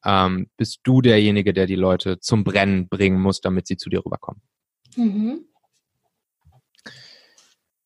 ähm, 0.05 0.51
bist 0.57 0.81
du 0.83 1.01
derjenige, 1.01 1.53
der 1.53 1.67
die 1.67 1.77
Leute 1.77 2.19
zum 2.19 2.45
Brennen 2.45 2.89
bringen 2.89 3.21
muss, 3.21 3.41
damit 3.41 3.67
sie 3.67 3.77
zu 3.77 3.89
dir 3.89 4.05
rüberkommen. 4.05 4.43
Mhm. 4.97 5.47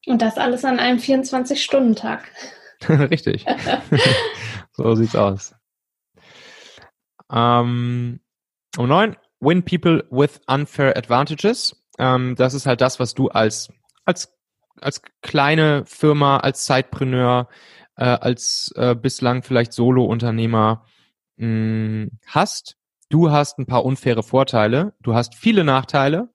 Und 0.07 0.23
das 0.23 0.39
alles 0.39 0.65
an 0.65 0.79
einem 0.79 0.99
24-Stunden-Tag. 0.99 2.31
Richtig. 2.89 3.45
so 4.73 4.95
sieht's 4.95 5.15
aus. 5.15 5.55
Ähm, 7.31 8.21
um 8.77 8.89
neun, 8.89 9.17
win 9.41 9.65
people 9.65 10.05
with 10.11 10.41
unfair 10.47 10.97
advantages. 10.97 11.77
Ähm, 11.99 12.35
das 12.37 12.55
ist 12.55 12.67
halt 12.67 12.81
das, 12.81 13.01
was 13.01 13.15
du 13.15 13.29
als, 13.29 13.69
als, 14.05 14.33
als 14.81 15.03
kleine 15.23 15.85
Firma, 15.87 16.39
als 16.39 16.65
Zeitpreneur, 16.65 17.49
äh, 17.97 18.05
als 18.05 18.73
äh, 18.77 18.95
bislang 18.95 19.43
vielleicht 19.43 19.73
Solo-Unternehmer 19.73 20.87
mm, 21.37 22.07
hast. 22.27 22.77
Du 23.09 23.31
hast 23.31 23.59
ein 23.59 23.67
paar 23.67 23.85
unfaire 23.85 24.23
Vorteile. 24.23 24.95
Du 25.01 25.15
hast 25.15 25.35
viele 25.35 25.65
Nachteile. 25.65 26.29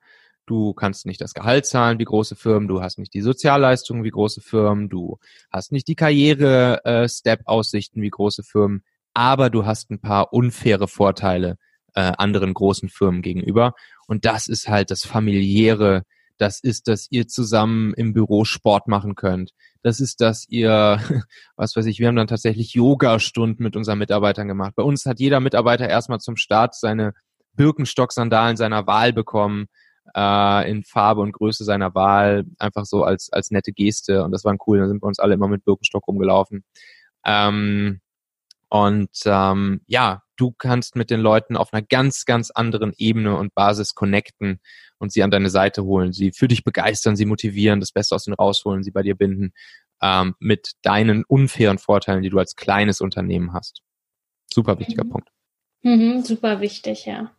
Du 0.46 0.74
kannst 0.74 1.06
nicht 1.08 1.22
das 1.22 1.34
Gehalt 1.34 1.66
zahlen 1.66 1.98
wie 1.98 2.04
große 2.04 2.36
Firmen, 2.36 2.68
du 2.68 2.82
hast 2.82 3.00
nicht 3.00 3.16
die 3.16 3.22
Sozialleistungen 3.22 4.04
wie 4.04 4.12
große 4.12 4.42
Firmen, 4.42 4.90
du 4.90 5.18
hast 5.50 5.72
nicht 5.72 5.88
die 5.88 5.96
Karriere-Step-Aussichten 5.96 8.00
äh, 8.00 8.04
wie 8.04 8.10
große 8.12 8.44
Firmen, 8.44 8.84
aber 9.16 9.50
du 9.50 9.66
hast 9.66 9.90
ein 9.90 10.00
paar 10.00 10.34
unfaire 10.34 10.88
Vorteile 10.88 11.58
äh, 11.96 12.12
anderen 12.18 12.54
großen 12.54 12.90
Firmen 12.90 13.22
gegenüber. 13.22 13.74
Und 14.08 14.26
das 14.26 14.48
ist 14.48 14.68
halt 14.68 14.92
das 14.92 15.06
familiäre, 15.06 16.04
das 16.38 16.60
ist, 16.60 16.90
dass 16.90 17.08
ihr 17.10 17.28
zusammen 17.28 17.94
im 17.94 18.14
Büro 18.14 18.44
Sport 18.44 18.88
machen 18.88 19.16
könnt. 19.16 19.52
Das 19.82 20.00
ist, 20.00 20.20
dass 20.20 20.46
ihr, 20.50 21.00
was 21.56 21.76
weiß 21.76 21.86
ich, 21.86 22.00
wir 22.00 22.08
haben 22.08 22.18
dann 22.18 22.28
tatsächlich 22.28 22.74
Yoga-Stunden 22.74 23.64
mit 23.64 23.76
unseren 23.76 24.00
Mitarbeitern 24.00 24.48
gemacht. 24.48 24.74
Bei 24.76 24.84
uns 24.84 25.06
hat 25.06 25.20
jeder 25.20 25.40
Mitarbeiter 25.40 25.88
erstmal 25.88 26.20
zum 26.20 26.36
Start 26.36 26.76
seine 26.76 27.14
Birkenstock-Sandalen 27.54 28.58
seiner 28.58 28.86
Wahl 28.86 29.14
bekommen, 29.14 29.68
äh, 30.14 30.70
in 30.70 30.84
Farbe 30.84 31.22
und 31.22 31.32
Größe 31.32 31.64
seiner 31.64 31.96
Wahl, 31.96 32.44
einfach 32.60 32.86
so 32.86 33.04
als, 33.04 33.32
als 33.32 33.50
nette 33.52 33.72
Geste. 33.72 34.24
Und 34.24 34.34
das 34.34 34.44
war 34.44 34.56
cool. 34.68 34.80
Da 34.80 34.88
sind 34.88 35.02
wir 35.02 35.08
uns 35.08 35.20
alle 35.20 35.36
immer 35.36 35.48
mit 35.48 35.64
Birkenstock 35.64 36.06
rumgelaufen. 36.06 36.66
Ähm, 37.26 38.02
und 38.76 39.10
ähm, 39.26 39.80
ja, 39.88 40.22
du 40.36 40.52
kannst 40.52 40.98
mit 40.98 41.10
den 41.10 41.22
Leuten 41.22 41.56
auf 41.56 41.72
einer 41.72 41.82
ganz, 41.82 42.26
ganz 42.26 42.52
anderen 42.52 42.92
Ebene 42.98 43.38
und 43.38 43.56
Basis 43.56 43.96
connecten 43.96 44.60
und 44.98 45.14
sie 45.14 45.24
an 45.24 45.32
deine 45.32 45.50
Seite 45.50 45.86
holen, 45.86 46.12
sie 46.12 46.34
für 46.34 46.50
dich 46.50 46.66
begeistern, 46.66 47.16
sie 47.16 47.24
motivieren, 47.24 47.80
das 47.80 47.94
Beste 47.94 48.16
aus 48.16 48.28
ihnen 48.28 48.34
rausholen, 48.34 48.84
sie 48.84 48.92
bei 48.92 49.02
dir 49.02 49.16
binden, 49.16 49.54
ähm, 50.02 50.36
mit 50.40 50.74
deinen 50.82 51.24
unfairen 51.24 51.78
Vorteilen, 51.78 52.22
die 52.22 52.30
du 52.30 52.38
als 52.38 52.58
kleines 52.58 53.00
Unternehmen 53.00 53.54
hast. 53.54 53.82
Super 54.52 54.78
wichtiger 54.78 55.06
mhm. 55.06 55.10
Punkt. 55.10 55.30
Mhm, 55.84 56.24
super 56.24 56.60
wichtig, 56.60 57.06
ja. 57.06 57.32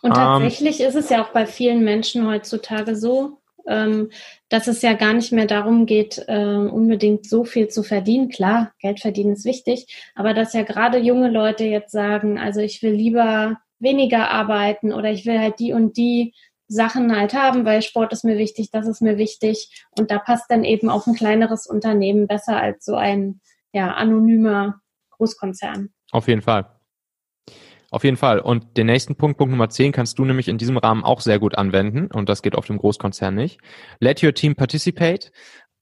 Und 0.00 0.12
ähm. 0.12 0.14
tatsächlich 0.14 0.80
ähm, 0.80 0.88
ist 0.88 0.94
es 0.94 1.10
ja 1.10 1.22
auch 1.22 1.32
bei 1.34 1.44
vielen 1.44 1.84
Menschen 1.84 2.26
heutzutage 2.26 2.96
so, 2.96 3.37
ähm, 3.68 4.10
dass 4.48 4.66
es 4.66 4.82
ja 4.82 4.94
gar 4.94 5.12
nicht 5.12 5.32
mehr 5.32 5.46
darum 5.46 5.86
geht, 5.86 6.24
äh, 6.26 6.56
unbedingt 6.56 7.28
so 7.28 7.44
viel 7.44 7.68
zu 7.68 7.82
verdienen. 7.82 8.28
Klar, 8.28 8.72
Geld 8.80 9.00
verdienen 9.00 9.34
ist 9.34 9.44
wichtig, 9.44 9.86
aber 10.14 10.34
dass 10.34 10.54
ja 10.54 10.62
gerade 10.62 10.98
junge 10.98 11.30
Leute 11.30 11.64
jetzt 11.64 11.92
sagen, 11.92 12.38
also 12.38 12.60
ich 12.60 12.82
will 12.82 12.92
lieber 12.92 13.58
weniger 13.78 14.30
arbeiten 14.30 14.92
oder 14.92 15.10
ich 15.10 15.26
will 15.26 15.38
halt 15.38 15.58
die 15.60 15.72
und 15.72 15.96
die 15.96 16.34
Sachen 16.68 17.16
halt 17.16 17.32
haben, 17.34 17.64
weil 17.64 17.80
Sport 17.82 18.12
ist 18.12 18.24
mir 18.24 18.36
wichtig, 18.36 18.70
das 18.70 18.86
ist 18.86 19.00
mir 19.00 19.16
wichtig. 19.16 19.84
Und 19.98 20.10
da 20.10 20.18
passt 20.18 20.50
dann 20.50 20.64
eben 20.64 20.90
auch 20.90 21.06
ein 21.06 21.14
kleineres 21.14 21.66
Unternehmen 21.66 22.26
besser 22.26 22.58
als 22.58 22.84
so 22.84 22.94
ein 22.94 23.40
ja, 23.72 23.94
anonymer 23.94 24.80
Großkonzern. 25.10 25.90
Auf 26.10 26.28
jeden 26.28 26.42
Fall. 26.42 26.66
Auf 27.90 28.04
jeden 28.04 28.16
Fall. 28.18 28.40
Und 28.40 28.76
den 28.76 28.86
nächsten 28.86 29.16
Punkt, 29.16 29.38
Punkt 29.38 29.50
Nummer 29.50 29.70
10, 29.70 29.92
kannst 29.92 30.18
du 30.18 30.24
nämlich 30.24 30.48
in 30.48 30.58
diesem 30.58 30.76
Rahmen 30.76 31.04
auch 31.04 31.20
sehr 31.20 31.38
gut 31.38 31.56
anwenden. 31.56 32.08
Und 32.12 32.28
das 32.28 32.42
geht 32.42 32.54
auf 32.54 32.66
dem 32.66 32.78
Großkonzern 32.78 33.34
nicht. 33.34 33.60
Let 33.98 34.22
your 34.22 34.34
team 34.34 34.54
participate. 34.56 35.32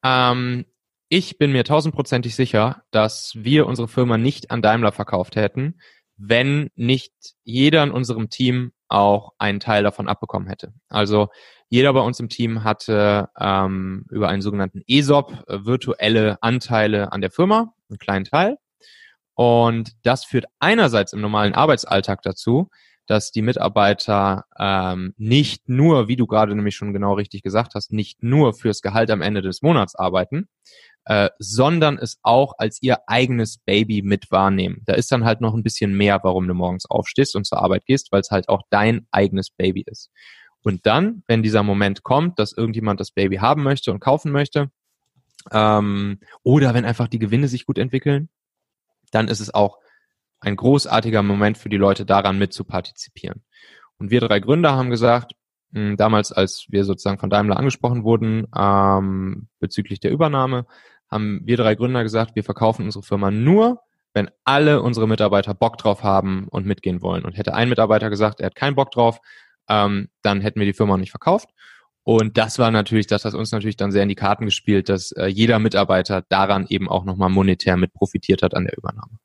Ähm, 0.05 0.67
ich 1.09 1.39
bin 1.39 1.53
mir 1.53 1.65
tausendprozentig 1.65 2.37
sicher, 2.37 2.83
dass 2.91 3.33
wir 3.37 3.67
unsere 3.67 3.89
Firma 3.89 4.19
nicht 4.19 4.51
an 4.51 4.63
Daimler 4.63 4.93
verkauft 4.93 5.37
hätten, 5.37 5.79
wenn 6.17 6.71
nicht 6.75 7.13
jeder 7.45 7.83
in 7.83 7.91
unserem 7.91 8.31
Team 8.31 8.73
auch 8.89 9.33
einen 9.39 9.61
Teil 9.61 9.83
davon 9.83 10.09
abbekommen 10.09 10.49
hätte. 10.49 10.73
Also 10.89 11.29
jeder 11.69 11.93
bei 11.93 12.01
uns 12.01 12.21
im 12.21 12.29
Team 12.29 12.63
hatte 12.63 13.29
ähm, 13.39 14.07
über 14.11 14.29
einen 14.29 14.43
sogenannten 14.43 14.83
ESOP 14.87 15.33
äh, 15.49 15.65
virtuelle 15.65 16.41
Anteile 16.41 17.13
an 17.13 17.21
der 17.21 17.31
Firma, 17.31 17.75
einen 17.89 17.99
kleinen 17.99 18.25
Teil. 18.25 18.59
Und 19.37 19.93
das 20.03 20.25
führt 20.25 20.47
einerseits 20.59 21.13
im 21.13 21.21
normalen 21.21 21.55
Arbeitsalltag 21.55 22.23
dazu, 22.23 22.71
dass 23.07 23.31
die 23.31 23.43
Mitarbeiter 23.43 24.47
ähm, 24.59 25.13
nicht 25.19 25.69
nur, 25.69 26.09
wie 26.09 26.17
du 26.17 26.27
gerade 26.27 26.55
nämlich 26.55 26.75
schon 26.75 26.95
genau 26.95 27.13
richtig 27.13 27.43
gesagt 27.43 27.75
hast, 27.75 27.93
nicht 27.93 28.23
nur 28.23 28.55
fürs 28.55 28.81
Gehalt 28.81 29.11
am 29.11 29.23
Ende 29.23 29.43
des 29.43 29.63
Monats 29.63 29.95
arbeiten, 29.95 30.49
äh, 31.05 31.29
sondern 31.39 31.99
es 31.99 32.19
auch 32.23 32.55
als 32.59 32.83
ihr 32.83 32.99
eigenes 33.07 33.59
Baby 33.59 34.03
mit 34.03 34.31
wahrnehmen. 34.31 34.83
Da 34.87 34.95
ist 34.95 35.13
dann 35.13 35.25
halt 35.25 35.43
noch 35.43 35.55
ein 35.55 35.63
bisschen 35.63 35.95
mehr, 35.95 36.19
warum 36.25 36.49
du 36.49 36.55
morgens 36.55 36.87
aufstehst 36.87 37.37
und 37.37 37.47
zur 37.47 37.63
Arbeit 37.63 37.85
gehst, 37.85 38.11
weil 38.11 38.23
es 38.23 38.31
halt 38.31 38.49
auch 38.49 38.63
dein 38.71 39.07
eigenes 39.11 39.51
Baby 39.51 39.85
ist. 39.87 40.11
Und 40.63 40.87
dann, 40.87 41.23
wenn 41.29 41.45
dieser 41.45 41.63
Moment 41.63 42.03
kommt, 42.03 42.39
dass 42.39 42.53
irgendjemand 42.53 42.99
das 42.99 43.13
Baby 43.13 43.37
haben 43.37 43.63
möchte 43.63 43.93
und 43.93 44.01
kaufen 44.01 44.33
möchte, 44.33 44.71
ähm, 45.53 46.19
oder 46.43 46.75
wenn 46.75 46.85
einfach 46.85 47.07
die 47.07 47.21
Gewinne 47.21 47.47
sich 47.47 47.67
gut 47.67 47.79
entwickeln, 47.79 48.31
dann 49.17 49.29
ist 49.29 49.41
es 49.41 49.53
auch 49.53 49.79
ein 50.41 50.57
großartiger 50.57 51.23
Moment 51.23 51.57
für 51.57 51.71
die 51.71 51.79
Leute 51.79 52.05
daran 52.05 52.39
mitzupartizipieren. 52.39 53.43
Und 53.99 54.11
wir 54.11 54.21
drei 54.21 54.41
Gründer 54.41 54.77
haben 54.77 54.91
gesagt, 54.91 55.33
hm, 55.73 55.97
damals, 55.97 56.33
als 56.33 56.67
wir 56.69 56.85
sozusagen 56.85 57.19
von 57.19 57.31
Daimler 57.31 57.57
angesprochen 57.57 58.05
wurden 58.05 58.47
ähm, 58.55 59.49
bezüglich 59.59 60.01
der 60.01 60.13
Übernahme, 60.13 60.67
haben 61.11 61.41
wir 61.45 61.57
drei 61.57 61.75
Gründer 61.75 62.03
gesagt, 62.03 62.37
wir 62.37 62.45
verkaufen 62.45 62.85
unsere 62.85 63.03
Firma 63.03 63.31
nur, 63.31 63.81
wenn 64.13 64.31
alle 64.45 64.83
unsere 64.83 65.09
Mitarbeiter 65.09 65.55
Bock 65.55 65.79
drauf 65.79 66.03
haben 66.03 66.47
und 66.49 66.67
mitgehen 66.67 67.01
wollen. 67.01 67.25
Und 67.25 67.39
hätte 67.39 67.55
ein 67.55 67.71
Mitarbeiter 67.71 68.11
gesagt, 68.11 68.41
er 68.41 68.47
hat 68.47 68.55
keinen 68.55 68.75
Bock 68.77 68.91
drauf, 68.91 69.21
ähm, 69.69 70.09
dann 70.23 70.43
hätten 70.43 70.61
wir 70.61 70.67
die 70.67 70.75
Firma 70.75 70.99
nicht 70.99 71.11
verkauft. 71.11 71.49
Und 72.09 72.39
das 72.39 72.61
war 72.61 72.71
natürlich, 72.71 73.09
das 73.09 73.25
hat 73.25 73.35
uns 73.35 73.51
natürlich 73.51 73.77
dann 73.77 73.91
sehr 73.91 74.05
in 74.05 74.09
die 74.09 74.15
Karten 74.15 74.45
gespielt, 74.45 74.89
dass 74.89 75.11
äh, 75.11 75.27
jeder 75.27 75.59
Mitarbeiter 75.59 76.23
daran 76.29 76.65
eben 76.69 76.89
auch 76.89 77.05
nochmal 77.05 77.31
monetär 77.31 77.77
mit 77.77 77.93
profitiert 77.95 78.43
hat 78.43 78.55
an 78.55 78.63
der 78.63 78.79
Übernahme. 78.79 79.19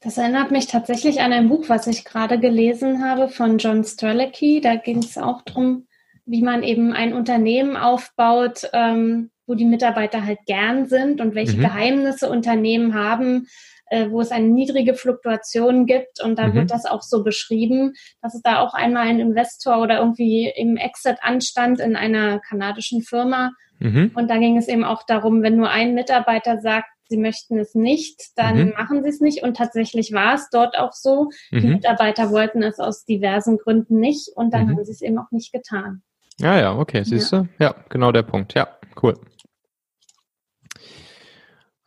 Das 0.00 0.16
erinnert 0.16 0.52
mich 0.52 0.68
tatsächlich 0.68 1.20
an 1.20 1.32
ein 1.32 1.48
Buch, 1.48 1.64
was 1.66 1.88
ich 1.88 2.04
gerade 2.04 2.38
gelesen 2.38 3.04
habe 3.04 3.28
von 3.28 3.58
John 3.58 3.82
Strelicky. 3.82 4.60
Da 4.60 4.76
ging 4.76 4.98
es 4.98 5.18
auch 5.18 5.42
darum, 5.42 5.88
wie 6.24 6.42
man 6.42 6.62
eben 6.62 6.92
ein 6.92 7.12
Unternehmen 7.12 7.76
aufbaut, 7.76 8.70
ähm, 8.72 9.30
wo 9.48 9.54
die 9.54 9.64
Mitarbeiter 9.64 10.24
halt 10.24 10.38
gern 10.46 10.86
sind 10.86 11.20
und 11.20 11.34
welche 11.34 11.56
mhm. 11.56 11.62
Geheimnisse 11.62 12.30
Unternehmen 12.30 12.94
haben, 12.94 13.48
äh, 13.90 14.10
wo 14.10 14.20
es 14.20 14.30
eine 14.30 14.46
niedrige 14.46 14.94
Fluktuation 14.94 15.86
gibt. 15.86 16.22
Und 16.22 16.38
da 16.38 16.48
mhm. 16.48 16.54
wird 16.54 16.70
das 16.70 16.86
auch 16.86 17.02
so 17.02 17.22
beschrieben, 17.22 17.94
dass 18.22 18.34
es 18.34 18.42
da 18.42 18.60
auch 18.60 18.74
einmal 18.74 19.06
ein 19.06 19.20
Investor 19.20 19.80
oder 19.80 19.98
irgendwie 19.98 20.52
im 20.56 20.76
Exit 20.76 21.18
anstand 21.22 21.80
in 21.80 21.96
einer 21.96 22.40
kanadischen 22.40 23.02
Firma. 23.02 23.52
Mhm. 23.78 24.12
Und 24.14 24.28
da 24.28 24.38
ging 24.38 24.56
es 24.56 24.68
eben 24.68 24.84
auch 24.84 25.02
darum, 25.06 25.42
wenn 25.42 25.56
nur 25.56 25.70
ein 25.70 25.94
Mitarbeiter 25.94 26.60
sagt, 26.60 26.88
sie 27.08 27.18
möchten 27.18 27.58
es 27.58 27.74
nicht, 27.74 28.20
dann 28.36 28.58
mhm. 28.58 28.72
machen 28.76 29.02
sie 29.02 29.10
es 29.10 29.20
nicht. 29.20 29.42
Und 29.42 29.56
tatsächlich 29.56 30.12
war 30.12 30.34
es 30.34 30.48
dort 30.50 30.76
auch 30.76 30.92
so. 30.92 31.30
Die 31.52 31.60
mhm. 31.60 31.74
Mitarbeiter 31.74 32.30
wollten 32.30 32.62
es 32.62 32.78
aus 32.78 33.04
diversen 33.04 33.58
Gründen 33.58 34.00
nicht 34.00 34.30
und 34.34 34.52
dann 34.52 34.66
mhm. 34.66 34.70
haben 34.70 34.84
sie 34.84 34.92
es 34.92 35.02
eben 35.02 35.18
auch 35.18 35.30
nicht 35.30 35.52
getan. 35.52 36.02
Ja, 36.38 36.58
ja, 36.58 36.76
okay, 36.76 37.02
siehst 37.04 37.32
ja. 37.32 37.40
du? 37.40 37.48
Ja, 37.58 37.74
genau 37.88 38.12
der 38.12 38.22
Punkt. 38.22 38.54
Ja, 38.54 38.68
cool. 39.02 39.14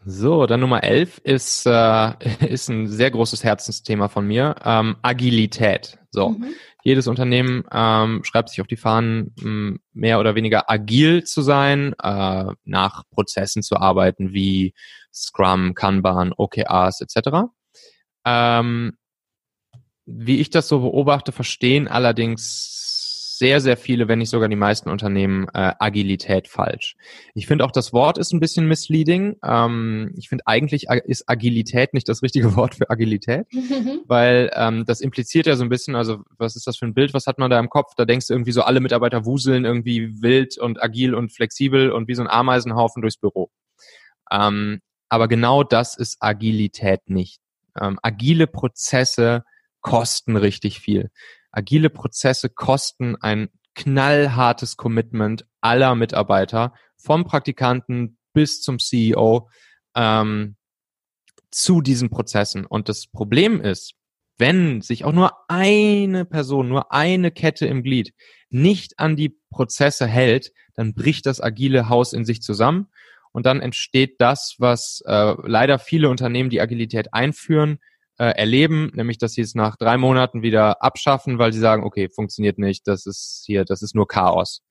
So, 0.05 0.45
dann 0.45 0.61
Nummer 0.61 0.83
11 0.83 1.19
ist, 1.23 1.65
äh, 1.65 2.13
ist 2.47 2.69
ein 2.69 2.87
sehr 2.87 3.11
großes 3.11 3.43
Herzensthema 3.43 4.07
von 4.07 4.25
mir, 4.25 4.55
ähm, 4.63 4.95
Agilität. 5.01 5.97
So, 6.11 6.29
mhm. 6.29 6.53
jedes 6.83 7.07
Unternehmen 7.07 7.65
ähm, 7.71 8.23
schreibt 8.23 8.49
sich 8.49 8.61
auf 8.61 8.67
die 8.67 8.77
Fahnen, 8.77 9.81
mehr 9.93 10.19
oder 10.19 10.35
weniger 10.35 10.69
agil 10.69 11.23
zu 11.23 11.41
sein, 11.41 11.93
äh, 12.01 12.45
nach 12.63 13.03
Prozessen 13.11 13.61
zu 13.61 13.75
arbeiten 13.75 14.33
wie 14.33 14.73
Scrum, 15.13 15.73
Kanban, 15.75 16.33
OKRs 16.35 17.01
etc. 17.01 17.49
Ähm, 18.25 18.97
wie 20.05 20.39
ich 20.39 20.49
das 20.49 20.67
so 20.67 20.79
beobachte, 20.79 21.31
verstehen 21.31 21.87
allerdings 21.87 22.88
sehr, 23.39 23.61
sehr 23.61 23.77
viele, 23.77 24.09
wenn 24.09 24.19
nicht 24.19 24.29
sogar 24.29 24.49
die 24.49 24.57
meisten 24.57 24.89
Unternehmen 24.89 25.47
äh, 25.53 25.71
Agilität 25.79 26.49
falsch. 26.49 26.97
Ich 27.33 27.47
finde 27.47 27.63
auch 27.63 27.71
das 27.71 27.93
Wort 27.93 28.17
ist 28.17 28.33
ein 28.33 28.41
bisschen 28.41 28.67
misleading. 28.67 29.37
Ähm, 29.45 30.13
ich 30.17 30.27
finde 30.27 30.45
eigentlich 30.45 30.87
ist 31.05 31.23
Agilität 31.29 31.93
nicht 31.93 32.09
das 32.09 32.21
richtige 32.21 32.53
Wort 32.57 32.75
für 32.75 32.89
Agilität, 32.89 33.47
weil 34.07 34.51
ähm, 34.53 34.83
das 34.85 34.99
impliziert 34.99 35.45
ja 35.45 35.55
so 35.55 35.63
ein 35.63 35.69
bisschen, 35.69 35.95
also 35.95 36.21
was 36.37 36.57
ist 36.57 36.67
das 36.67 36.75
für 36.75 36.85
ein 36.85 36.93
Bild, 36.93 37.13
was 37.13 37.27
hat 37.27 37.39
man 37.39 37.49
da 37.49 37.57
im 37.59 37.69
Kopf? 37.69 37.93
Da 37.95 38.03
denkst 38.03 38.27
du 38.27 38.33
irgendwie 38.33 38.51
so, 38.51 38.61
alle 38.61 38.81
Mitarbeiter 38.81 39.25
wuseln 39.25 39.63
irgendwie 39.63 40.21
wild 40.21 40.57
und 40.57 40.83
agil 40.83 41.15
und 41.15 41.31
flexibel 41.31 41.91
und 41.91 42.09
wie 42.09 42.15
so 42.15 42.21
ein 42.21 42.29
Ameisenhaufen 42.29 43.01
durchs 43.01 43.17
Büro. 43.17 43.51
Ähm, 44.29 44.81
aber 45.07 45.29
genau 45.29 45.63
das 45.63 45.97
ist 45.97 46.17
Agilität 46.19 47.09
nicht. 47.09 47.39
Ähm, 47.79 47.99
agile 48.03 48.47
Prozesse 48.47 49.45
kosten 49.79 50.35
richtig 50.35 50.81
viel. 50.81 51.09
Agile 51.51 51.89
Prozesse 51.89 52.49
kosten 52.49 53.15
ein 53.15 53.49
knallhartes 53.75 54.77
Commitment 54.77 55.45
aller 55.61 55.95
Mitarbeiter, 55.95 56.73
vom 56.97 57.23
Praktikanten 57.23 58.17
bis 58.33 58.61
zum 58.61 58.79
CEO, 58.79 59.49
ähm, 59.95 60.55
zu 61.51 61.81
diesen 61.81 62.09
Prozessen. 62.09 62.65
Und 62.65 62.89
das 62.89 63.07
Problem 63.07 63.61
ist, 63.61 63.93
wenn 64.37 64.81
sich 64.81 65.03
auch 65.03 65.11
nur 65.11 65.31
eine 65.49 66.25
Person, 66.25 66.69
nur 66.69 66.93
eine 66.93 67.31
Kette 67.31 67.65
im 67.65 67.83
Glied 67.83 68.13
nicht 68.49 68.99
an 68.99 69.15
die 69.15 69.37
Prozesse 69.49 70.07
hält, 70.07 70.51
dann 70.75 70.93
bricht 70.93 71.25
das 71.25 71.41
agile 71.41 71.89
Haus 71.89 72.13
in 72.13 72.25
sich 72.25 72.41
zusammen 72.41 72.87
und 73.31 73.45
dann 73.45 73.61
entsteht 73.61 74.15
das, 74.19 74.55
was 74.57 75.01
äh, 75.05 75.35
leider 75.43 75.77
viele 75.77 76.09
Unternehmen, 76.09 76.49
die 76.49 76.61
Agilität 76.61 77.13
einführen, 77.13 77.79
äh, 78.20 78.32
erleben, 78.32 78.91
nämlich 78.93 79.17
dass 79.17 79.34
sie 79.34 79.41
es 79.41 79.55
nach 79.55 79.78
drei 79.78 79.97
Monaten 79.97 80.41
wieder 80.41 80.84
abschaffen, 80.84 81.39
weil 81.39 81.53
sie 81.53 81.59
sagen, 81.59 81.84
okay, 81.84 82.09
funktioniert 82.09 82.59
nicht, 82.59 82.88
das 82.88 83.05
ist 83.05 83.43
hier, 83.45 83.63
das 83.65 83.82
ist 83.82 83.95
nur 83.95 84.07
Chaos. 84.07 84.61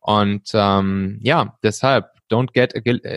Und 0.00 0.50
ähm, 0.52 1.18
ja, 1.22 1.56
deshalb, 1.62 2.06
don't 2.30 2.52
get 2.52 2.74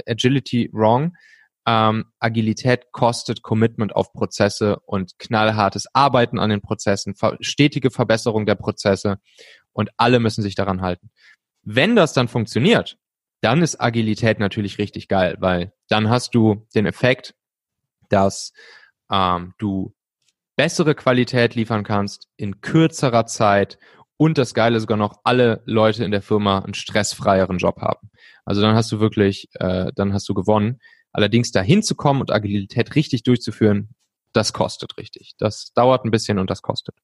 agility 0.07 0.69
wrong. 0.71 1.17
Ähm, 1.65 2.05
Agilität 2.19 2.93
kostet 2.93 3.41
Commitment 3.41 3.93
auf 3.93 4.13
Prozesse 4.13 4.79
und 4.85 5.19
knallhartes 5.19 5.87
Arbeiten 5.93 6.39
an 6.39 6.49
den 6.49 6.61
Prozessen, 6.61 7.13
stetige 7.41 7.91
Verbesserung 7.91 8.45
der 8.45 8.55
Prozesse 8.55 9.17
und 9.73 9.89
alle 9.97 10.21
müssen 10.21 10.43
sich 10.43 10.55
daran 10.55 10.81
halten. 10.81 11.11
Wenn 11.63 11.97
das 11.97 12.13
dann 12.13 12.29
funktioniert, 12.29 12.97
dann 13.41 13.61
ist 13.61 13.81
Agilität 13.81 14.39
natürlich 14.39 14.77
richtig 14.77 15.09
geil, 15.09 15.35
weil 15.39 15.73
dann 15.89 16.09
hast 16.09 16.33
du 16.33 16.65
den 16.73 16.85
Effekt, 16.85 17.35
dass 18.07 18.53
ähm, 19.11 19.53
du 19.57 19.93
bessere 20.55 20.95
Qualität 20.95 21.55
liefern 21.55 21.83
kannst 21.83 22.27
in 22.35 22.61
kürzerer 22.61 23.25
Zeit 23.25 23.77
und 24.17 24.37
das 24.37 24.53
Geile 24.53 24.79
sogar 24.79 24.97
noch 24.97 25.19
alle 25.23 25.61
Leute 25.65 26.03
in 26.03 26.11
der 26.11 26.23
Firma 26.23 26.59
einen 26.59 26.73
stressfreieren 26.73 27.59
Job 27.59 27.79
haben. 27.81 28.09
Also 28.45 28.61
dann 28.61 28.75
hast 28.75 28.91
du 28.91 28.99
wirklich, 28.99 29.49
äh, 29.53 29.91
dann 29.95 30.13
hast 30.13 30.27
du 30.27 30.33
gewonnen. 30.33 30.79
Allerdings 31.11 31.51
dahin 31.51 31.83
zu 31.83 31.95
kommen 31.95 32.21
und 32.21 32.31
Agilität 32.31 32.95
richtig 32.95 33.23
durchzuführen, 33.23 33.89
das 34.33 34.53
kostet 34.53 34.97
richtig. 34.97 35.33
Das 35.37 35.71
dauert 35.73 36.05
ein 36.05 36.11
bisschen 36.11 36.39
und 36.39 36.49
das 36.49 36.61
kostet. 36.61 36.95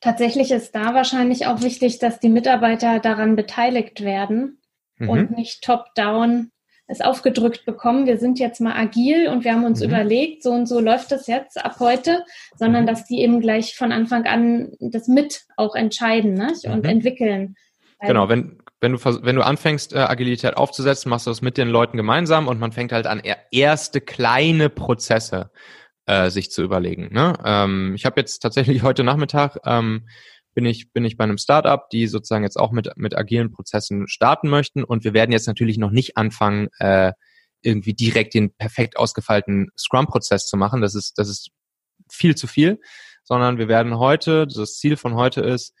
Tatsächlich 0.00 0.50
ist 0.50 0.74
da 0.74 0.94
wahrscheinlich 0.94 1.46
auch 1.46 1.62
wichtig, 1.62 1.98
dass 1.98 2.20
die 2.20 2.28
Mitarbeiter 2.28 3.00
daran 3.00 3.36
beteiligt 3.36 4.02
werden 4.02 4.60
mhm. 4.98 5.08
und 5.08 5.30
nicht 5.32 5.62
top-down 5.62 6.50
es 6.86 7.00
aufgedrückt 7.00 7.64
bekommen, 7.64 8.06
wir 8.06 8.18
sind 8.18 8.38
jetzt 8.38 8.60
mal 8.60 8.74
agil 8.74 9.28
und 9.28 9.44
wir 9.44 9.52
haben 9.52 9.64
uns 9.64 9.80
mhm. 9.80 9.86
überlegt, 9.86 10.42
so 10.42 10.50
und 10.50 10.66
so 10.66 10.80
läuft 10.80 11.12
das 11.12 11.26
jetzt 11.26 11.64
ab 11.64 11.76
heute, 11.80 12.24
sondern 12.56 12.82
mhm. 12.82 12.86
dass 12.86 13.04
die 13.04 13.20
eben 13.20 13.40
gleich 13.40 13.76
von 13.76 13.92
Anfang 13.92 14.26
an 14.26 14.72
das 14.80 15.08
mit 15.08 15.42
auch 15.56 15.74
entscheiden 15.74 16.34
ne? 16.34 16.52
und 16.64 16.84
mhm. 16.84 16.90
entwickeln. 16.90 17.54
Genau, 18.00 18.28
wenn, 18.28 18.58
wenn 18.80 18.92
du, 18.92 18.98
wenn 18.98 19.36
du 19.36 19.42
anfängst, 19.42 19.94
äh, 19.94 19.98
Agilität 19.98 20.56
aufzusetzen, 20.56 21.08
machst 21.08 21.26
du 21.26 21.30
das 21.30 21.40
mit 21.40 21.56
den 21.56 21.68
Leuten 21.68 21.96
gemeinsam 21.96 22.48
und 22.48 22.58
man 22.58 22.72
fängt 22.72 22.92
halt 22.92 23.06
an, 23.06 23.22
erste 23.52 24.00
kleine 24.00 24.68
Prozesse 24.68 25.50
äh, 26.06 26.30
sich 26.30 26.50
zu 26.50 26.62
überlegen. 26.62 27.10
Ne? 27.12 27.34
Ähm, 27.44 27.94
ich 27.94 28.04
habe 28.04 28.20
jetzt 28.20 28.40
tatsächlich 28.40 28.82
heute 28.82 29.04
Nachmittag 29.04 29.58
ähm, 29.64 30.08
bin 30.54 30.66
ich, 30.66 30.92
bin 30.92 31.04
ich 31.04 31.16
bei 31.16 31.24
einem 31.24 31.38
Startup, 31.38 31.88
die 31.90 32.06
sozusagen 32.06 32.44
jetzt 32.44 32.58
auch 32.58 32.72
mit, 32.72 32.90
mit 32.96 33.16
agilen 33.16 33.52
Prozessen 33.52 34.08
starten 34.08 34.48
möchten. 34.48 34.84
Und 34.84 35.04
wir 35.04 35.14
werden 35.14 35.32
jetzt 35.32 35.46
natürlich 35.46 35.78
noch 35.78 35.90
nicht 35.90 36.16
anfangen, 36.16 36.68
äh, 36.78 37.12
irgendwie 37.62 37.94
direkt 37.94 38.34
den 38.34 38.52
perfekt 38.54 38.96
ausgefeilten 38.96 39.70
Scrum-Prozess 39.78 40.46
zu 40.46 40.56
machen. 40.56 40.80
Das 40.80 40.94
ist, 40.94 41.18
das 41.18 41.28
ist 41.28 41.50
viel 42.10 42.34
zu 42.34 42.46
viel, 42.46 42.80
sondern 43.22 43.58
wir 43.58 43.68
werden 43.68 43.98
heute, 43.98 44.46
das 44.46 44.78
Ziel 44.78 44.96
von 44.96 45.14
heute 45.14 45.40
ist, 45.40 45.74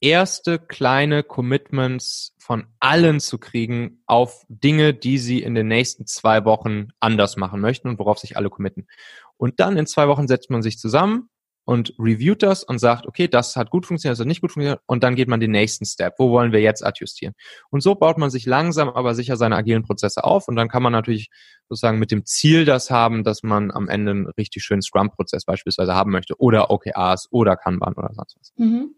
erste 0.00 0.58
kleine 0.58 1.22
Commitments 1.22 2.34
von 2.38 2.66
allen 2.80 3.20
zu 3.20 3.38
kriegen 3.38 4.02
auf 4.06 4.44
Dinge, 4.48 4.94
die 4.94 5.18
sie 5.18 5.40
in 5.40 5.54
den 5.54 5.68
nächsten 5.68 6.06
zwei 6.06 6.44
Wochen 6.44 6.88
anders 6.98 7.36
machen 7.36 7.60
möchten 7.60 7.88
und 7.88 7.98
worauf 8.00 8.18
sich 8.18 8.36
alle 8.36 8.50
committen. 8.50 8.88
Und 9.36 9.60
dann 9.60 9.76
in 9.76 9.86
zwei 9.86 10.08
Wochen 10.08 10.26
setzt 10.26 10.50
man 10.50 10.62
sich 10.62 10.78
zusammen 10.78 11.30
und 11.64 11.94
reviewt 11.98 12.42
das 12.42 12.64
und 12.64 12.78
sagt, 12.78 13.06
okay, 13.06 13.28
das 13.28 13.56
hat 13.56 13.70
gut 13.70 13.86
funktioniert, 13.86 14.14
das 14.14 14.20
hat 14.20 14.26
nicht 14.26 14.40
gut 14.40 14.52
funktioniert 14.52 14.80
und 14.86 15.02
dann 15.04 15.14
geht 15.14 15.28
man 15.28 15.40
den 15.40 15.52
nächsten 15.52 15.84
Step. 15.84 16.14
Wo 16.18 16.30
wollen 16.30 16.52
wir 16.52 16.60
jetzt 16.60 16.84
adjustieren? 16.84 17.34
Und 17.70 17.82
so 17.82 17.94
baut 17.94 18.18
man 18.18 18.30
sich 18.30 18.46
langsam, 18.46 18.88
aber 18.88 19.14
sicher 19.14 19.36
seine 19.36 19.56
agilen 19.56 19.82
Prozesse 19.82 20.24
auf 20.24 20.48
und 20.48 20.56
dann 20.56 20.68
kann 20.68 20.82
man 20.82 20.92
natürlich 20.92 21.30
sozusagen 21.68 21.98
mit 21.98 22.10
dem 22.10 22.24
Ziel 22.24 22.64
das 22.64 22.90
haben, 22.90 23.24
dass 23.24 23.42
man 23.42 23.70
am 23.70 23.88
Ende 23.88 24.10
einen 24.10 24.26
richtig 24.26 24.62
schönen 24.64 24.82
Scrum-Prozess 24.82 25.44
beispielsweise 25.44 25.94
haben 25.94 26.10
möchte 26.10 26.38
oder 26.38 26.70
OKRs 26.70 27.28
oder 27.30 27.56
Kanban 27.56 27.94
oder 27.94 28.10
sonst 28.12 28.36
was. 28.38 28.52
Mhm. 28.56 28.94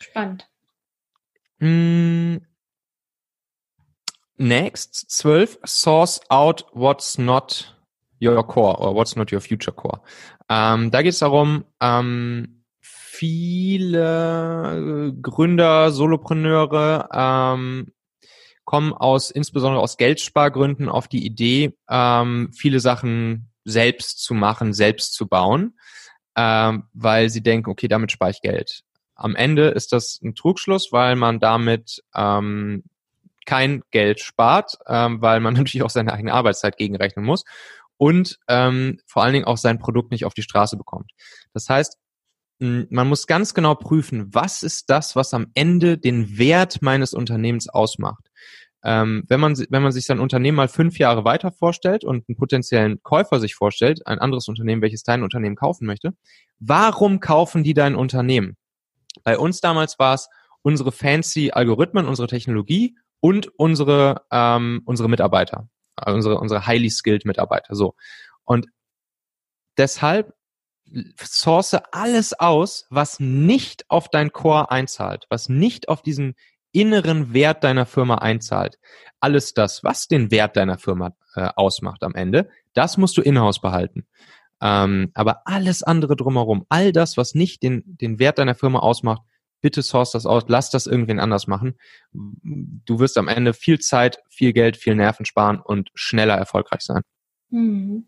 Spannend. 0.00 0.48
Mm. 1.58 2.38
Next, 4.38 5.10
12, 5.10 5.58
source 5.66 6.20
out 6.30 6.64
what's 6.72 7.18
not 7.18 7.76
your 8.20 8.46
core 8.46 8.78
or 8.78 8.94
what's 8.94 9.16
not 9.16 9.32
your 9.32 9.40
future 9.40 9.74
core. 9.74 10.00
Ähm, 10.48 10.90
da 10.90 11.02
geht 11.02 11.12
es 11.12 11.18
darum, 11.20 11.64
ähm, 11.80 12.64
viele 13.20 15.14
Gründer, 15.20 15.90
Solopreneure 15.90 17.08
ähm, 17.12 17.92
kommen 18.64 18.92
aus 18.92 19.30
insbesondere 19.30 19.82
aus 19.82 19.96
Geldspargründen 19.96 20.88
auf 20.88 21.08
die 21.08 21.26
Idee, 21.26 21.76
ähm, 21.88 22.50
viele 22.54 22.80
Sachen 22.80 23.50
selbst 23.64 24.22
zu 24.22 24.32
machen, 24.32 24.72
selbst 24.72 25.14
zu 25.14 25.26
bauen, 25.26 25.78
ähm, 26.36 26.84
weil 26.92 27.30
sie 27.30 27.42
denken, 27.42 27.70
okay, 27.70 27.88
damit 27.88 28.12
spare 28.12 28.30
ich 28.30 28.40
Geld. 28.40 28.82
Am 29.16 29.36
Ende 29.36 29.68
ist 29.68 29.92
das 29.92 30.20
ein 30.22 30.34
Trugschluss, 30.34 30.92
weil 30.92 31.16
man 31.16 31.40
damit 31.40 32.02
ähm, 32.14 32.84
kein 33.44 33.82
Geld 33.90 34.20
spart, 34.20 34.78
ähm, 34.86 35.20
weil 35.20 35.40
man 35.40 35.54
natürlich 35.58 35.82
auch 35.82 35.90
seine 35.90 36.12
eigene 36.12 36.32
Arbeitszeit 36.32 36.76
gegenrechnen 36.76 37.24
muss 37.24 37.44
und 38.00 38.38
ähm, 38.48 38.98
vor 39.06 39.22
allen 39.22 39.34
Dingen 39.34 39.44
auch 39.44 39.58
sein 39.58 39.78
Produkt 39.78 40.10
nicht 40.10 40.24
auf 40.24 40.32
die 40.32 40.40
Straße 40.40 40.78
bekommt. 40.78 41.12
Das 41.52 41.68
heißt, 41.68 41.98
man 42.58 43.08
muss 43.08 43.26
ganz 43.26 43.52
genau 43.52 43.74
prüfen, 43.74 44.34
was 44.34 44.62
ist 44.62 44.88
das, 44.88 45.16
was 45.16 45.34
am 45.34 45.48
Ende 45.52 45.98
den 45.98 46.38
Wert 46.38 46.80
meines 46.80 47.12
Unternehmens 47.12 47.68
ausmacht. 47.68 48.30
Ähm, 48.82 49.24
wenn 49.28 49.38
man 49.38 49.54
wenn 49.68 49.82
man 49.82 49.92
sich 49.92 50.06
sein 50.06 50.18
Unternehmen 50.18 50.56
mal 50.56 50.68
fünf 50.68 50.98
Jahre 50.98 51.26
weiter 51.26 51.52
vorstellt 51.52 52.02
und 52.02 52.24
einen 52.26 52.36
potenziellen 52.36 53.02
Käufer 53.02 53.38
sich 53.38 53.54
vorstellt, 53.54 54.06
ein 54.06 54.18
anderes 54.18 54.48
Unternehmen, 54.48 54.80
welches 54.80 55.02
dein 55.02 55.22
Unternehmen 55.22 55.56
kaufen 55.56 55.84
möchte, 55.84 56.14
warum 56.58 57.20
kaufen 57.20 57.62
die 57.62 57.74
dein 57.74 57.94
Unternehmen? 57.94 58.56
Bei 59.24 59.36
uns 59.36 59.60
damals 59.60 59.98
war 59.98 60.14
es 60.14 60.28
unsere 60.62 60.90
fancy 60.90 61.50
Algorithmen, 61.50 62.06
unsere 62.06 62.28
Technologie 62.28 62.96
und 63.20 63.48
unsere 63.58 64.22
ähm, 64.32 64.80
unsere 64.86 65.10
Mitarbeiter 65.10 65.68
unsere, 66.06 66.38
unsere 66.38 66.66
highly 66.66 66.90
skilled 66.90 67.24
Mitarbeiter. 67.24 67.74
So. 67.74 67.94
Und 68.44 68.66
deshalb 69.76 70.34
source 71.22 71.76
alles 71.92 72.38
aus, 72.38 72.86
was 72.90 73.20
nicht 73.20 73.84
auf 73.88 74.08
dein 74.08 74.32
Core 74.32 74.70
einzahlt, 74.70 75.26
was 75.28 75.48
nicht 75.48 75.88
auf 75.88 76.02
diesen 76.02 76.34
inneren 76.72 77.32
Wert 77.32 77.64
deiner 77.64 77.86
Firma 77.86 78.16
einzahlt. 78.16 78.78
Alles 79.20 79.54
das, 79.54 79.84
was 79.84 80.08
den 80.08 80.30
Wert 80.30 80.56
deiner 80.56 80.78
Firma 80.78 81.14
äh, 81.34 81.48
ausmacht 81.56 82.02
am 82.02 82.14
Ende, 82.14 82.48
das 82.74 82.96
musst 82.96 83.16
du 83.16 83.22
in-house 83.22 83.60
behalten. 83.60 84.06
Ähm, 84.60 85.10
aber 85.14 85.42
alles 85.46 85.82
andere 85.82 86.16
drumherum, 86.16 86.66
all 86.68 86.92
das, 86.92 87.16
was 87.16 87.34
nicht 87.34 87.62
den, 87.62 87.82
den 87.86 88.18
Wert 88.18 88.38
deiner 88.38 88.54
Firma 88.54 88.80
ausmacht, 88.80 89.22
bitte 89.60 89.82
source 89.82 90.12
das 90.12 90.26
aus, 90.26 90.44
lass 90.48 90.70
das 90.70 90.86
irgendwen 90.86 91.20
anders 91.20 91.46
machen. 91.46 91.76
Du 92.12 92.98
wirst 92.98 93.18
am 93.18 93.28
Ende 93.28 93.54
viel 93.54 93.78
Zeit, 93.78 94.22
viel 94.28 94.52
Geld, 94.52 94.76
viel 94.76 94.94
Nerven 94.94 95.26
sparen 95.26 95.60
und 95.60 95.90
schneller 95.94 96.34
erfolgreich 96.34 96.80
sein. 96.82 97.02
Mhm. 97.50 98.06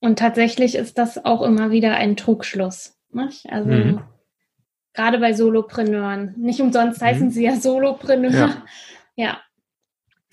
Und 0.00 0.18
tatsächlich 0.18 0.74
ist 0.74 0.98
das 0.98 1.24
auch 1.24 1.42
immer 1.42 1.70
wieder 1.70 1.94
ein 1.94 2.16
Trugschluss. 2.16 2.96
Nicht? 3.12 3.50
Also 3.50 3.70
mhm. 3.70 4.02
gerade 4.94 5.18
bei 5.18 5.32
Solopreneuren. 5.34 6.34
Nicht 6.38 6.60
umsonst 6.60 7.02
heißen 7.02 7.26
mhm. 7.26 7.30
sie 7.30 7.44
ja 7.44 7.56
Solopreneur. 7.56 8.32
Ja. 8.32 8.64
ja. 9.16 9.40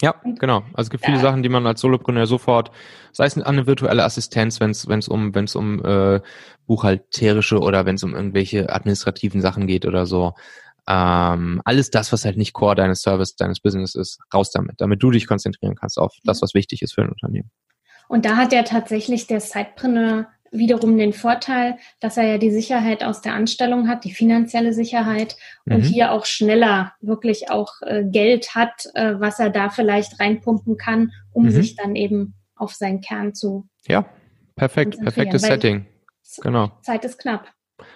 Ja, 0.02 0.16
genau. 0.24 0.60
Also 0.74 0.88
es 0.88 0.90
gibt 0.92 1.06
viele 1.06 1.18
ja. 1.18 1.24
Sachen, 1.24 1.42
die 1.42 1.50
man 1.50 1.66
als 1.66 1.82
Solopreneur 1.82 2.28
sofort, 2.28 2.72
sei 3.14 3.26
es 3.26 3.38
eine 3.38 3.66
virtuelle 3.66 4.04
Assistenz, 4.04 4.60
wenn 4.60 4.70
es 4.70 4.88
wenn 4.88 5.00
es 5.00 5.08
um 5.08 5.34
wenn 5.34 5.46
es 5.46 5.56
um 5.56 5.84
äh, 5.84 6.22
buchhalterische 6.68 7.60
oder 7.60 7.86
wenn 7.86 7.96
es 7.96 8.04
um 8.04 8.14
irgendwelche 8.14 8.72
administrativen 8.72 9.42
Sachen 9.42 9.66
geht 9.66 9.86
oder 9.86 10.06
so. 10.06 10.34
Ähm, 10.88 11.62
alles 11.66 11.90
das, 11.90 12.14
was 12.14 12.26
halt 12.26 12.38
nicht 12.38 12.54
Core 12.54 12.76
deines 12.76 13.02
Service, 13.02 13.36
deines 13.36 13.60
Business 13.60 13.96
ist, 13.96 14.20
raus 14.34 14.52
damit, 14.52 14.76
damit 14.80 15.02
du 15.02 15.12
dich 15.12 15.28
konzentrieren 15.28 15.76
kannst 15.76 15.98
auf 15.98 16.14
das, 16.24 16.42
was 16.42 16.54
wichtig 16.54 16.82
ist 16.82 16.94
für 16.94 17.02
ein 17.02 17.10
Unternehmen. 17.10 17.50
Und 18.08 18.24
da 18.24 18.38
hat 18.38 18.54
ja 18.54 18.64
tatsächlich 18.64 19.28
der 19.28 19.42
Sidepreneur 19.42 20.28
wiederum 20.52 20.98
den 20.98 21.14
Vorteil, 21.14 21.78
dass 22.00 22.18
er 22.18 22.24
ja 22.24 22.38
die 22.38 22.52
Sicherheit 22.52 23.04
aus 23.04 23.22
der 23.22 23.34
Anstellung 23.34 23.88
hat, 23.88 24.04
die 24.04 24.14
finanzielle 24.14 24.74
Sicherheit 24.74 25.36
und 25.66 25.80
mhm. 25.80 25.84
hier 25.84 26.12
auch 26.12 26.26
schneller 26.26 26.94
wirklich 27.02 27.50
auch 27.50 27.82
äh, 27.82 28.04
Geld 28.06 28.56
hat, 28.56 28.88
äh, 28.94 29.16
was 29.20 29.40
er 29.40 29.50
da 29.50 29.70
vielleicht 29.70 30.20
reinpumpen 30.20 30.78
kann, 30.78 31.12
um 31.32 31.46
mhm. 31.46 31.52
sich 31.52 31.76
dann 31.76 31.96
eben 31.96 32.36
auf 32.56 32.74
seinen 32.74 33.02
Kern 33.02 33.34
zu. 33.34 33.68
Ja, 33.88 34.06
perfekt, 34.56 35.00
perfektes 35.00 35.44
Setting. 35.44 35.86
Genau. 36.42 36.72
Zeit 36.82 37.06
ist 37.06 37.20
knapp. 37.20 37.48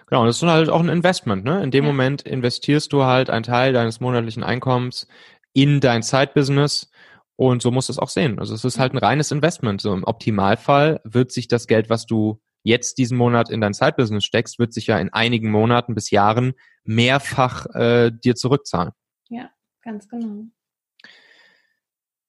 Genau, 0.08 0.22
und 0.22 0.28
das 0.28 0.38
ist 0.42 0.48
halt 0.48 0.70
auch 0.70 0.80
ein 0.80 0.90
Investment, 0.90 1.44
ne? 1.44 1.64
In 1.64 1.72
dem 1.72 1.86
ja. 1.86 1.92
Moment 1.92 2.22
investierst 2.22 2.94
du 2.94 3.04
halt 3.04 3.30
einen 3.30 3.44
Teil 3.44 3.74
deines 3.74 4.00
monatlichen 4.00 4.44
Einkommens 4.44 5.08
in 5.54 5.80
dein 5.80 6.04
Zeitbusiness 6.04 6.91
und 7.36 7.62
so 7.62 7.72
musst 7.72 7.90
du 7.90 7.94
es 7.94 8.00
auch 8.00 8.10
sehen. 8.10 8.40
Also 8.40 8.54
es 8.54 8.64
ist 8.64 8.80
halt 8.80 8.94
ein 8.94 8.98
reines 8.98 9.32
Investment. 9.32 9.82
So 9.82 9.94
im 9.94 10.04
Optimalfall 10.04 11.02
wird 11.04 11.32
sich 11.32 11.48
das 11.48 11.68
Geld, 11.68 11.90
was 11.90 12.06
du 12.06 12.40
jetzt 12.64 12.98
diesen 12.98 13.18
Monat 13.18 13.50
in 13.50 13.62
dein 13.62 13.74
Zeitbusiness 13.74 14.24
steckst, 14.24 14.60
wird 14.60 14.74
sich 14.74 14.88
ja 14.88 15.00
in 15.00 15.12
einigen 15.12 15.50
Monaten 15.50 15.96
bis 15.96 16.12
Jahren 16.12 16.54
mehrfach 16.84 17.66
äh, 17.74 18.12
dir 18.12 18.36
zurückzahlen. 18.36 18.92
Ja, 19.30 19.50
ganz 19.82 20.08
genau. 20.08 20.46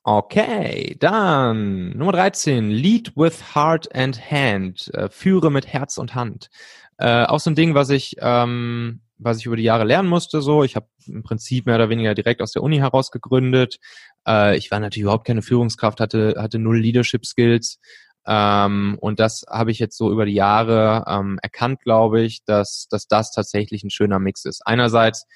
Okay, 0.04 0.96
dann 0.98 1.90
Nummer 1.96 2.12
13, 2.12 2.70
Lead 2.70 3.16
with 3.16 3.54
Heart 3.54 3.94
and 3.94 4.30
Hand, 4.30 4.92
äh, 4.94 5.08
führe 5.08 5.52
mit 5.52 5.68
Herz 5.68 5.96
und 5.96 6.16
Hand. 6.16 6.50
Äh, 6.98 7.24
auch 7.26 7.38
so 7.38 7.50
ein 7.50 7.54
Ding, 7.54 7.74
was 7.74 7.90
ich 7.90 8.16
ähm, 8.18 9.01
was 9.24 9.38
ich 9.38 9.46
über 9.46 9.56
die 9.56 9.62
Jahre 9.62 9.84
lernen 9.84 10.08
musste. 10.08 10.42
So, 10.42 10.64
ich 10.64 10.76
habe 10.76 10.86
im 11.06 11.22
Prinzip 11.22 11.66
mehr 11.66 11.76
oder 11.76 11.88
weniger 11.88 12.14
direkt 12.14 12.42
aus 12.42 12.52
der 12.52 12.62
Uni 12.62 12.78
heraus 12.78 13.10
gegründet. 13.10 13.78
Äh, 14.26 14.56
ich 14.56 14.70
war 14.70 14.80
natürlich 14.80 15.04
überhaupt 15.04 15.26
keine 15.26 15.42
Führungskraft, 15.42 16.00
hatte 16.00 16.34
hatte 16.38 16.58
null 16.58 16.78
Leadership 16.78 17.26
Skills. 17.26 17.78
Ähm, 18.26 18.96
und 19.00 19.18
das 19.18 19.44
habe 19.50 19.70
ich 19.70 19.78
jetzt 19.78 19.96
so 19.96 20.12
über 20.12 20.26
die 20.26 20.34
Jahre 20.34 21.04
ähm, 21.08 21.38
erkannt, 21.42 21.80
glaube 21.80 22.22
ich, 22.22 22.44
dass, 22.44 22.86
dass 22.88 23.08
das 23.08 23.32
tatsächlich 23.32 23.82
ein 23.82 23.90
schöner 23.90 24.20
Mix 24.20 24.44
ist. 24.44 24.62
Einerseits 24.64 25.26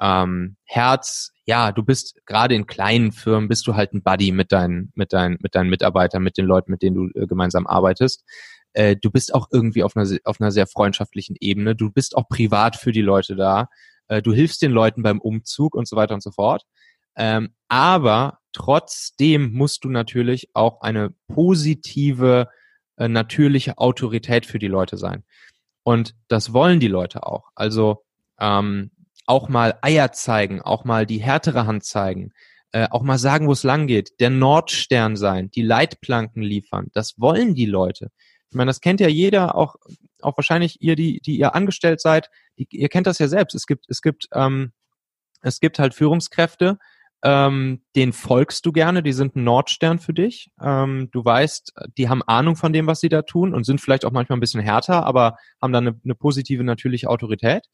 ähm, 0.00 0.56
Herz, 0.64 1.32
ja, 1.44 1.72
du 1.72 1.82
bist 1.82 2.18
gerade 2.24 2.54
in 2.54 2.66
kleinen 2.66 3.12
Firmen, 3.12 3.48
bist 3.48 3.66
du 3.66 3.74
halt 3.74 3.92
ein 3.92 4.02
Buddy 4.02 4.32
mit 4.32 4.52
deinen, 4.52 4.90
mit 4.94 5.12
deinen, 5.12 5.36
mit 5.42 5.54
deinen 5.54 5.68
Mitarbeitern, 5.68 6.22
mit 6.22 6.38
den 6.38 6.46
Leuten, 6.46 6.70
mit 6.70 6.82
denen 6.82 6.96
du 6.96 7.20
äh, 7.20 7.26
gemeinsam 7.26 7.66
arbeitest 7.66 8.24
äh, 8.72 8.96
du 8.96 9.10
bist 9.10 9.34
auch 9.34 9.48
irgendwie 9.50 9.82
auf 9.82 9.96
einer, 9.96 10.08
auf 10.24 10.40
einer 10.40 10.50
sehr 10.50 10.66
freundschaftlichen 10.66 11.36
Ebene. 11.40 11.74
Du 11.74 11.90
bist 11.90 12.16
auch 12.16 12.28
privat 12.28 12.76
für 12.76 12.92
die 12.92 13.02
Leute 13.02 13.36
da. 13.36 13.68
Äh, 14.08 14.22
du 14.22 14.32
hilfst 14.32 14.62
den 14.62 14.72
Leuten 14.72 15.02
beim 15.02 15.20
Umzug 15.20 15.74
und 15.74 15.88
so 15.88 15.96
weiter 15.96 16.14
und 16.14 16.22
so 16.22 16.30
fort. 16.30 16.64
Ähm, 17.16 17.54
aber 17.68 18.38
trotzdem 18.52 19.52
musst 19.52 19.84
du 19.84 19.90
natürlich 19.90 20.50
auch 20.54 20.80
eine 20.80 21.14
positive, 21.28 22.48
äh, 22.96 23.08
natürliche 23.08 23.78
Autorität 23.78 24.46
für 24.46 24.58
die 24.58 24.68
Leute 24.68 24.96
sein. 24.96 25.24
Und 25.82 26.14
das 26.28 26.52
wollen 26.52 26.80
die 26.80 26.88
Leute 26.88 27.26
auch. 27.26 27.50
Also 27.54 28.04
ähm, 28.38 28.90
auch 29.26 29.48
mal 29.48 29.78
Eier 29.82 30.12
zeigen, 30.12 30.60
auch 30.60 30.84
mal 30.84 31.06
die 31.06 31.18
härtere 31.18 31.66
Hand 31.66 31.84
zeigen, 31.84 32.32
äh, 32.72 32.88
auch 32.90 33.02
mal 33.02 33.18
sagen, 33.18 33.48
wo 33.48 33.52
es 33.52 33.62
lang 33.64 33.86
geht, 33.86 34.20
der 34.20 34.30
Nordstern 34.30 35.16
sein, 35.16 35.50
die 35.50 35.62
Leitplanken 35.62 36.42
liefern. 36.42 36.88
Das 36.92 37.18
wollen 37.18 37.54
die 37.54 37.66
Leute. 37.66 38.10
Ich 38.50 38.56
meine, 38.56 38.68
das 38.68 38.80
kennt 38.80 39.00
ja 39.00 39.08
jeder, 39.08 39.54
auch, 39.54 39.76
auch 40.20 40.36
wahrscheinlich 40.36 40.80
ihr, 40.82 40.96
die, 40.96 41.20
die 41.20 41.38
ihr 41.38 41.54
angestellt 41.54 42.00
seid, 42.00 42.30
die, 42.58 42.66
ihr 42.70 42.88
kennt 42.88 43.06
das 43.06 43.18
ja 43.18 43.28
selbst. 43.28 43.54
Es 43.54 43.66
gibt, 43.66 43.86
es 43.88 44.02
gibt, 44.02 44.28
ähm, 44.32 44.72
es 45.42 45.60
gibt 45.60 45.78
halt 45.78 45.94
Führungskräfte, 45.94 46.78
ähm, 47.22 47.82
den 47.96 48.12
folgst 48.12 48.64
du 48.64 48.72
gerne, 48.72 49.02
die 49.02 49.12
sind 49.12 49.36
ein 49.36 49.44
Nordstern 49.44 49.98
für 49.98 50.14
dich. 50.14 50.50
Ähm, 50.60 51.10
du 51.12 51.24
weißt, 51.24 51.74
die 51.98 52.08
haben 52.08 52.22
Ahnung 52.22 52.56
von 52.56 52.72
dem, 52.72 52.86
was 52.86 53.00
sie 53.00 53.08
da 53.08 53.22
tun 53.22 53.54
und 53.54 53.64
sind 53.64 53.80
vielleicht 53.80 54.04
auch 54.04 54.12
manchmal 54.12 54.38
ein 54.38 54.40
bisschen 54.40 54.60
härter, 54.60 55.04
aber 55.04 55.36
haben 55.60 55.72
dann 55.72 55.86
eine, 55.86 56.00
eine 56.02 56.14
positive, 56.14 56.64
natürliche 56.64 57.08
Autorität. 57.08 57.64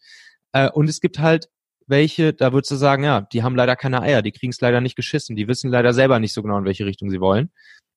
Äh, 0.52 0.70
und 0.70 0.88
es 0.88 1.00
gibt 1.00 1.18
halt 1.18 1.48
welche, 1.86 2.32
da 2.32 2.52
würdest 2.52 2.72
du 2.72 2.76
sagen, 2.76 3.04
ja, 3.04 3.20
die 3.20 3.42
haben 3.42 3.56
leider 3.56 3.76
keine 3.76 4.02
Eier, 4.02 4.22
die 4.22 4.32
kriegen 4.32 4.50
es 4.50 4.60
leider 4.60 4.80
nicht 4.80 4.96
geschissen, 4.96 5.36
die 5.36 5.48
wissen 5.48 5.70
leider 5.70 5.94
selber 5.94 6.18
nicht 6.18 6.32
so 6.32 6.42
genau, 6.42 6.58
in 6.58 6.64
welche 6.64 6.84
Richtung 6.84 7.10
sie 7.10 7.20
wollen. 7.20 7.52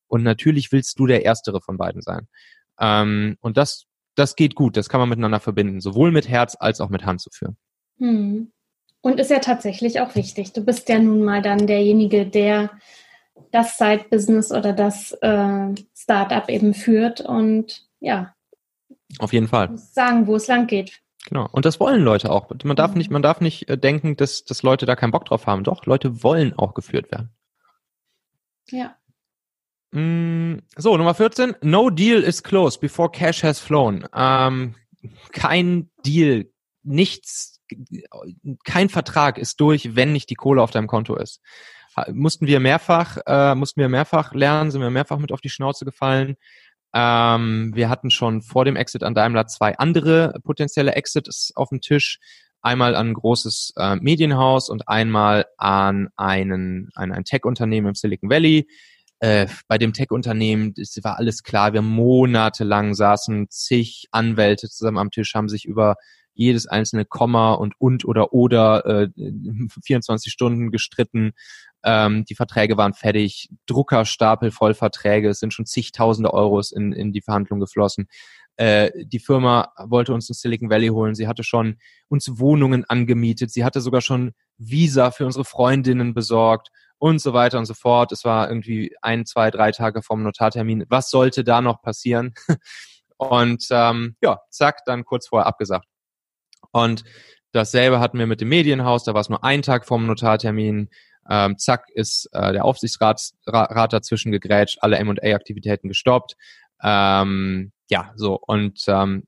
Und 0.07 0.23
natürlich 0.23 0.71
willst 0.71 0.99
du 0.99 1.07
der 1.07 1.25
Erstere 1.25 1.61
von 1.61 1.77
beiden 1.77 2.01
sein. 2.01 2.27
Ähm, 2.79 3.37
und 3.41 3.57
das, 3.57 3.85
das 4.15 4.35
geht 4.35 4.55
gut, 4.55 4.77
das 4.77 4.89
kann 4.89 4.99
man 4.99 5.09
miteinander 5.09 5.39
verbinden, 5.39 5.81
sowohl 5.81 6.11
mit 6.11 6.27
Herz 6.27 6.55
als 6.59 6.81
auch 6.81 6.89
mit 6.89 7.05
Hand 7.05 7.21
zu 7.21 7.29
führen. 7.31 7.57
Hm. 7.97 8.51
Und 9.01 9.19
ist 9.19 9.31
ja 9.31 9.39
tatsächlich 9.39 10.01
auch 10.01 10.15
wichtig. 10.15 10.51
Du 10.53 10.63
bist 10.63 10.89
ja 10.89 10.99
nun 10.99 11.23
mal 11.23 11.41
dann 11.41 11.67
derjenige, 11.67 12.25
der 12.25 12.71
das 13.51 13.77
Side-Business 13.77 14.51
oder 14.51 14.73
das 14.73 15.13
äh, 15.21 15.75
Startup 15.95 16.49
eben 16.49 16.73
führt 16.73 17.21
und 17.21 17.87
ja. 17.99 18.33
Auf 19.19 19.33
jeden 19.33 19.47
Fall. 19.47 19.77
Sagen, 19.77 20.27
wo 20.27 20.35
es 20.35 20.47
lang 20.47 20.67
geht. 20.67 21.01
Genau. 21.27 21.47
Und 21.51 21.65
das 21.65 21.79
wollen 21.79 22.01
Leute 22.01 22.31
auch. 22.31 22.49
Man 22.63 22.75
darf 22.75 22.95
nicht, 22.95 23.09
man 23.09 23.21
darf 23.21 23.41
nicht 23.41 23.69
äh, 23.69 23.77
denken, 23.77 24.15
dass, 24.17 24.43
dass 24.45 24.63
Leute 24.63 24.85
da 24.85 24.95
keinen 24.95 25.11
Bock 25.11 25.25
drauf 25.25 25.47
haben. 25.47 25.63
Doch, 25.63 25.85
Leute 25.85 26.23
wollen 26.23 26.53
auch 26.57 26.73
geführt 26.73 27.11
werden. 27.11 27.29
Ja. 28.69 28.95
Mm, 29.91 30.57
so, 30.77 30.97
Nummer 30.97 31.13
14. 31.13 31.55
No 31.61 31.89
deal 31.89 32.23
is 32.23 32.43
closed 32.43 32.79
before 32.79 33.11
cash 33.11 33.43
has 33.43 33.59
flown. 33.59 34.07
Ähm, 34.13 34.75
kein 35.31 35.89
Deal, 36.05 36.45
nichts, 36.83 37.59
kein 38.63 38.89
Vertrag 38.89 39.37
ist 39.37 39.59
durch, 39.59 39.95
wenn 39.95 40.11
nicht 40.11 40.29
die 40.29 40.35
Kohle 40.35 40.61
auf 40.61 40.71
deinem 40.71 40.87
Konto 40.87 41.15
ist. 41.15 41.41
Mussten 42.11 42.47
wir 42.47 42.59
mehrfach, 42.59 43.17
äh, 43.25 43.55
mussten 43.55 43.81
wir 43.81 43.89
mehrfach 43.89 44.33
lernen, 44.33 44.71
sind 44.71 44.81
wir 44.81 44.89
mehrfach 44.89 45.17
mit 45.17 45.31
auf 45.31 45.41
die 45.41 45.49
Schnauze 45.49 45.85
gefallen. 45.85 46.35
Ähm, 46.93 47.71
wir 47.75 47.89
hatten 47.89 48.09
schon 48.09 48.41
vor 48.41 48.65
dem 48.65 48.75
Exit 48.75 49.03
an 49.03 49.13
Daimler 49.13 49.47
zwei 49.47 49.77
andere 49.77 50.39
potenzielle 50.43 50.93
Exits 50.93 51.51
auf 51.55 51.69
dem 51.69 51.81
Tisch. 51.81 52.19
Einmal 52.61 52.95
an 52.95 53.09
ein 53.09 53.13
großes 53.13 53.73
äh, 53.77 53.95
Medienhaus 53.95 54.69
und 54.69 54.87
einmal 54.87 55.45
an 55.57 56.09
einen, 56.15 56.89
an 56.95 57.11
ein 57.11 57.23
Tech-Unternehmen 57.23 57.89
im 57.89 57.95
Silicon 57.95 58.29
Valley 58.29 58.67
äh, 59.19 59.47
bei 59.67 59.77
dem 59.77 59.93
Tech-Unternehmen, 59.93 60.73
es 60.77 60.97
war 61.03 61.17
alles 61.17 61.43
klar, 61.43 61.73
wir 61.73 61.81
monatelang 61.81 62.93
saßen 62.93 63.49
zig 63.49 64.07
Anwälte 64.11 64.69
zusammen 64.69 64.97
am 64.97 65.11
Tisch, 65.11 65.35
haben 65.35 65.49
sich 65.49 65.65
über 65.65 65.95
jedes 66.33 66.67
einzelne 66.67 67.03
Komma 67.03 67.53
und 67.53 67.73
und 67.79 68.05
oder 68.05 68.31
oder 68.33 68.85
äh, 68.85 69.09
24 69.83 70.31
Stunden 70.31 70.71
gestritten. 70.71 71.33
Ähm, 71.83 72.23
die 72.25 72.35
Verträge 72.35 72.77
waren 72.77 72.93
fertig, 72.93 73.49
Druckerstapel 73.65 74.51
voll 74.51 74.73
Verträge, 74.73 75.29
es 75.29 75.39
sind 75.39 75.53
schon 75.53 75.65
zigtausende 75.65 76.33
Euros 76.33 76.71
in, 76.71 76.93
in 76.93 77.11
die 77.11 77.21
Verhandlung 77.21 77.59
geflossen. 77.59 78.07
Äh, 78.55 78.91
die 79.05 79.19
Firma 79.19 79.73
wollte 79.77 80.13
uns 80.13 80.29
in 80.29 80.33
Silicon 80.35 80.69
Valley 80.69 80.87
holen, 80.89 81.13
sie 81.13 81.27
hatte 81.27 81.43
schon 81.43 81.77
uns 82.07 82.39
Wohnungen 82.39 82.85
angemietet, 82.85 83.51
sie 83.51 83.65
hatte 83.65 83.81
sogar 83.81 84.01
schon 84.01 84.31
Visa 84.57 85.11
für 85.11 85.25
unsere 85.25 85.45
Freundinnen 85.45 86.13
besorgt 86.13 86.69
und 86.99 87.19
so 87.19 87.33
weiter 87.33 87.57
und 87.57 87.65
so 87.65 87.73
fort. 87.73 88.11
Es 88.11 88.25
war 88.25 88.49
irgendwie 88.49 88.95
ein, 89.01 89.25
zwei, 89.25 89.49
drei 89.49 89.71
Tage 89.71 90.03
vom 90.03 90.21
Notartermin. 90.21 90.85
Was 90.89 91.09
sollte 91.09 91.43
da 91.43 91.61
noch 91.61 91.81
passieren? 91.81 92.33
Und 93.17 93.67
ähm, 93.69 94.15
ja, 94.21 94.39
zack, 94.49 94.85
dann 94.85 95.03
kurz 95.03 95.27
vorher 95.27 95.45
abgesagt. 95.45 95.85
Und 96.71 97.03
dasselbe 97.51 97.99
hatten 97.99 98.17
wir 98.17 98.27
mit 98.27 98.39
dem 98.39 98.47
Medienhaus, 98.47 99.03
da 99.03 99.13
war 99.13 99.19
es 99.19 99.27
nur 99.27 99.43
ein 99.43 99.61
Tag 99.61 99.85
vom 99.85 100.05
Notartermin. 100.05 100.89
Ähm, 101.29 101.57
zack, 101.57 101.89
ist 101.93 102.29
äh, 102.31 102.53
der 102.53 102.63
Aufsichtsrat 102.63 103.31
Rat 103.45 103.91
dazwischen 103.91 104.31
gegrätscht, 104.31 104.77
alle 104.81 104.97
M&A-Aktivitäten 104.99 105.89
gestoppt. 105.89 106.37
Ähm, 106.81 107.73
ja, 107.89 108.13
so. 108.15 108.39
Und 108.39 108.83
ähm, 108.87 109.23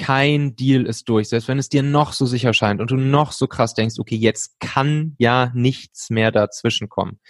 kein 0.00 0.56
Deal 0.56 0.86
ist 0.86 1.08
durch, 1.10 1.28
selbst 1.28 1.46
wenn 1.46 1.58
es 1.58 1.68
dir 1.68 1.82
noch 1.82 2.14
so 2.14 2.24
sicher 2.24 2.54
scheint 2.54 2.80
und 2.80 2.90
du 2.90 2.96
noch 2.96 3.32
so 3.32 3.46
krass 3.46 3.74
denkst, 3.74 3.96
okay, 3.98 4.16
jetzt 4.16 4.58
kann 4.58 5.14
ja 5.18 5.52
nichts 5.54 6.08
mehr 6.08 6.32
dazwischen 6.32 6.88
kommen. 6.88 7.20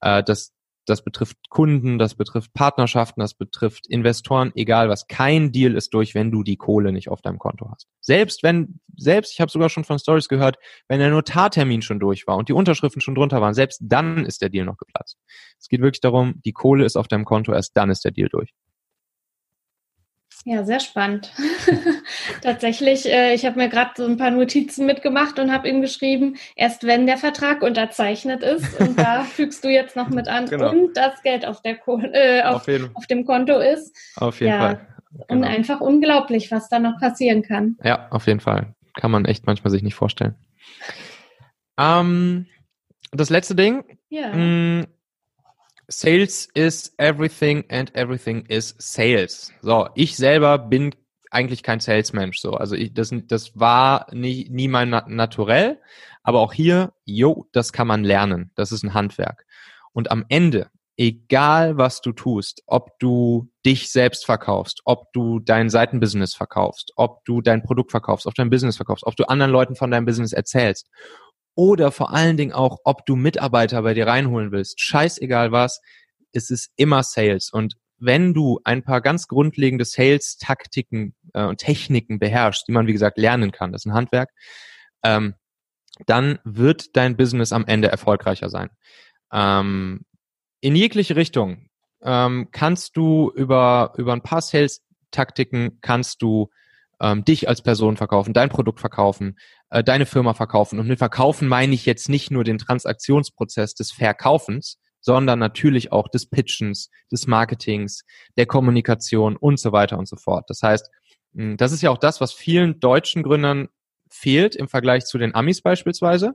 Äh, 0.00 0.22
das 0.22 0.54
das 0.86 1.02
betrifft 1.02 1.38
Kunden, 1.48 1.98
das 1.98 2.14
betrifft 2.14 2.52
Partnerschaften, 2.52 3.20
das 3.20 3.32
betrifft 3.34 3.86
Investoren, 3.86 4.52
egal 4.54 4.90
was. 4.90 5.06
Kein 5.06 5.50
Deal 5.50 5.74
ist 5.74 5.94
durch, 5.94 6.14
wenn 6.14 6.30
du 6.30 6.42
die 6.42 6.56
Kohle 6.56 6.92
nicht 6.92 7.08
auf 7.08 7.22
deinem 7.22 7.38
Konto 7.38 7.70
hast. 7.70 7.88
Selbst 8.00 8.42
wenn, 8.42 8.80
selbst, 8.94 9.32
ich 9.32 9.40
habe 9.40 9.50
sogar 9.50 9.70
schon 9.70 9.84
von 9.84 9.98
Stories 9.98 10.28
gehört, 10.28 10.56
wenn 10.86 11.00
der 11.00 11.08
Notartermin 11.08 11.80
schon 11.80 12.00
durch 12.00 12.26
war 12.26 12.36
und 12.36 12.50
die 12.50 12.52
Unterschriften 12.52 13.00
schon 13.00 13.14
drunter 13.14 13.40
waren, 13.40 13.54
selbst 13.54 13.80
dann 13.82 14.26
ist 14.26 14.42
der 14.42 14.50
Deal 14.50 14.66
noch 14.66 14.76
geplatzt. 14.76 15.16
Es 15.58 15.68
geht 15.68 15.80
wirklich 15.80 16.02
darum, 16.02 16.40
die 16.44 16.52
Kohle 16.52 16.84
ist 16.84 16.96
auf 16.96 17.08
deinem 17.08 17.24
Konto, 17.24 17.54
erst 17.54 17.76
dann 17.76 17.88
ist 17.88 18.04
der 18.04 18.12
Deal 18.12 18.28
durch. 18.28 18.52
Ja, 20.46 20.62
sehr 20.62 20.80
spannend. 20.80 21.32
Tatsächlich, 22.42 23.06
äh, 23.06 23.32
ich 23.32 23.46
habe 23.46 23.58
mir 23.58 23.70
gerade 23.70 23.92
so 23.96 24.04
ein 24.04 24.18
paar 24.18 24.30
Notizen 24.30 24.84
mitgemacht 24.84 25.38
und 25.38 25.50
habe 25.50 25.70
ihm 25.70 25.80
geschrieben, 25.80 26.36
erst 26.54 26.84
wenn 26.84 27.06
der 27.06 27.16
Vertrag 27.16 27.62
unterzeichnet 27.62 28.42
ist 28.42 28.78
und 28.78 28.98
da 28.98 29.24
fügst 29.24 29.64
du 29.64 29.68
jetzt 29.68 29.96
noch 29.96 30.10
mit 30.10 30.28
an 30.28 30.44
genau. 30.44 30.70
und 30.70 30.94
das 30.98 31.22
Geld 31.22 31.46
auf 31.46 31.62
der 31.62 31.76
Ko 31.76 31.98
äh, 31.98 32.42
auf, 32.42 32.68
auf, 32.68 32.90
auf, 32.92 33.06
dem 33.06 33.24
Konto 33.24 33.58
ist. 33.58 33.96
Auf 34.16 34.40
jeden 34.40 34.52
ja, 34.52 34.58
Fall. 34.58 34.86
Genau. 35.12 35.24
Und 35.28 35.44
einfach 35.44 35.80
unglaublich, 35.80 36.50
was 36.50 36.68
da 36.68 36.78
noch 36.78 37.00
passieren 37.00 37.42
kann. 37.42 37.78
Ja, 37.82 38.08
auf 38.10 38.26
jeden 38.26 38.40
Fall. 38.40 38.74
Kann 38.94 39.10
man 39.10 39.24
echt 39.24 39.46
manchmal 39.46 39.70
sich 39.70 39.82
nicht 39.82 39.94
vorstellen. 39.94 40.34
Ähm, 41.78 42.46
das 43.12 43.30
letzte 43.30 43.54
Ding. 43.54 43.82
Ja. 44.10 44.28
Mh, 44.28 44.36
mm, 44.36 44.86
Sales 45.88 46.48
is 46.54 46.92
everything 46.98 47.64
and 47.68 47.94
everything 47.94 48.46
is 48.46 48.74
sales. 48.78 49.52
So, 49.60 49.88
ich 49.94 50.16
selber 50.16 50.58
bin 50.58 50.94
eigentlich 51.30 51.62
kein 51.62 51.80
Salesmensch. 51.80 52.38
So, 52.38 52.52
also 52.52 52.74
ich, 52.74 52.94
das, 52.94 53.10
das 53.26 53.58
war 53.58 54.06
nie, 54.12 54.48
nie 54.50 54.68
mein 54.68 54.90
Naturell. 54.90 55.80
Aber 56.22 56.40
auch 56.40 56.52
hier, 56.52 56.92
jo, 57.04 57.46
das 57.52 57.72
kann 57.72 57.86
man 57.86 58.02
lernen. 58.04 58.50
Das 58.54 58.72
ist 58.72 58.82
ein 58.82 58.94
Handwerk. 58.94 59.44
Und 59.92 60.10
am 60.10 60.24
Ende, 60.28 60.70
egal 60.96 61.76
was 61.76 62.00
du 62.00 62.12
tust, 62.12 62.62
ob 62.66 62.98
du 62.98 63.50
dich 63.66 63.90
selbst 63.90 64.24
verkaufst, 64.24 64.80
ob 64.84 65.12
du 65.12 65.40
dein 65.40 65.68
Seitenbusiness 65.68 66.34
verkaufst, 66.34 66.92
ob 66.96 67.24
du 67.24 67.42
dein 67.42 67.62
Produkt 67.62 67.90
verkaufst, 67.90 68.26
ob 68.26 68.34
du 68.34 68.42
dein 68.42 68.50
Business 68.50 68.76
verkaufst, 68.76 69.04
ob 69.04 69.16
du 69.16 69.24
anderen 69.24 69.52
Leuten 69.52 69.76
von 69.76 69.90
deinem 69.90 70.06
Business 70.06 70.32
erzählst 70.32 70.88
oder 71.54 71.92
vor 71.92 72.12
allen 72.12 72.36
Dingen 72.36 72.52
auch, 72.52 72.78
ob 72.84 73.06
du 73.06 73.16
Mitarbeiter 73.16 73.82
bei 73.82 73.94
dir 73.94 74.06
reinholen 74.06 74.52
willst. 74.52 74.80
Scheißegal 74.80 75.52
was, 75.52 75.80
es 76.32 76.50
ist 76.50 76.72
immer 76.76 77.02
Sales. 77.02 77.50
Und 77.50 77.76
wenn 77.98 78.34
du 78.34 78.60
ein 78.64 78.82
paar 78.82 79.00
ganz 79.00 79.28
grundlegende 79.28 79.84
Sales-Taktiken 79.84 81.14
äh, 81.32 81.44
und 81.44 81.58
Techniken 81.58 82.18
beherrschst, 82.18 82.66
die 82.68 82.72
man, 82.72 82.86
wie 82.86 82.92
gesagt, 82.92 83.18
lernen 83.18 83.52
kann, 83.52 83.72
das 83.72 83.82
ist 83.82 83.86
ein 83.86 83.94
Handwerk, 83.94 84.30
ähm, 85.02 85.34
dann 86.06 86.40
wird 86.44 86.96
dein 86.96 87.16
Business 87.16 87.52
am 87.52 87.64
Ende 87.66 87.88
erfolgreicher 87.88 88.48
sein. 88.48 88.70
Ähm, 89.32 90.04
in 90.60 90.74
jegliche 90.74 91.14
Richtung 91.14 91.68
ähm, 92.02 92.48
kannst 92.50 92.96
du 92.96 93.30
über, 93.34 93.92
über 93.96 94.12
ein 94.12 94.22
paar 94.22 94.40
Sales-Taktiken 94.40 95.78
kannst 95.80 96.20
du 96.22 96.50
ähm, 97.00 97.24
dich 97.24 97.48
als 97.48 97.62
Person 97.62 97.96
verkaufen, 97.96 98.32
dein 98.32 98.48
Produkt 98.48 98.80
verkaufen, 98.80 99.38
äh, 99.70 99.82
deine 99.84 100.06
Firma 100.06 100.34
verkaufen. 100.34 100.78
Und 100.78 100.88
mit 100.88 100.98
Verkaufen 100.98 101.48
meine 101.48 101.74
ich 101.74 101.86
jetzt 101.86 102.08
nicht 102.08 102.30
nur 102.30 102.44
den 102.44 102.58
Transaktionsprozess 102.58 103.74
des 103.74 103.92
Verkaufens, 103.92 104.78
sondern 105.00 105.38
natürlich 105.38 105.92
auch 105.92 106.08
des 106.08 106.28
Pitchens, 106.28 106.90
des 107.12 107.26
Marketings, 107.26 108.04
der 108.36 108.46
Kommunikation 108.46 109.36
und 109.36 109.60
so 109.60 109.72
weiter 109.72 109.98
und 109.98 110.08
so 110.08 110.16
fort. 110.16 110.44
Das 110.48 110.62
heißt, 110.62 110.88
das 111.34 111.72
ist 111.72 111.82
ja 111.82 111.90
auch 111.90 111.98
das, 111.98 112.20
was 112.20 112.32
vielen 112.32 112.80
deutschen 112.80 113.22
Gründern 113.22 113.68
fehlt 114.08 114.54
im 114.54 114.68
Vergleich 114.68 115.04
zu 115.04 115.18
den 115.18 115.34
Amis 115.34 115.60
beispielsweise. 115.60 116.34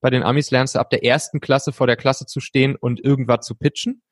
Bei 0.00 0.10
den 0.10 0.22
Amis 0.22 0.50
lernst 0.50 0.74
du 0.74 0.78
ab 0.78 0.90
der 0.90 1.02
ersten 1.02 1.40
Klasse 1.40 1.72
vor 1.72 1.86
der 1.86 1.96
Klasse 1.96 2.26
zu 2.26 2.40
stehen 2.40 2.76
und 2.76 3.02
irgendwas 3.02 3.46
zu 3.46 3.54
pitchen. 3.54 4.02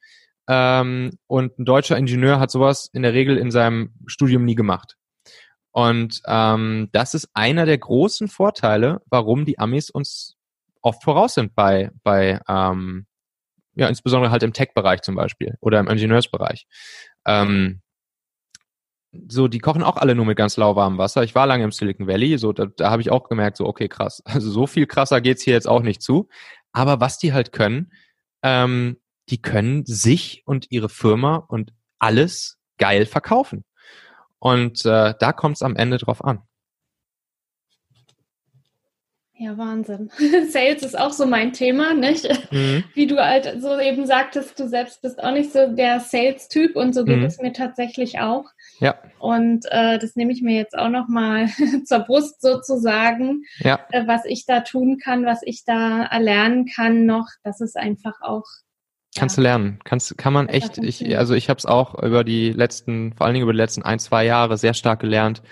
Ähm, 0.48 1.18
und 1.26 1.58
ein 1.58 1.64
deutscher 1.64 1.96
Ingenieur 1.96 2.40
hat 2.40 2.50
sowas 2.50 2.88
in 2.92 3.02
der 3.02 3.12
Regel 3.12 3.36
in 3.36 3.50
seinem 3.50 3.94
Studium 4.06 4.44
nie 4.44 4.54
gemacht. 4.54 4.96
Und 5.72 6.20
ähm, 6.26 6.90
das 6.92 7.14
ist 7.14 7.28
einer 7.34 7.66
der 7.66 7.78
großen 7.78 8.28
Vorteile, 8.28 9.00
warum 9.06 9.44
die 9.44 9.58
Amis 9.58 9.90
uns 9.90 10.36
oft 10.82 11.02
voraus 11.02 11.34
sind 11.34 11.54
bei, 11.54 11.90
bei 12.02 12.40
ähm, 12.48 13.06
ja, 13.74 13.88
insbesondere 13.88 14.30
halt 14.30 14.42
im 14.42 14.52
Tech-Bereich 14.52 15.00
zum 15.00 15.14
Beispiel 15.14 15.56
oder 15.60 15.80
im 15.80 15.88
Ingenieursbereich. 15.88 16.66
Ähm, 17.26 17.80
so, 19.28 19.48
die 19.48 19.58
kochen 19.58 19.82
auch 19.82 19.96
alle 19.96 20.14
nur 20.14 20.24
mit 20.24 20.38
ganz 20.38 20.56
lauwarmem 20.56 20.98
Wasser. 20.98 21.22
Ich 21.22 21.34
war 21.34 21.46
lange 21.46 21.64
im 21.64 21.72
Silicon 21.72 22.06
Valley, 22.06 22.38
so 22.38 22.52
da, 22.52 22.66
da 22.66 22.90
habe 22.90 23.02
ich 23.02 23.10
auch 23.10 23.28
gemerkt, 23.28 23.56
so 23.56 23.66
okay, 23.66 23.88
krass. 23.88 24.22
Also 24.26 24.50
so 24.50 24.66
viel 24.66 24.86
krasser 24.86 25.20
geht's 25.20 25.42
hier 25.42 25.54
jetzt 25.54 25.68
auch 25.68 25.82
nicht 25.82 26.02
zu. 26.02 26.28
Aber 26.72 27.00
was 27.00 27.18
die 27.18 27.32
halt 27.32 27.52
können, 27.52 27.92
ähm, 28.42 28.98
die 29.28 29.40
können 29.40 29.84
sich 29.84 30.42
und 30.46 30.70
ihre 30.70 30.88
Firma 30.88 31.36
und 31.36 31.72
alles 31.98 32.58
geil 32.78 33.06
verkaufen. 33.06 33.64
Und 34.42 34.84
äh, 34.86 35.14
da 35.20 35.32
kommt 35.32 35.54
es 35.54 35.62
am 35.62 35.76
Ende 35.76 35.98
drauf 35.98 36.24
an. 36.24 36.42
Ja, 39.34 39.56
Wahnsinn. 39.56 40.10
Sales 40.50 40.82
ist 40.82 40.98
auch 40.98 41.12
so 41.12 41.26
mein 41.26 41.52
Thema, 41.52 41.94
nicht? 41.94 42.28
Mhm. 42.50 42.82
Wie 42.94 43.06
du 43.06 43.24
halt 43.24 43.62
so 43.62 43.78
eben 43.78 44.04
sagtest, 44.04 44.58
du 44.58 44.66
selbst 44.66 45.00
bist 45.00 45.22
auch 45.22 45.30
nicht 45.30 45.52
so 45.52 45.68
der 45.68 46.00
Sales-Typ 46.00 46.74
und 46.74 46.92
so 46.92 47.04
geht 47.04 47.18
mhm. 47.18 47.24
es 47.24 47.38
mir 47.38 47.52
tatsächlich 47.52 48.18
auch. 48.18 48.46
Ja. 48.80 48.96
Und 49.20 49.64
äh, 49.70 50.00
das 50.00 50.16
nehme 50.16 50.32
ich 50.32 50.42
mir 50.42 50.56
jetzt 50.56 50.76
auch 50.76 50.88
nochmal 50.88 51.46
zur 51.84 52.00
Brust 52.00 52.42
sozusagen, 52.42 53.44
ja. 53.58 53.78
äh, 53.92 54.08
was 54.08 54.24
ich 54.24 54.44
da 54.44 54.62
tun 54.62 54.98
kann, 54.98 55.24
was 55.24 55.42
ich 55.44 55.64
da 55.64 56.02
erlernen 56.02 56.66
kann 56.66 57.06
noch. 57.06 57.28
Das 57.44 57.60
ist 57.60 57.76
einfach 57.76 58.20
auch 58.22 58.46
Kannst 59.16 59.36
ja. 59.36 59.40
du 59.40 59.42
lernen. 59.42 59.78
Kannst, 59.84 60.16
kann 60.16 60.32
man 60.32 60.48
echt, 60.48 60.78
ich, 60.78 61.16
also 61.18 61.34
ich 61.34 61.50
habe 61.50 61.58
es 61.58 61.66
auch 61.66 62.02
über 62.02 62.24
die 62.24 62.52
letzten, 62.52 63.12
vor 63.14 63.26
allen 63.26 63.34
Dingen 63.34 63.44
über 63.44 63.52
die 63.52 63.58
letzten 63.58 63.82
ein, 63.82 63.98
zwei 63.98 64.24
Jahre 64.24 64.56
sehr 64.56 64.74
stark 64.74 65.00
gelernt. 65.00 65.42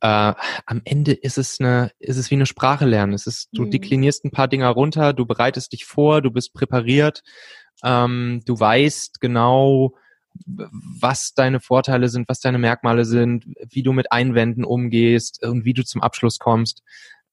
Äh, 0.00 0.34
am 0.66 0.82
Ende 0.84 1.12
ist 1.12 1.38
es 1.38 1.60
eine, 1.60 1.90
ist 1.98 2.16
es 2.16 2.30
wie 2.30 2.36
eine 2.36 2.46
Sprache 2.46 2.86
lernen. 2.86 3.12
Es 3.12 3.26
ist, 3.26 3.48
du 3.52 3.62
mhm. 3.62 3.70
deklinierst 3.70 4.24
ein 4.24 4.30
paar 4.30 4.48
Dinger 4.48 4.68
runter, 4.70 5.12
du 5.12 5.26
bereitest 5.26 5.72
dich 5.72 5.84
vor, 5.84 6.22
du 6.22 6.30
bist 6.30 6.54
präpariert, 6.54 7.22
ähm, 7.84 8.42
du 8.46 8.58
weißt 8.58 9.20
genau, 9.20 9.94
was 10.44 11.32
deine 11.34 11.60
Vorteile 11.60 12.08
sind, 12.08 12.28
was 12.28 12.40
deine 12.40 12.58
Merkmale 12.58 13.04
sind, 13.04 13.46
wie 13.70 13.82
du 13.82 13.92
mit 13.92 14.12
Einwänden 14.12 14.64
umgehst 14.64 15.42
und 15.42 15.64
wie 15.64 15.72
du 15.72 15.82
zum 15.84 16.02
Abschluss 16.02 16.38
kommst. 16.38 16.82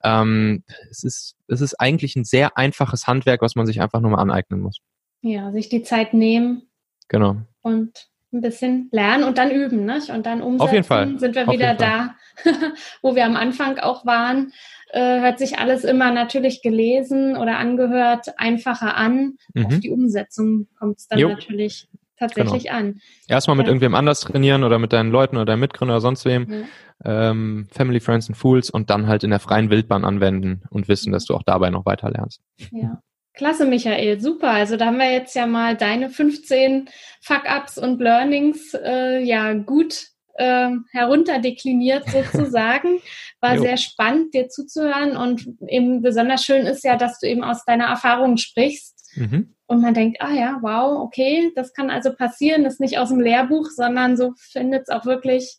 Ähm, 0.04 0.64
es 0.90 1.04
ist, 1.04 1.36
es 1.48 1.62
ist 1.62 1.80
eigentlich 1.80 2.16
ein 2.16 2.26
sehr 2.26 2.58
einfaches 2.58 3.08
Handwerk, 3.08 3.42
was 3.42 3.56
man 3.56 3.66
sich 3.66 3.82
einfach 3.82 4.02
nur 4.02 4.12
mal 4.12 4.22
aneignen 4.22 4.62
muss. 4.62 4.80
Ja, 5.24 5.52
sich 5.52 5.70
die 5.70 5.84
Zeit 5.84 6.14
nehmen. 6.14 6.64
Genau. 7.08 7.38
Und 7.62 8.10
ein 8.34 8.42
bisschen 8.42 8.90
lernen 8.92 9.24
und 9.24 9.38
dann 9.38 9.52
üben, 9.52 9.86
nicht? 9.86 10.10
Und 10.10 10.26
dann 10.26 10.42
umsetzen. 10.42 10.68
Auf 10.68 10.74
jeden 10.74 10.84
Fall. 10.84 11.18
Sind 11.18 11.36
wir 11.36 11.48
wieder 11.48 11.76
da, 11.76 12.16
wo 13.02 13.16
wir 13.16 13.26
am 13.26 13.36
Anfang 13.36 13.80
auch 13.80 14.06
waren. 14.06 14.52
Äh, 14.90 15.22
hört 15.22 15.40
sich 15.40 15.60
alles 15.60 15.86
immer 15.86 16.12
natürlich 16.12 16.62
gelesen 16.62 17.38
oder 17.38 17.58
angehört 17.58 18.38
einfacher 18.38 18.98
an. 18.98 19.38
Mhm. 19.54 19.66
Auf 19.66 19.80
die 19.80 19.92
Umsetzung 19.92 20.68
kommt 20.78 21.00
es 21.00 21.08
dann 21.08 21.20
jo. 21.20 21.30
natürlich 21.30 21.88
tatsächlich 22.18 22.66
genau. 22.66 22.76
an. 22.76 23.02
Erstmal 23.28 23.56
mit 23.56 23.68
ja. 23.68 23.72
irgendwem 23.72 23.96
anders 23.96 24.22
trainieren 24.22 24.64
oder 24.64 24.78
mit 24.78 24.92
deinen 24.92 25.12
Leuten 25.12 25.38
oder 25.38 25.46
deinem 25.46 25.62
Mitgründer 25.62 25.96
oder 25.96 26.02
sonst 26.02 26.26
wem. 26.26 26.44
Mhm. 26.44 26.64
Ähm, 27.06 27.68
Family, 27.72 28.02
Friends 28.02 28.28
and 28.28 28.38
Fools 28.38 28.70
und 28.70 28.90
dann 28.90 29.08
halt 29.08 29.24
in 29.24 29.30
der 29.30 29.40
freien 29.40 29.70
Wildbahn 29.70 30.04
anwenden 30.04 30.64
und 30.70 30.88
wissen, 30.88 31.14
dass 31.14 31.26
du 31.26 31.34
auch 31.34 31.44
dabei 31.44 31.70
noch 31.70 31.86
weiter 31.86 32.12
lernst. 32.12 32.42
Ja. 32.72 33.02
Klasse, 33.34 33.66
Michael, 33.66 34.20
super. 34.20 34.52
Also 34.52 34.78
da 34.78 34.88
haben 34.88 34.98
wir 34.98 35.12
jetzt 35.12 35.36
ja 35.36 35.48
mal 35.48 35.76
deine 35.76 36.10
15 36.10 36.90
Fuck-ups 37.22 37.78
und 37.78 38.00
Learnings 38.00 38.74
äh, 38.76 39.20
ja 39.24 39.54
gut 39.54 40.08
äh, 40.36 40.70
herunterdekliniert 40.92 42.10
sozusagen. 42.10 43.00
War 43.42 43.58
sehr 43.58 43.78
spannend, 43.78 44.34
dir 44.34 44.50
zuzuhören 44.50 45.18
und 45.18 45.48
eben 45.68 46.02
besonders 46.02 46.44
schön 46.44 46.66
ist 46.66 46.84
ja, 46.84 46.96
dass 46.96 47.20
du 47.20 47.28
eben 47.28 47.44
aus 47.44 47.66
deiner 47.66 47.86
Erfahrung 47.86 48.38
sprichst. 48.38 49.12
Mhm. 49.16 49.56
Und 49.66 49.82
man 49.82 49.94
denkt, 49.94 50.18
ah 50.22 50.34
ja, 50.34 50.60
wow, 50.62 51.02
okay, 51.02 51.52
das 51.56 51.74
kann 51.74 51.90
also 51.90 52.14
passieren, 52.14 52.64
das 52.64 52.74
ist 52.74 52.80
nicht 52.80 53.00
aus 53.00 53.10
dem 53.10 53.20
Lehrbuch, 53.20 53.68
sondern 53.70 54.16
so 54.16 54.34
findet 54.38 54.84
es 54.84 54.90
auch 54.90 55.06
wirklich 55.06 55.58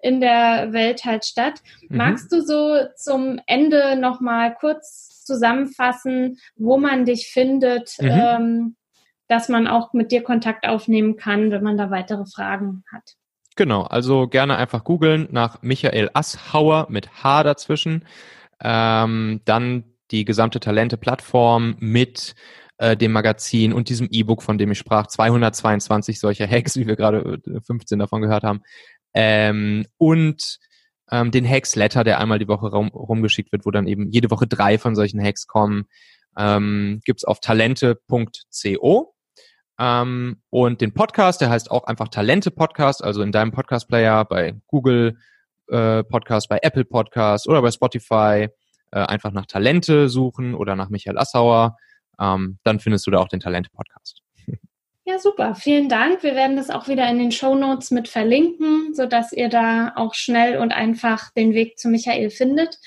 in 0.00 0.20
der 0.20 0.72
Welt 0.72 1.04
halt 1.04 1.24
statt. 1.24 1.60
Mhm. 1.88 1.96
Magst 1.96 2.32
du 2.32 2.40
so 2.40 2.78
zum 2.96 3.40
Ende 3.46 3.96
nochmal 3.96 4.54
kurz 4.54 5.13
zusammenfassen, 5.24 6.38
wo 6.56 6.78
man 6.78 7.04
dich 7.04 7.28
findet, 7.32 7.96
mhm. 8.00 8.08
ähm, 8.10 8.76
dass 9.28 9.48
man 9.48 9.66
auch 9.66 9.92
mit 9.92 10.12
dir 10.12 10.22
Kontakt 10.22 10.66
aufnehmen 10.66 11.16
kann, 11.16 11.50
wenn 11.50 11.62
man 11.62 11.76
da 11.76 11.90
weitere 11.90 12.24
Fragen 12.26 12.84
hat. 12.92 13.14
Genau, 13.56 13.82
also 13.82 14.26
gerne 14.26 14.56
einfach 14.56 14.84
googeln 14.84 15.28
nach 15.30 15.62
Michael 15.62 16.10
Asshauer 16.12 16.86
mit 16.90 17.22
H 17.22 17.44
dazwischen. 17.44 18.04
Ähm, 18.60 19.40
dann 19.44 19.84
die 20.10 20.24
gesamte 20.24 20.60
Talente-Plattform 20.60 21.76
mit 21.78 22.34
äh, 22.78 22.96
dem 22.96 23.12
Magazin 23.12 23.72
und 23.72 23.88
diesem 23.88 24.08
E-Book, 24.10 24.42
von 24.42 24.58
dem 24.58 24.72
ich 24.72 24.78
sprach, 24.78 25.06
222 25.06 26.18
solcher 26.18 26.48
Hacks, 26.48 26.76
wie 26.76 26.86
wir 26.86 26.96
gerade 26.96 27.40
15 27.66 27.98
äh, 27.98 28.02
davon 28.02 28.22
gehört 28.22 28.42
haben. 28.42 28.62
Ähm, 29.14 29.86
und 29.96 30.58
ähm, 31.10 31.30
den 31.30 31.48
Hacks-Letter, 31.48 32.04
der 32.04 32.20
einmal 32.20 32.38
die 32.38 32.48
Woche 32.48 32.68
rum, 32.68 32.88
rumgeschickt 32.88 33.52
wird, 33.52 33.66
wo 33.66 33.70
dann 33.70 33.86
eben 33.86 34.10
jede 34.10 34.30
Woche 34.30 34.46
drei 34.46 34.78
von 34.78 34.94
solchen 34.94 35.22
Hacks 35.22 35.46
kommen. 35.46 35.84
Ähm, 36.36 37.00
Gibt 37.04 37.26
auf 37.26 37.40
talente.co. 37.40 39.14
Ähm, 39.78 40.42
und 40.50 40.80
den 40.80 40.94
Podcast, 40.94 41.40
der 41.40 41.50
heißt 41.50 41.70
auch 41.70 41.84
einfach 41.84 42.08
Talente 42.08 42.50
Podcast, 42.50 43.02
also 43.02 43.22
in 43.22 43.32
deinem 43.32 43.50
Podcast 43.50 43.88
Player 43.88 44.24
bei 44.24 44.54
Google 44.66 45.18
äh, 45.68 46.04
Podcast, 46.04 46.48
bei 46.48 46.58
Apple 46.62 46.84
Podcast 46.84 47.48
oder 47.48 47.60
bei 47.62 47.70
Spotify 47.70 48.48
äh, 48.92 49.00
einfach 49.00 49.32
nach 49.32 49.46
Talente 49.46 50.08
suchen 50.08 50.54
oder 50.54 50.76
nach 50.76 50.90
Michael 50.90 51.18
Assauer. 51.18 51.76
Ähm, 52.20 52.58
dann 52.62 52.78
findest 52.78 53.06
du 53.06 53.10
da 53.10 53.18
auch 53.18 53.28
den 53.28 53.40
Talente 53.40 53.70
Podcast. 53.70 54.23
Ja, 55.06 55.18
super. 55.18 55.54
Vielen 55.54 55.90
Dank. 55.90 56.22
Wir 56.22 56.34
werden 56.34 56.56
das 56.56 56.70
auch 56.70 56.88
wieder 56.88 57.06
in 57.08 57.18
den 57.18 57.30
Show 57.30 57.54
Notes 57.54 57.90
mit 57.90 58.08
verlinken, 58.08 58.94
sodass 58.94 59.32
ihr 59.32 59.50
da 59.50 59.92
auch 59.96 60.14
schnell 60.14 60.56
und 60.56 60.72
einfach 60.72 61.30
den 61.34 61.52
Weg 61.52 61.78
zu 61.78 61.88
Michael 61.88 62.30
findet. 62.30 62.78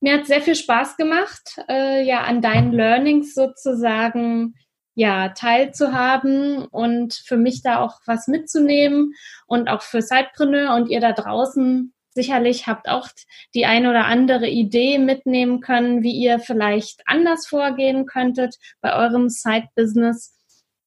Mir 0.00 0.14
hat 0.14 0.26
sehr 0.26 0.42
viel 0.42 0.56
Spaß 0.56 0.96
gemacht, 0.96 1.58
äh, 1.68 2.02
ja, 2.02 2.22
an 2.22 2.42
deinen 2.42 2.72
Learnings 2.72 3.34
sozusagen 3.34 4.54
ja, 4.94 5.28
teilzuhaben 5.30 6.66
und 6.66 7.14
für 7.14 7.36
mich 7.36 7.62
da 7.62 7.80
auch 7.80 8.00
was 8.06 8.26
mitzunehmen 8.26 9.14
und 9.46 9.68
auch 9.68 9.82
für 9.82 10.02
Sidepreneur 10.02 10.74
und 10.74 10.90
ihr 10.90 11.00
da 11.00 11.12
draußen 11.12 11.94
sicherlich 12.14 12.66
habt 12.66 12.88
auch 12.88 13.08
die 13.54 13.64
ein 13.64 13.86
oder 13.86 14.06
andere 14.06 14.48
Idee 14.48 14.98
mitnehmen 14.98 15.60
können, 15.60 16.02
wie 16.02 16.12
ihr 16.12 16.40
vielleicht 16.40 17.02
anders 17.06 17.46
vorgehen 17.46 18.04
könntet 18.04 18.56
bei 18.80 18.94
eurem 18.94 19.28
Side-Business. 19.28 20.34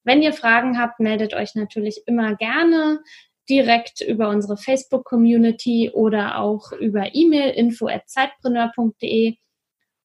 Wenn 0.06 0.22
ihr 0.22 0.32
Fragen 0.32 0.78
habt, 0.78 1.00
meldet 1.00 1.34
euch 1.34 1.56
natürlich 1.56 2.02
immer 2.06 2.36
gerne 2.36 3.00
direkt 3.50 4.02
über 4.02 4.28
unsere 4.28 4.56
Facebook-Community 4.56 5.90
oder 5.92 6.38
auch 6.38 6.70
über 6.70 7.12
E-Mail 7.12 7.50
info 7.50 7.88
at 7.88 8.08
zeitpreneur.de. 8.08 9.34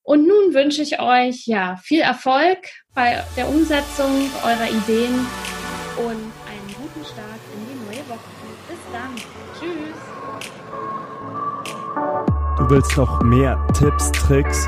Und 0.02 0.28
nun 0.28 0.56
wünsche 0.56 0.82
ich 0.82 1.00
euch 1.00 1.46
ja 1.46 1.76
viel 1.84 2.02
Erfolg 2.02 2.58
bei 2.96 3.24
der 3.38 3.48
Umsetzung 3.48 4.10
eurer 4.44 4.70
Ideen 4.70 5.14
und 5.98 6.32
einen 6.50 6.68
guten 6.80 7.06
Start 7.06 7.40
in 7.54 7.68
die 7.70 7.78
neue 7.86 8.10
Woche. 8.10 8.32
Bis 8.68 8.80
dann. 8.92 9.16
Tschüss. 9.60 10.02
Du 12.58 12.70
willst 12.72 12.98
noch 12.98 13.22
mehr 13.22 13.68
Tipps, 13.78 14.12
Tricks 14.14 14.68